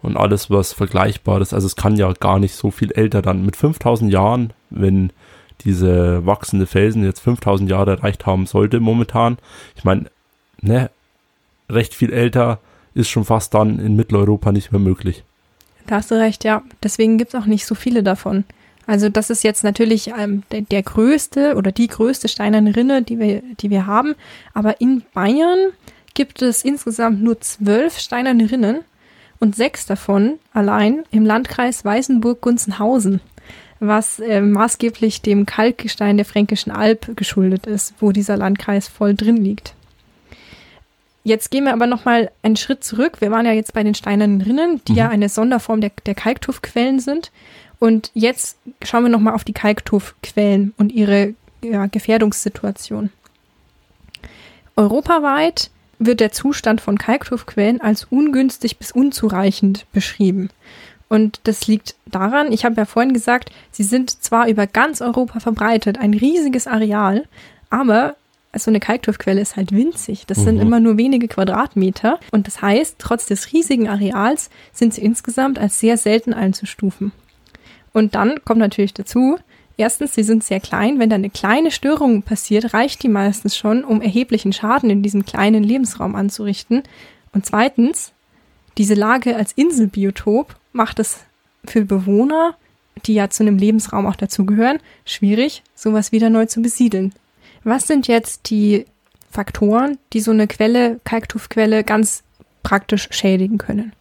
und 0.02 0.16
alles 0.16 0.50
was 0.50 0.72
Vergleichbares. 0.72 1.54
Also 1.54 1.66
es 1.66 1.76
kann 1.76 1.96
ja 1.96 2.12
gar 2.12 2.38
nicht 2.38 2.54
so 2.54 2.70
viel 2.70 2.92
älter 2.92 3.22
dann. 3.22 3.44
Mit 3.44 3.56
5000 3.56 4.12
Jahren, 4.12 4.52
wenn 4.70 5.10
diese 5.64 6.26
wachsende 6.26 6.66
Felsen 6.66 7.04
jetzt 7.04 7.20
5000 7.20 7.70
Jahre 7.70 7.92
erreicht 7.92 8.26
haben 8.26 8.46
sollte 8.46 8.80
momentan. 8.80 9.38
Ich 9.76 9.84
meine, 9.84 10.10
ne, 10.62 10.90
recht 11.68 11.94
viel 11.94 12.12
älter 12.12 12.60
ist 12.94 13.08
schon 13.08 13.24
fast 13.24 13.54
dann 13.54 13.78
in 13.78 13.96
Mitteleuropa 13.96 14.52
nicht 14.52 14.72
mehr 14.72 14.80
möglich. 14.80 15.24
Da 15.86 15.96
hast 15.96 16.10
du 16.10 16.14
recht, 16.18 16.44
ja. 16.44 16.62
Deswegen 16.82 17.18
gibt 17.18 17.34
es 17.34 17.40
auch 17.40 17.46
nicht 17.46 17.66
so 17.66 17.74
viele 17.74 18.02
davon. 18.02 18.44
Also 18.86 19.08
das 19.08 19.30
ist 19.30 19.44
jetzt 19.44 19.64
natürlich 19.64 20.12
ähm, 20.18 20.42
der, 20.50 20.62
der, 20.62 20.82
größte 20.82 21.54
oder 21.56 21.70
die 21.72 21.86
größte 21.86 22.28
steinerne 22.28 22.74
Rinne, 22.74 23.02
die 23.02 23.18
wir, 23.18 23.42
die 23.60 23.70
wir 23.70 23.86
haben. 23.86 24.14
Aber 24.54 24.80
in 24.80 25.02
Bayern 25.14 25.70
gibt 26.14 26.42
es 26.42 26.62
insgesamt 26.62 27.22
nur 27.22 27.40
zwölf 27.40 27.98
steinerne 27.98 28.50
Rinnen 28.50 28.80
und 29.38 29.56
sechs 29.56 29.86
davon 29.86 30.38
allein 30.52 31.04
im 31.10 31.24
Landkreis 31.24 31.84
Weißenburg-Gunzenhausen, 31.84 33.20
was 33.80 34.18
äh, 34.18 34.40
maßgeblich 34.40 35.22
dem 35.22 35.46
Kalkgestein 35.46 36.16
der 36.16 36.26
Fränkischen 36.26 36.72
Alb 36.72 37.16
geschuldet 37.16 37.66
ist, 37.66 37.94
wo 38.00 38.12
dieser 38.12 38.36
Landkreis 38.36 38.88
voll 38.88 39.14
drin 39.14 39.36
liegt. 39.36 39.74
Jetzt 41.24 41.50
gehen 41.50 41.64
wir 41.64 41.72
aber 41.72 41.86
nochmal 41.86 42.30
einen 42.42 42.56
Schritt 42.56 42.82
zurück. 42.82 43.20
Wir 43.20 43.30
waren 43.30 43.46
ja 43.46 43.52
jetzt 43.52 43.74
bei 43.74 43.82
den 43.82 43.94
steinernen 43.94 44.40
Rinnen, 44.40 44.80
die 44.88 44.92
mhm. 44.92 44.98
ja 44.98 45.08
eine 45.08 45.28
Sonderform 45.28 45.80
der, 45.80 45.92
der 46.04 46.14
Kalktuffquellen 46.14 46.98
sind. 46.98 47.30
Und 47.78 48.10
jetzt 48.14 48.58
schauen 48.84 49.04
wir 49.04 49.10
nochmal 49.10 49.34
auf 49.34 49.44
die 49.44 49.52
Kalktuffquellen 49.52 50.74
und 50.78 50.92
ihre 50.92 51.34
ja, 51.62 51.86
Gefährdungssituation. 51.86 53.10
Europaweit 54.76 55.70
wird 55.98 56.20
der 56.20 56.32
Zustand 56.32 56.80
von 56.80 56.98
Kalktuffquellen 56.98 57.80
als 57.80 58.04
ungünstig 58.04 58.78
bis 58.78 58.90
unzureichend 58.92 59.86
beschrieben. 59.92 60.48
Und 61.08 61.40
das 61.44 61.66
liegt 61.66 61.94
daran, 62.06 62.52
ich 62.52 62.64
habe 62.64 62.76
ja 62.76 62.86
vorhin 62.86 63.12
gesagt, 63.12 63.50
sie 63.70 63.82
sind 63.82 64.22
zwar 64.22 64.48
über 64.48 64.66
ganz 64.66 65.00
Europa 65.00 65.40
verbreitet, 65.40 65.98
ein 65.98 66.14
riesiges 66.14 66.66
Areal, 66.66 67.24
aber 67.68 68.16
so 68.54 68.70
eine 68.70 68.80
Kalktuffquelle 68.80 69.40
ist 69.40 69.56
halt 69.56 69.72
winzig. 69.72 70.26
Das 70.26 70.38
mhm. 70.38 70.44
sind 70.44 70.60
immer 70.60 70.80
nur 70.80 70.98
wenige 70.98 71.28
Quadratmeter. 71.28 72.20
Und 72.30 72.46
das 72.46 72.60
heißt, 72.60 72.96
trotz 72.98 73.26
des 73.26 73.52
riesigen 73.52 73.88
Areals 73.88 74.50
sind 74.72 74.94
sie 74.94 75.02
insgesamt 75.02 75.58
als 75.58 75.80
sehr 75.80 75.96
selten 75.96 76.34
einzustufen. 76.34 77.12
Und 77.92 78.14
dann 78.14 78.44
kommt 78.44 78.60
natürlich 78.60 78.94
dazu, 78.94 79.38
erstens, 79.76 80.14
sie 80.14 80.22
sind 80.22 80.44
sehr 80.44 80.60
klein. 80.60 80.98
Wenn 80.98 81.10
da 81.10 81.16
eine 81.16 81.30
kleine 81.30 81.70
Störung 81.70 82.22
passiert, 82.22 82.74
reicht 82.74 83.02
die 83.02 83.08
meistens 83.08 83.56
schon, 83.56 83.84
um 83.84 84.02
erheblichen 84.02 84.52
Schaden 84.52 84.90
in 84.90 85.02
diesem 85.02 85.24
kleinen 85.24 85.62
Lebensraum 85.62 86.14
anzurichten. 86.14 86.82
Und 87.32 87.46
zweitens, 87.46 88.12
diese 88.78 88.94
Lage 88.94 89.36
als 89.36 89.52
Inselbiotop 89.52 90.56
macht 90.72 90.98
es 90.98 91.20
für 91.64 91.84
Bewohner, 91.84 92.56
die 93.06 93.14
ja 93.14 93.30
zu 93.30 93.42
einem 93.42 93.56
Lebensraum 93.56 94.06
auch 94.06 94.16
dazugehören, 94.16 94.78
schwierig, 95.04 95.62
sowas 95.74 96.12
wieder 96.12 96.30
neu 96.30 96.46
zu 96.46 96.60
besiedeln. 96.60 97.12
Was 97.64 97.86
sind 97.86 98.08
jetzt 98.08 98.50
die 98.50 98.86
Faktoren, 99.30 99.98
die 100.12 100.20
so 100.20 100.30
eine 100.30 100.46
Quelle, 100.46 101.00
Kalktuffquelle 101.04 101.84
ganz 101.84 102.22
praktisch 102.62 103.08
schädigen 103.10 103.58
können? 103.58 103.92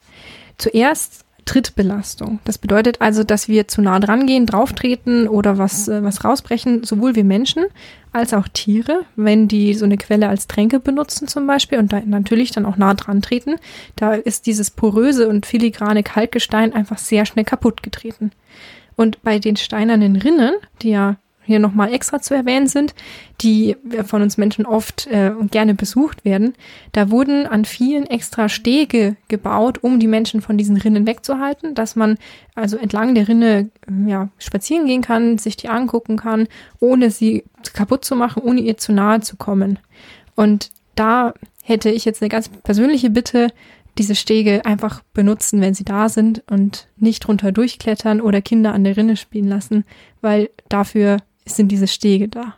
Zuerst 0.57 1.25
Trittbelastung. 1.45 2.39
Das 2.43 2.57
bedeutet 2.57 3.01
also, 3.01 3.23
dass 3.23 3.47
wir 3.47 3.67
zu 3.67 3.81
nah 3.81 3.99
dran 3.99 4.27
gehen, 4.27 4.45
drauftreten 4.45 5.27
oder 5.27 5.57
was, 5.57 5.87
äh, 5.87 6.03
was 6.03 6.23
rausbrechen, 6.23 6.83
sowohl 6.83 7.15
wir 7.15 7.23
Menschen 7.23 7.65
als 8.11 8.33
auch 8.33 8.47
Tiere, 8.47 9.05
wenn 9.15 9.47
die 9.47 9.73
so 9.73 9.85
eine 9.85 9.97
Quelle 9.97 10.29
als 10.29 10.47
Tränke 10.47 10.79
benutzen 10.79 11.27
zum 11.27 11.47
Beispiel 11.47 11.79
und 11.79 11.91
da 11.91 12.01
natürlich 12.05 12.51
dann 12.51 12.65
auch 12.65 12.77
nah 12.77 12.93
dran 12.93 13.21
treten, 13.21 13.55
da 13.95 14.13
ist 14.13 14.45
dieses 14.45 14.69
poröse 14.69 15.27
und 15.27 15.45
filigrane 15.45 16.03
Kalkgestein 16.03 16.73
einfach 16.73 16.97
sehr 16.97 17.25
schnell 17.25 17.45
kaputt 17.45 17.81
getreten. 17.83 18.31
Und 18.95 19.23
bei 19.23 19.39
den 19.39 19.55
steinernen 19.55 20.17
Rinnen, 20.17 20.53
die 20.81 20.91
ja 20.91 21.15
hier 21.51 21.59
nochmal 21.59 21.93
extra 21.93 22.21
zu 22.21 22.33
erwähnen 22.33 22.67
sind, 22.67 22.95
die 23.41 23.75
von 24.05 24.21
uns 24.21 24.37
Menschen 24.37 24.65
oft 24.65 25.07
äh, 25.07 25.31
und 25.37 25.51
gerne 25.51 25.75
besucht 25.75 26.25
werden. 26.25 26.53
Da 26.91 27.11
wurden 27.11 27.45
an 27.45 27.65
vielen 27.65 28.07
extra 28.07 28.49
Stege 28.49 29.15
gebaut, 29.27 29.83
um 29.83 29.99
die 29.99 30.07
Menschen 30.07 30.41
von 30.41 30.57
diesen 30.57 30.77
Rinnen 30.77 31.05
wegzuhalten, 31.05 31.75
dass 31.75 31.95
man 31.95 32.17
also 32.55 32.77
entlang 32.77 33.13
der 33.13 33.27
Rinne 33.27 33.69
ja, 34.07 34.29
spazieren 34.37 34.87
gehen 34.87 35.01
kann, 35.01 35.37
sich 35.37 35.57
die 35.57 35.69
angucken 35.69 36.17
kann, 36.17 36.47
ohne 36.79 37.11
sie 37.11 37.43
kaputt 37.73 38.03
zu 38.05 38.15
machen, 38.15 38.41
ohne 38.43 38.61
ihr 38.61 38.77
zu 38.77 38.93
nahe 38.93 39.21
zu 39.21 39.35
kommen. 39.37 39.77
Und 40.35 40.71
da 40.95 41.33
hätte 41.63 41.89
ich 41.89 42.05
jetzt 42.05 42.21
eine 42.21 42.29
ganz 42.29 42.49
persönliche 42.49 43.09
Bitte, 43.09 43.49
diese 43.97 44.15
Stege 44.15 44.65
einfach 44.65 45.01
benutzen, 45.13 45.61
wenn 45.61 45.73
sie 45.73 45.83
da 45.83 46.09
sind 46.09 46.43
und 46.49 46.87
nicht 46.97 47.27
runter 47.27 47.51
durchklettern 47.51 48.21
oder 48.21 48.41
Kinder 48.41 48.73
an 48.73 48.83
der 48.83 48.95
Rinne 48.95 49.17
spielen 49.17 49.47
lassen, 49.47 49.83
weil 50.21 50.49
dafür 50.69 51.17
sind 51.45 51.69
diese 51.69 51.87
Stege 51.87 52.27
da. 52.27 52.55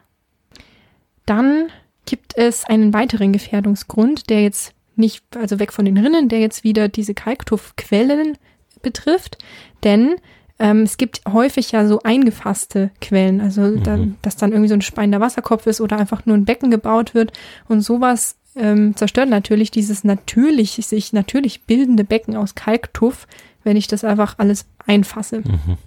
Dann 1.26 1.70
gibt 2.06 2.38
es 2.38 2.66
einen 2.66 2.94
weiteren 2.94 3.32
Gefährdungsgrund, 3.32 4.30
der 4.30 4.44
jetzt 4.44 4.74
nicht, 4.96 5.24
also 5.36 5.60
weg 5.60 5.74
von 5.74 5.86
den 5.86 5.98
Rinnen, 5.98 6.30
der 6.30 6.40
jetzt 6.40 6.64
wieder 6.64 6.90
diese 6.90 7.14
Kalktuffquellen 7.14 8.38
betrifft, 8.82 9.38
denn 9.84 10.16
ähm, 10.60 10.82
es 10.82 10.98
gibt 10.98 11.22
häufig 11.28 11.72
ja 11.72 11.88
so 11.88 12.02
eingefasste 12.04 12.92
Quellen, 13.02 13.42
also 13.42 13.62
mhm. 13.62 13.84
da, 13.84 13.98
dass 14.22 14.36
dann 14.36 14.52
irgendwie 14.52 14.70
so 14.70 14.76
ein 14.76 14.82
speiender 14.82 15.20
Wasserkopf 15.20 15.66
ist 15.66 15.82
oder 15.82 15.98
einfach 15.98 16.26
nur 16.26 16.38
ein 16.38 16.46
Becken 16.46 16.70
gebaut 16.70 17.16
wird 17.16 17.34
und 17.68 17.82
sowas 17.82 18.38
ähm, 18.56 18.96
zerstört 18.96 19.30
natürlich 19.30 19.72
dieses 19.72 20.04
natürlich, 20.04 20.74
sich 20.74 21.12
natürlich 21.14 21.64
bildende 21.64 22.04
Becken 22.04 22.36
aus 22.36 22.54
Kalktuff, 22.54 23.28
wenn 23.64 23.78
ich 23.78 23.88
das 23.88 24.04
einfach 24.04 24.36
alles 24.38 24.66
einfasse. 24.86 25.40
Mhm. 25.40 25.78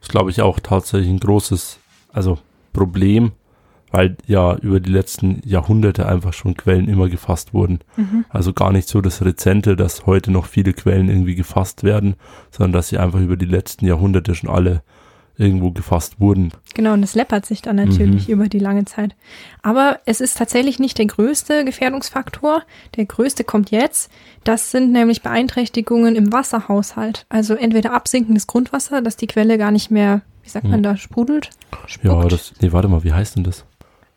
Das 0.00 0.08
glaube 0.08 0.30
ich 0.30 0.42
auch 0.42 0.60
tatsächlich 0.60 1.08
ein 1.08 1.20
großes 1.20 1.78
also 2.14 2.38
Problem, 2.72 3.32
weil 3.90 4.16
ja 4.26 4.56
über 4.56 4.80
die 4.80 4.90
letzten 4.90 5.40
Jahrhunderte 5.44 6.06
einfach 6.06 6.32
schon 6.32 6.56
Quellen 6.56 6.88
immer 6.88 7.08
gefasst 7.08 7.54
wurden. 7.54 7.80
Mhm. 7.96 8.24
Also 8.28 8.52
gar 8.52 8.72
nicht 8.72 8.88
so 8.88 9.00
das 9.00 9.24
Rezente, 9.24 9.76
dass 9.76 10.06
heute 10.06 10.32
noch 10.32 10.46
viele 10.46 10.72
Quellen 10.72 11.08
irgendwie 11.08 11.36
gefasst 11.36 11.84
werden, 11.84 12.16
sondern 12.50 12.72
dass 12.72 12.88
sie 12.88 12.98
einfach 12.98 13.20
über 13.20 13.36
die 13.36 13.44
letzten 13.44 13.86
Jahrhunderte 13.86 14.34
schon 14.34 14.50
alle 14.50 14.82
irgendwo 15.36 15.72
gefasst 15.72 16.20
wurden. 16.20 16.52
Genau, 16.74 16.92
und 16.92 17.02
es 17.02 17.14
läppert 17.14 17.44
sich 17.46 17.60
dann 17.62 17.76
natürlich 17.76 18.28
mhm. 18.28 18.34
über 18.34 18.48
die 18.48 18.58
lange 18.58 18.84
Zeit. 18.84 19.16
Aber 19.62 20.00
es 20.06 20.20
ist 20.20 20.38
tatsächlich 20.38 20.78
nicht 20.78 20.98
der 20.98 21.06
größte 21.06 21.64
Gefährdungsfaktor. 21.64 22.62
Der 22.96 23.04
größte 23.04 23.42
kommt 23.44 23.70
jetzt. 23.70 24.10
Das 24.44 24.70
sind 24.70 24.92
nämlich 24.92 25.22
Beeinträchtigungen 25.22 26.14
im 26.14 26.32
Wasserhaushalt. 26.32 27.26
Also 27.28 27.54
entweder 27.54 27.92
absinkendes 27.92 28.46
Grundwasser, 28.46 29.02
dass 29.02 29.16
die 29.16 29.26
Quelle 29.26 29.58
gar 29.58 29.70
nicht 29.70 29.90
mehr, 29.90 30.22
wie 30.44 30.50
sagt 30.50 30.66
man 30.66 30.80
mhm. 30.80 30.84
da, 30.84 30.96
sprudelt? 30.96 31.50
Spuckt. 31.86 32.04
Ja, 32.04 32.28
das, 32.28 32.52
nee, 32.60 32.70
warte 32.72 32.88
mal, 32.88 33.02
wie 33.02 33.12
heißt 33.12 33.36
denn 33.36 33.44
das? 33.44 33.64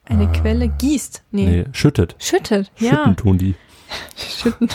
Eine 0.05 0.28
ah. 0.28 0.32
Quelle 0.32 0.67
gießt. 0.67 1.23
Nee. 1.32 1.45
nee. 1.45 1.65
schüttet. 1.71 2.15
Schüttet, 2.19 2.71
ja. 2.78 2.91
Schütten 2.91 3.15
tun 3.15 3.38
die. 3.38 3.55
Schütten. 4.15 4.69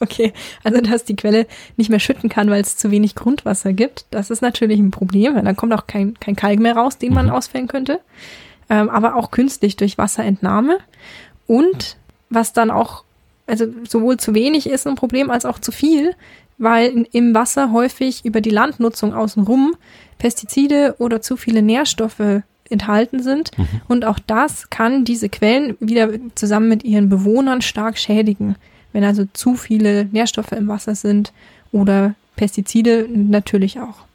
Okay, 0.00 0.32
also 0.64 0.80
dass 0.80 1.04
die 1.04 1.16
Quelle 1.16 1.46
nicht 1.76 1.88
mehr 1.88 2.00
schütten 2.00 2.28
kann, 2.28 2.50
weil 2.50 2.60
es 2.60 2.76
zu 2.76 2.90
wenig 2.90 3.14
Grundwasser 3.14 3.72
gibt, 3.72 4.06
das 4.10 4.30
ist 4.30 4.42
natürlich 4.42 4.78
ein 4.78 4.90
Problem, 4.90 5.34
weil 5.34 5.44
dann 5.44 5.56
kommt 5.56 5.72
auch 5.72 5.86
kein, 5.86 6.18
kein 6.18 6.36
Kalk 6.36 6.58
mehr 6.58 6.76
raus, 6.76 6.98
den 6.98 7.14
man 7.14 7.26
mhm. 7.26 7.32
ausfällen 7.32 7.68
könnte. 7.68 8.00
Ähm, 8.68 8.90
aber 8.90 9.14
auch 9.14 9.30
künstlich 9.30 9.76
durch 9.76 9.96
Wasserentnahme. 9.96 10.78
Und 11.46 11.96
was 12.28 12.52
dann 12.52 12.70
auch, 12.70 13.04
also 13.46 13.66
sowohl 13.88 14.16
zu 14.16 14.34
wenig 14.34 14.68
ist 14.68 14.86
ein 14.86 14.96
Problem 14.96 15.30
als 15.30 15.44
auch 15.44 15.58
zu 15.58 15.70
viel, 15.70 16.14
weil 16.58 17.06
im 17.12 17.34
Wasser 17.34 17.72
häufig 17.72 18.24
über 18.24 18.40
die 18.40 18.50
Landnutzung 18.50 19.14
außenrum 19.14 19.74
Pestizide 20.18 20.96
oder 20.98 21.20
zu 21.20 21.36
viele 21.36 21.62
Nährstoffe 21.62 22.42
enthalten 22.70 23.22
sind. 23.22 23.56
Mhm. 23.56 23.68
Und 23.88 24.04
auch 24.04 24.18
das 24.18 24.70
kann 24.70 25.04
diese 25.04 25.28
Quellen 25.28 25.76
wieder 25.80 26.10
zusammen 26.34 26.68
mit 26.68 26.84
ihren 26.84 27.08
Bewohnern 27.08 27.62
stark 27.62 27.98
schädigen. 27.98 28.56
Wenn 28.92 29.04
also 29.04 29.24
zu 29.32 29.54
viele 29.54 30.06
Nährstoffe 30.06 30.52
im 30.52 30.68
Wasser 30.68 30.94
sind 30.94 31.32
oder 31.72 32.14
Pestizide 32.36 33.08
natürlich 33.10 33.80
auch. 33.80 34.06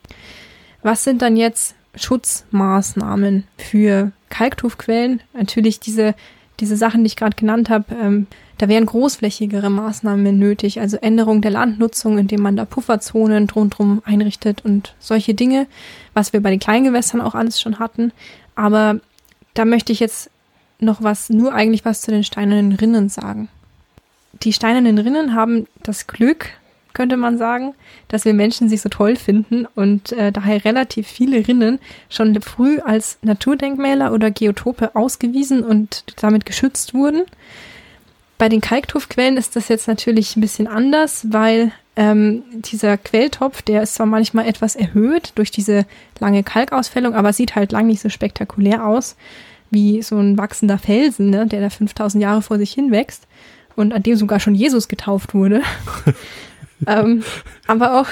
Was 0.82 1.04
sind 1.04 1.22
dann 1.22 1.36
jetzt 1.36 1.76
Schutzmaßnahmen 1.96 3.44
für 3.58 4.12
Kalktuffquellen? 4.30 5.22
Natürlich 5.34 5.80
diese, 5.80 6.16
diese 6.60 6.78
Sachen, 6.78 7.04
die 7.04 7.08
ich 7.08 7.16
gerade 7.16 7.36
genannt 7.36 7.70
habe, 7.70 7.94
ähm, 8.02 8.28
da 8.60 8.68
wären 8.68 8.86
großflächigere 8.86 9.70
Maßnahmen 9.70 10.38
nötig, 10.38 10.82
also 10.82 10.98
Änderung 10.98 11.42
der 11.42 11.52
Landnutzung, 11.52 12.18
indem 12.18 12.42
man 12.42 12.58
da 12.58 12.66
Pufferzonen 12.66 13.50
rundherum 13.50 14.02
einrichtet 14.04 14.66
und 14.66 14.96
solche 15.00 15.34
Dinge, 15.34 15.66
was 16.14 16.34
wir 16.34 16.44
bei 16.44 16.50
den 16.50 16.60
Kleingewässern 16.60 17.22
auch 17.22 17.36
alles 17.36 17.62
schon 17.62 17.80
hatten. 17.80 18.12
Aber 18.56 19.00
da 19.54 19.64
möchte 19.64 19.94
ich 19.94 20.02
jetzt 20.02 20.30
noch 20.82 21.02
was, 21.02 21.30
nur 21.30 21.54
eigentlich 21.54 21.86
was 21.86 22.02
zu 22.02 22.12
den 22.12 22.26
steinernen 22.26 22.74
Rinnen 22.74 23.08
sagen. 23.08 23.48
Die 24.44 24.52
steinernen 24.52 24.98
Rinnen 24.98 25.34
haben 25.34 25.66
das 25.84 26.08
Glück, 26.08 26.50
könnte 26.92 27.16
man 27.16 27.38
sagen, 27.38 27.76
dass 28.10 28.26
wir 28.26 28.34
Menschen 28.34 28.68
sie 28.68 28.76
so 28.76 28.90
toll 28.90 29.16
finden 29.16 29.68
und 29.74 30.12
äh, 30.12 30.34
daher 30.34 30.66
relativ 30.66 31.08
viele 31.08 31.48
Rinnen 31.48 31.80
schon 32.10 32.42
früh 32.42 32.80
als 32.80 33.20
Naturdenkmäler 33.22 34.12
oder 34.12 34.32
Geotope 34.32 34.98
ausgewiesen 34.98 35.64
und 35.64 36.04
damit 36.22 36.46
geschützt 36.46 36.94
wurden. 36.94 37.22
Bei 38.40 38.48
den 38.48 38.62
Kalktuffquellen 38.62 39.36
ist 39.36 39.58
das 39.58 39.68
jetzt 39.68 39.90
natürlich 39.90 40.38
ein 40.38 40.42
bisschen 40.42 40.68
anders, 40.68 41.28
weil 41.30 41.74
ähm, 41.98 42.44
dieser 42.54 42.98
Quelltopf, 42.98 43.62
der 43.62 43.84
ist 43.84 43.96
zwar 43.96 44.06
manchmal 44.06 44.48
etwas 44.48 44.78
erhöht 44.78 45.34
durch 45.36 45.52
diese 45.52 45.86
lange 46.20 46.42
Kalkausfällung, 46.42 47.16
aber 47.16 47.34
sieht 47.34 47.56
halt 47.56 47.74
lang 47.74 47.88
nicht 47.88 48.02
so 48.02 48.08
spektakulär 48.08 48.86
aus 48.86 49.18
wie 49.72 50.02
so 50.02 50.18
ein 50.18 50.38
wachsender 50.38 50.78
Felsen, 50.78 51.30
ne, 51.30 51.48
der 51.48 51.60
da 51.60 51.70
5000 51.70 52.24
Jahre 52.24 52.42
vor 52.42 52.58
sich 52.58 52.72
hin 52.72 52.92
wächst 52.92 53.28
und 53.76 53.94
an 53.94 54.04
dem 54.04 54.16
sogar 54.16 54.40
schon 54.40 54.56
Jesus 54.56 54.88
getauft 54.88 55.34
wurde. 55.34 55.62
ähm, 56.88 57.24
aber 57.68 58.00
auch 58.00 58.08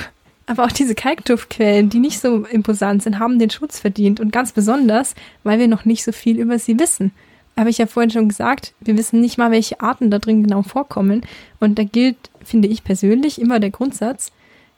aber 0.50 0.64
auch 0.64 0.72
diese 0.72 0.96
Kalktuffquellen, 0.96 1.90
die 1.90 2.00
nicht 2.00 2.20
so 2.20 2.46
imposant 2.46 3.04
sind, 3.04 3.20
haben 3.20 3.40
den 3.40 3.50
Schutz 3.50 3.80
verdient 3.80 4.20
und 4.20 4.32
ganz 4.32 4.54
besonders, 4.54 5.14
weil 5.44 5.60
wir 5.60 5.68
noch 5.68 5.84
nicht 5.84 6.04
so 6.04 6.12
viel 6.12 6.38
über 6.38 6.60
sie 6.60 6.80
wissen. 6.80 7.12
Habe 7.58 7.70
ich 7.70 7.80
ja 7.80 7.88
vorhin 7.88 8.12
schon 8.12 8.30
gesagt, 8.30 8.74
wir 8.80 8.98
wissen 8.98 9.20
nicht 9.20 9.38
mal, 9.38 9.52
welche 9.52 9.82
Arten 9.82 10.12
da 10.12 10.20
drin 10.20 10.44
genau 10.44 10.62
vorkommen. 10.62 11.22
Und 11.60 11.80
da 11.80 11.84
gilt 11.84 12.18
finde 12.44 12.68
ich 12.68 12.84
persönlich, 12.84 13.42
immer 13.42 13.60
der 13.60 13.72
Grundsatz, 13.72 14.32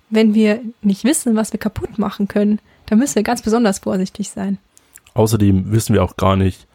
wenn 0.10 0.34
wir 0.34 0.62
nicht 0.82 1.04
wissen, 1.04 1.36
was 1.36 1.54
wir 1.54 1.60
kaputt 1.60 2.00
machen 2.00 2.28
können, 2.28 2.60
dann 2.88 2.98
müssen 2.98 3.16
wir 3.16 3.24
ganz 3.24 3.42
besonders 3.42 3.80
vorsichtig 3.80 4.30
sein. 4.30 4.58
Außerdem 5.14 5.72
wissen 5.72 5.94
wir 5.94 6.04
auch 6.04 6.18
gar 6.18 6.36
nicht, 6.36 6.66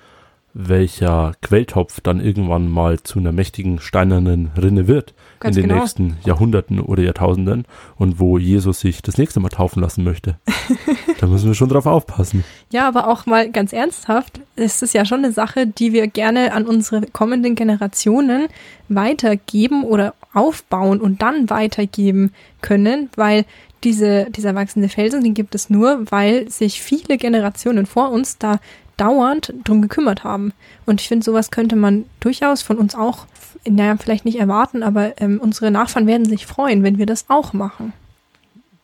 welcher 0.55 1.33
Quelltopf 1.43 2.01
dann 2.01 2.21
irgendwann 2.21 2.71
mal 2.71 3.01
zu 3.01 3.19
einer 3.19 3.33
mächtigen 3.33 3.81
steinernen 3.81 4.53
Rinne 4.57 4.87
wird 4.87 5.13
Ganz 5.41 5.57
in 5.57 5.63
den 5.63 5.69
genau. 5.69 5.81
nächsten 5.81 6.17
Jahrhunderten 6.25 6.79
oder 6.79 7.03
Jahrtausenden 7.03 7.65
und 7.97 8.21
wo 8.21 8.39
Jesus 8.39 8.79
sich 8.79 9.03
das 9.03 9.19
nächste 9.19 9.41
Mal 9.41 9.49
taufen 9.49 9.83
lassen 9.83 10.05
möchte. 10.05 10.37
da 11.21 11.27
müssen 11.27 11.49
wir 11.49 11.55
schon 11.55 11.69
drauf 11.69 11.87
aufpassen. 11.87 12.45
Ja, 12.71 12.87
aber 12.87 13.09
auch 13.09 13.27
mal 13.27 13.51
ganz 13.51 13.73
ernsthaft, 13.73 14.41
es 14.55 14.81
ist 14.81 14.95
ja 14.95 15.05
schon 15.05 15.25
eine 15.25 15.33
Sache, 15.33 15.67
die 15.67 15.93
wir 15.93 16.07
gerne 16.07 16.53
an 16.53 16.67
unsere 16.67 17.03
kommenden 17.03 17.57
Generationen 17.57 18.47
weitergeben 18.89 19.83
oder 19.83 20.15
aufbauen 20.33 21.01
und 21.01 21.21
dann 21.21 21.51
weitergeben 21.51 22.33
können, 22.61 23.11
weil 23.17 23.45
diese, 23.83 24.31
dieser 24.31 24.55
wachsende 24.55 24.89
Felsen, 24.89 25.23
den 25.23 25.35
gibt 25.35 25.55
es 25.55 25.69
nur, 25.69 26.11
weil 26.11 26.49
sich 26.49 26.81
viele 26.81 27.19
Generationen 27.19 27.87
vor 27.87 28.11
uns 28.11 28.39
da 28.39 28.61
dauernd 28.97 29.53
drum 29.65 29.83
gekümmert 29.83 30.25
haben. 30.25 30.53
Und 30.87 31.01
ich 31.01 31.09
finde, 31.09 31.25
sowas 31.25 31.51
könnte 31.51 31.77
man 31.77 32.05
durchaus 32.21 32.63
von 32.63 32.79
uns 32.79 32.95
auch, 32.95 33.27
naja, 33.67 33.97
vielleicht 33.97 34.25
nicht 34.25 34.39
erwarten, 34.39 34.83
aber 34.83 35.21
ähm, 35.21 35.41
unsere 35.41 35.71
Nachfahren 35.71 36.07
werden 36.07 36.27
sich 36.27 36.47
freuen, 36.47 36.83
wenn 36.83 36.99
wir 36.99 37.07
das 37.07 37.27
auch 37.29 37.53
machen. 37.53 37.93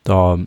Da 0.05 0.39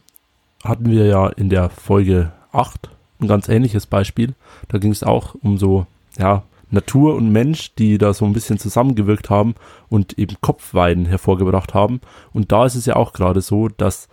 hatten 0.63 0.89
wir 0.89 1.05
ja 1.05 1.27
in 1.27 1.49
der 1.49 1.69
Folge 1.69 2.31
8 2.51 2.89
ein 3.19 3.27
ganz 3.27 3.47
ähnliches 3.47 3.85
Beispiel. 3.85 4.33
Da 4.67 4.77
ging 4.77 4.91
es 4.91 5.03
auch 5.03 5.35
um 5.41 5.57
so, 5.57 5.85
ja, 6.17 6.43
Natur 6.73 7.15
und 7.15 7.31
Mensch, 7.31 7.75
die 7.75 7.97
da 7.97 8.13
so 8.13 8.25
ein 8.25 8.33
bisschen 8.33 8.57
zusammengewirkt 8.57 9.29
haben 9.29 9.53
und 9.89 10.17
eben 10.17 10.35
Kopfweiden 10.41 11.05
hervorgebracht 11.05 11.73
haben. 11.73 12.01
Und 12.33 12.51
da 12.51 12.65
ist 12.65 12.75
es 12.75 12.87
ja 12.87 12.95
auch 12.95 13.13
gerade 13.13 13.41
so, 13.41 13.69
dass 13.69 14.09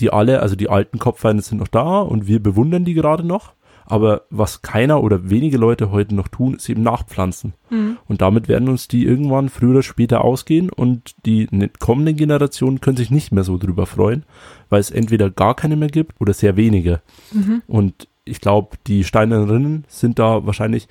die 0.00 0.10
alle, 0.10 0.40
also 0.40 0.56
die 0.56 0.70
alten 0.70 0.98
Kopfweiden 0.98 1.42
sind 1.42 1.58
noch 1.58 1.68
da 1.68 2.00
und 2.00 2.26
wir 2.26 2.42
bewundern 2.42 2.84
die 2.84 2.94
gerade 2.94 3.24
noch. 3.24 3.52
Aber 3.86 4.22
was 4.30 4.62
keiner 4.62 5.02
oder 5.02 5.30
wenige 5.30 5.58
Leute 5.58 5.90
heute 5.90 6.14
noch 6.14 6.28
tun, 6.28 6.54
ist 6.54 6.68
eben 6.68 6.82
nachpflanzen. 6.82 7.54
Mhm. 7.70 7.98
Und 8.08 8.22
damit 8.22 8.48
werden 8.48 8.68
uns 8.68 8.88
die 8.88 9.04
irgendwann 9.04 9.48
früher 9.48 9.70
oder 9.70 9.82
später 9.82 10.24
ausgehen 10.24 10.70
und 10.70 11.14
die 11.26 11.48
ne, 11.50 11.70
kommenden 11.78 12.16
Generationen 12.16 12.80
können 12.80 12.96
sich 12.96 13.10
nicht 13.10 13.32
mehr 13.32 13.44
so 13.44 13.58
drüber 13.58 13.86
freuen, 13.86 14.24
weil 14.70 14.80
es 14.80 14.90
entweder 14.90 15.30
gar 15.30 15.54
keine 15.54 15.76
mehr 15.76 15.88
gibt 15.88 16.20
oder 16.20 16.32
sehr 16.32 16.56
wenige. 16.56 17.00
Mhm. 17.32 17.62
Und 17.66 18.08
ich 18.24 18.40
glaube, 18.40 18.76
die 18.86 19.04
steinernen 19.04 19.50
Rinnen 19.50 19.84
sind 19.88 20.18
da 20.18 20.46
wahrscheinlich 20.46 20.88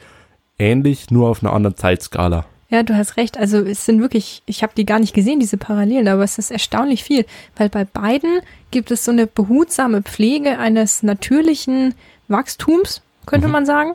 ähnlich, 0.59 1.09
nur 1.09 1.29
auf 1.29 1.43
einer 1.43 1.53
anderen 1.53 1.75
Zeitskala. 1.75 2.45
Ja, 2.73 2.81
du 2.81 2.95
hast 2.95 3.17
recht. 3.17 3.37
Also 3.37 3.59
es 3.59 3.85
sind 3.85 4.01
wirklich, 4.01 4.41
ich 4.47 4.63
habe 4.63 4.73
die 4.75 4.85
gar 4.85 4.97
nicht 4.97 5.13
gesehen, 5.13 5.39
diese 5.39 5.57
Parallelen, 5.57 6.07
aber 6.07 6.23
es 6.23 6.39
ist 6.39 6.49
erstaunlich 6.49 7.03
viel, 7.03 7.23
weil 7.55 7.69
bei 7.69 7.85
beiden 7.85 8.39
gibt 8.71 8.89
es 8.89 9.05
so 9.05 9.11
eine 9.11 9.27
behutsame 9.27 10.01
Pflege 10.01 10.57
eines 10.57 11.03
natürlichen 11.03 11.93
Wachstums, 12.33 13.01
könnte 13.25 13.47
mhm. 13.47 13.53
man 13.53 13.65
sagen. 13.65 13.93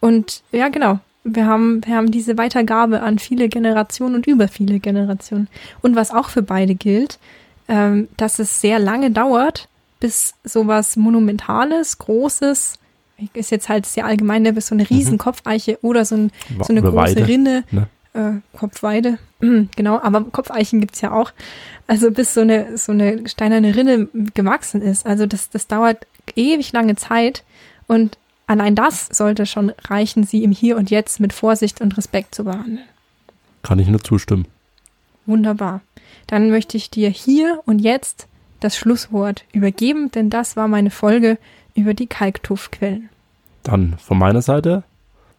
Und 0.00 0.42
ja, 0.52 0.68
genau. 0.68 0.98
Wir 1.24 1.46
haben, 1.46 1.84
wir 1.84 1.96
haben 1.96 2.10
diese 2.10 2.38
Weitergabe 2.38 3.00
an 3.00 3.18
viele 3.18 3.48
Generationen 3.48 4.16
und 4.16 4.26
über 4.26 4.46
viele 4.46 4.78
Generationen. 4.78 5.48
Und 5.82 5.96
was 5.96 6.12
auch 6.12 6.28
für 6.28 6.42
beide 6.42 6.74
gilt, 6.74 7.18
ähm, 7.66 8.08
dass 8.16 8.38
es 8.38 8.60
sehr 8.60 8.78
lange 8.78 9.10
dauert, 9.10 9.68
bis 9.98 10.34
sowas 10.44 10.96
Monumentales, 10.96 11.98
Großes, 11.98 12.78
ist 13.32 13.50
jetzt 13.50 13.68
halt 13.68 13.86
sehr 13.86 14.04
allgemein, 14.04 14.42
ne, 14.42 14.52
bis 14.52 14.68
so 14.68 14.74
eine 14.74 14.84
mhm. 14.84 14.88
riesen 14.88 15.18
Kopfeiche 15.18 15.78
oder 15.82 16.04
so, 16.04 16.16
ein, 16.16 16.32
so 16.62 16.72
eine 16.72 16.82
große 16.82 16.94
Weide, 16.94 17.26
Rinne, 17.26 17.64
ne? 17.70 17.88
äh, 18.12 18.56
Kopfweide, 18.56 19.18
genau, 19.40 20.00
aber 20.00 20.22
Kopfeichen 20.24 20.80
gibt's 20.80 21.00
ja 21.00 21.12
auch. 21.12 21.32
Also 21.86 22.10
bis 22.10 22.34
so 22.34 22.40
eine, 22.40 22.76
so 22.76 22.92
eine 22.92 23.28
steinerne 23.28 23.74
Rinne 23.74 24.08
gewachsen 24.34 24.82
ist. 24.82 25.06
Also 25.06 25.26
das, 25.26 25.50
das 25.50 25.66
dauert 25.66 26.06
ewig 26.34 26.72
lange 26.72 26.96
Zeit 26.96 27.44
und 27.86 28.18
allein 28.46 28.74
das 28.74 29.08
sollte 29.10 29.46
schon 29.46 29.72
reichen, 29.88 30.24
sie 30.24 30.44
im 30.44 30.52
Hier 30.52 30.76
und 30.76 30.90
Jetzt 30.90 31.20
mit 31.20 31.32
Vorsicht 31.32 31.80
und 31.80 31.96
Respekt 31.96 32.34
zu 32.34 32.44
behandeln. 32.44 32.86
Kann 33.62 33.78
ich 33.78 33.88
nur 33.88 34.02
zustimmen. 34.02 34.46
Wunderbar. 35.26 35.80
Dann 36.26 36.50
möchte 36.50 36.76
ich 36.76 36.90
dir 36.90 37.08
hier 37.08 37.62
und 37.66 37.80
jetzt 37.80 38.28
das 38.60 38.76
Schlusswort 38.76 39.44
übergeben, 39.52 40.10
denn 40.10 40.30
das 40.30 40.56
war 40.56 40.68
meine 40.68 40.90
Folge 40.90 41.38
über 41.74 41.94
die 41.94 42.06
Kalktuffquellen. 42.06 43.08
Dann 43.62 43.98
von 43.98 44.18
meiner 44.18 44.42
Seite 44.42 44.84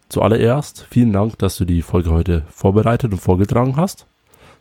zuallererst 0.08 0.86
vielen 0.90 1.12
Dank, 1.12 1.38
dass 1.38 1.56
du 1.56 1.64
die 1.64 1.82
Folge 1.82 2.10
heute 2.10 2.44
vorbereitet 2.50 3.12
und 3.12 3.18
vorgetragen 3.18 3.76
hast. 3.76 4.06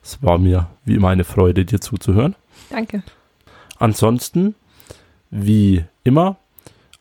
Es 0.03 0.23
war 0.23 0.37
mir 0.37 0.67
wie 0.85 0.95
immer 0.95 1.09
eine 1.09 1.23
Freude, 1.23 1.65
dir 1.65 1.81
zuzuhören. 1.81 2.35
Danke. 2.69 3.03
Ansonsten, 3.77 4.55
wie 5.29 5.83
immer, 6.03 6.37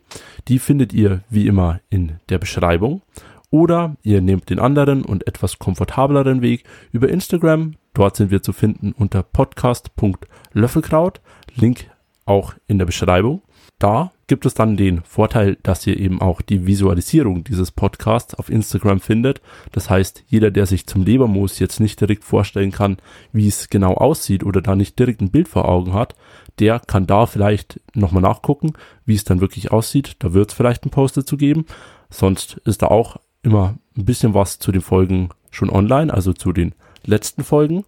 Die 0.47 0.59
findet 0.61 0.93
ihr 0.93 1.25
wie 1.31 1.49
immer 1.49 1.81
in 1.91 2.21
der 2.29 2.39
Beschreibung. 2.39 3.03
Oder 3.51 3.97
ihr 4.05 4.21
nehmt 4.21 4.51
den 4.51 4.61
anderen 4.61 5.05
und 5.05 5.27
etwas 5.27 5.59
komfortableren 5.59 6.41
Weg 6.41 6.63
über 6.93 7.09
Instagram. 7.09 7.75
Dort 7.93 8.15
sind 8.15 8.31
wir 8.31 8.41
zu 8.41 8.53
finden 8.53 8.93
unter 8.93 9.25
podcast.löffelkraut. 9.25 11.21
Link 11.57 11.91
auch 12.25 12.55
in 12.69 12.79
der 12.79 12.87
Beschreibung. 12.87 13.43
Da 13.81 14.13
gibt 14.27 14.47
es 14.47 14.55
dann 14.55 14.77
den 14.77 15.03
Vorteil, 15.03 15.57
dass 15.63 15.87
ihr 15.87 15.99
eben 15.99 16.21
auch 16.21 16.41
die 16.41 16.67
Visualisierung 16.67 17.45
dieses 17.45 17.71
Podcasts 17.71 18.35
auf 18.35 18.49
Instagram 18.49 19.01
findet. 19.01 19.41
Das 19.73 19.91
heißt, 19.91 20.25
jeder, 20.27 20.51
der 20.51 20.67
sich 20.67 20.87
zum 20.87 21.05
Lebermoos 21.05 21.59
jetzt 21.59 21.81
nicht 21.81 22.01
direkt 22.01 22.25
vorstellen 22.25 22.73
kann, 22.73 22.97
wie 23.33 23.49
es 23.49 23.69
genau 23.69 23.95
aussieht 23.95 24.45
oder 24.45 24.63
da 24.63 24.75
nicht 24.77 24.99
direkt 24.99 25.21
ein 25.21 25.31
Bild 25.31 25.49
vor 25.49 25.69
Augen 25.69 25.93
hat, 25.93 26.15
der 26.59 26.81
kann 26.81 27.07
da 27.07 27.27
vielleicht 27.27 27.81
nochmal 27.95 28.23
nachgucken, 28.23 28.75
wie 29.05 29.15
es 29.15 29.25
dann 29.25 29.41
wirklich 29.41 29.73
aussieht. 29.73 30.17
Da 30.21 30.33
wird 30.33 30.51
es 30.51 30.55
vielleicht 30.57 30.87
ein 30.87 30.91
Post 30.91 31.17
dazu 31.17 31.37
geben. 31.37 31.67
Sonst 32.11 32.61
ist 32.65 32.83
da 32.83 32.87
auch 32.89 33.17
immer 33.43 33.77
ein 33.97 34.05
bisschen 34.05 34.35
was 34.35 34.59
zu 34.59 34.73
den 34.73 34.81
Folgen 34.81 35.31
schon 35.51 35.71
online, 35.71 36.13
also 36.13 36.33
zu 36.33 36.53
den 36.53 36.75
letzten 37.05 37.45
Folgen. 37.45 37.85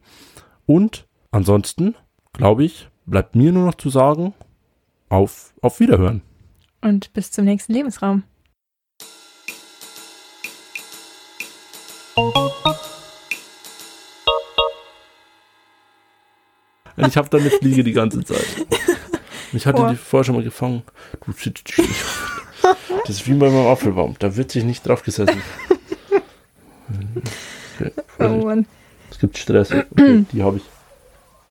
Und 0.67 1.07
ansonsten, 1.31 1.95
glaube 2.33 2.65
ich, 2.65 2.89
bleibt 3.07 3.37
mir 3.37 3.53
nur 3.53 3.67
noch 3.67 3.77
zu 3.77 3.89
sagen, 3.89 4.35
auf, 5.09 5.55
auf 5.63 5.81
Wiederhören. 5.81 6.23
Und 6.81 7.13
bis 7.13 7.31
zum 7.31 7.45
nächsten 7.45 7.73
Lebensraum. 7.73 8.23
Ich 16.97 17.17
habe 17.17 17.29
da 17.29 17.39
eine 17.39 17.51
Fliege 17.51 17.85
die 17.85 17.93
ganze 17.93 18.25
Zeit. 18.25 18.67
Ich 19.53 19.67
hatte 19.67 19.89
die 19.91 19.97
vorher 19.97 20.25
schon 20.25 20.35
mal 20.35 20.45
gefangen. 20.45 20.83
Du, 21.25 21.33
das 23.07 23.17
ist 23.17 23.27
wie 23.29 23.35
bei 23.35 23.51
meinem 23.51 23.67
Apfelbaum. 23.67 24.17
Da 24.19 24.35
wird 24.37 24.51
sich 24.51 24.65
nicht 24.65 24.87
drauf 24.87 25.03
gesessen. 25.03 25.43
Okay, 27.79 27.93
oh 28.19 28.45
Mann. 28.45 28.67
Es 29.11 29.19
gibt 29.19 29.37
Stress. 29.39 29.71
Okay, 29.73 30.25
die 30.33 30.43
habe 30.43 30.57
ich. 30.59 30.65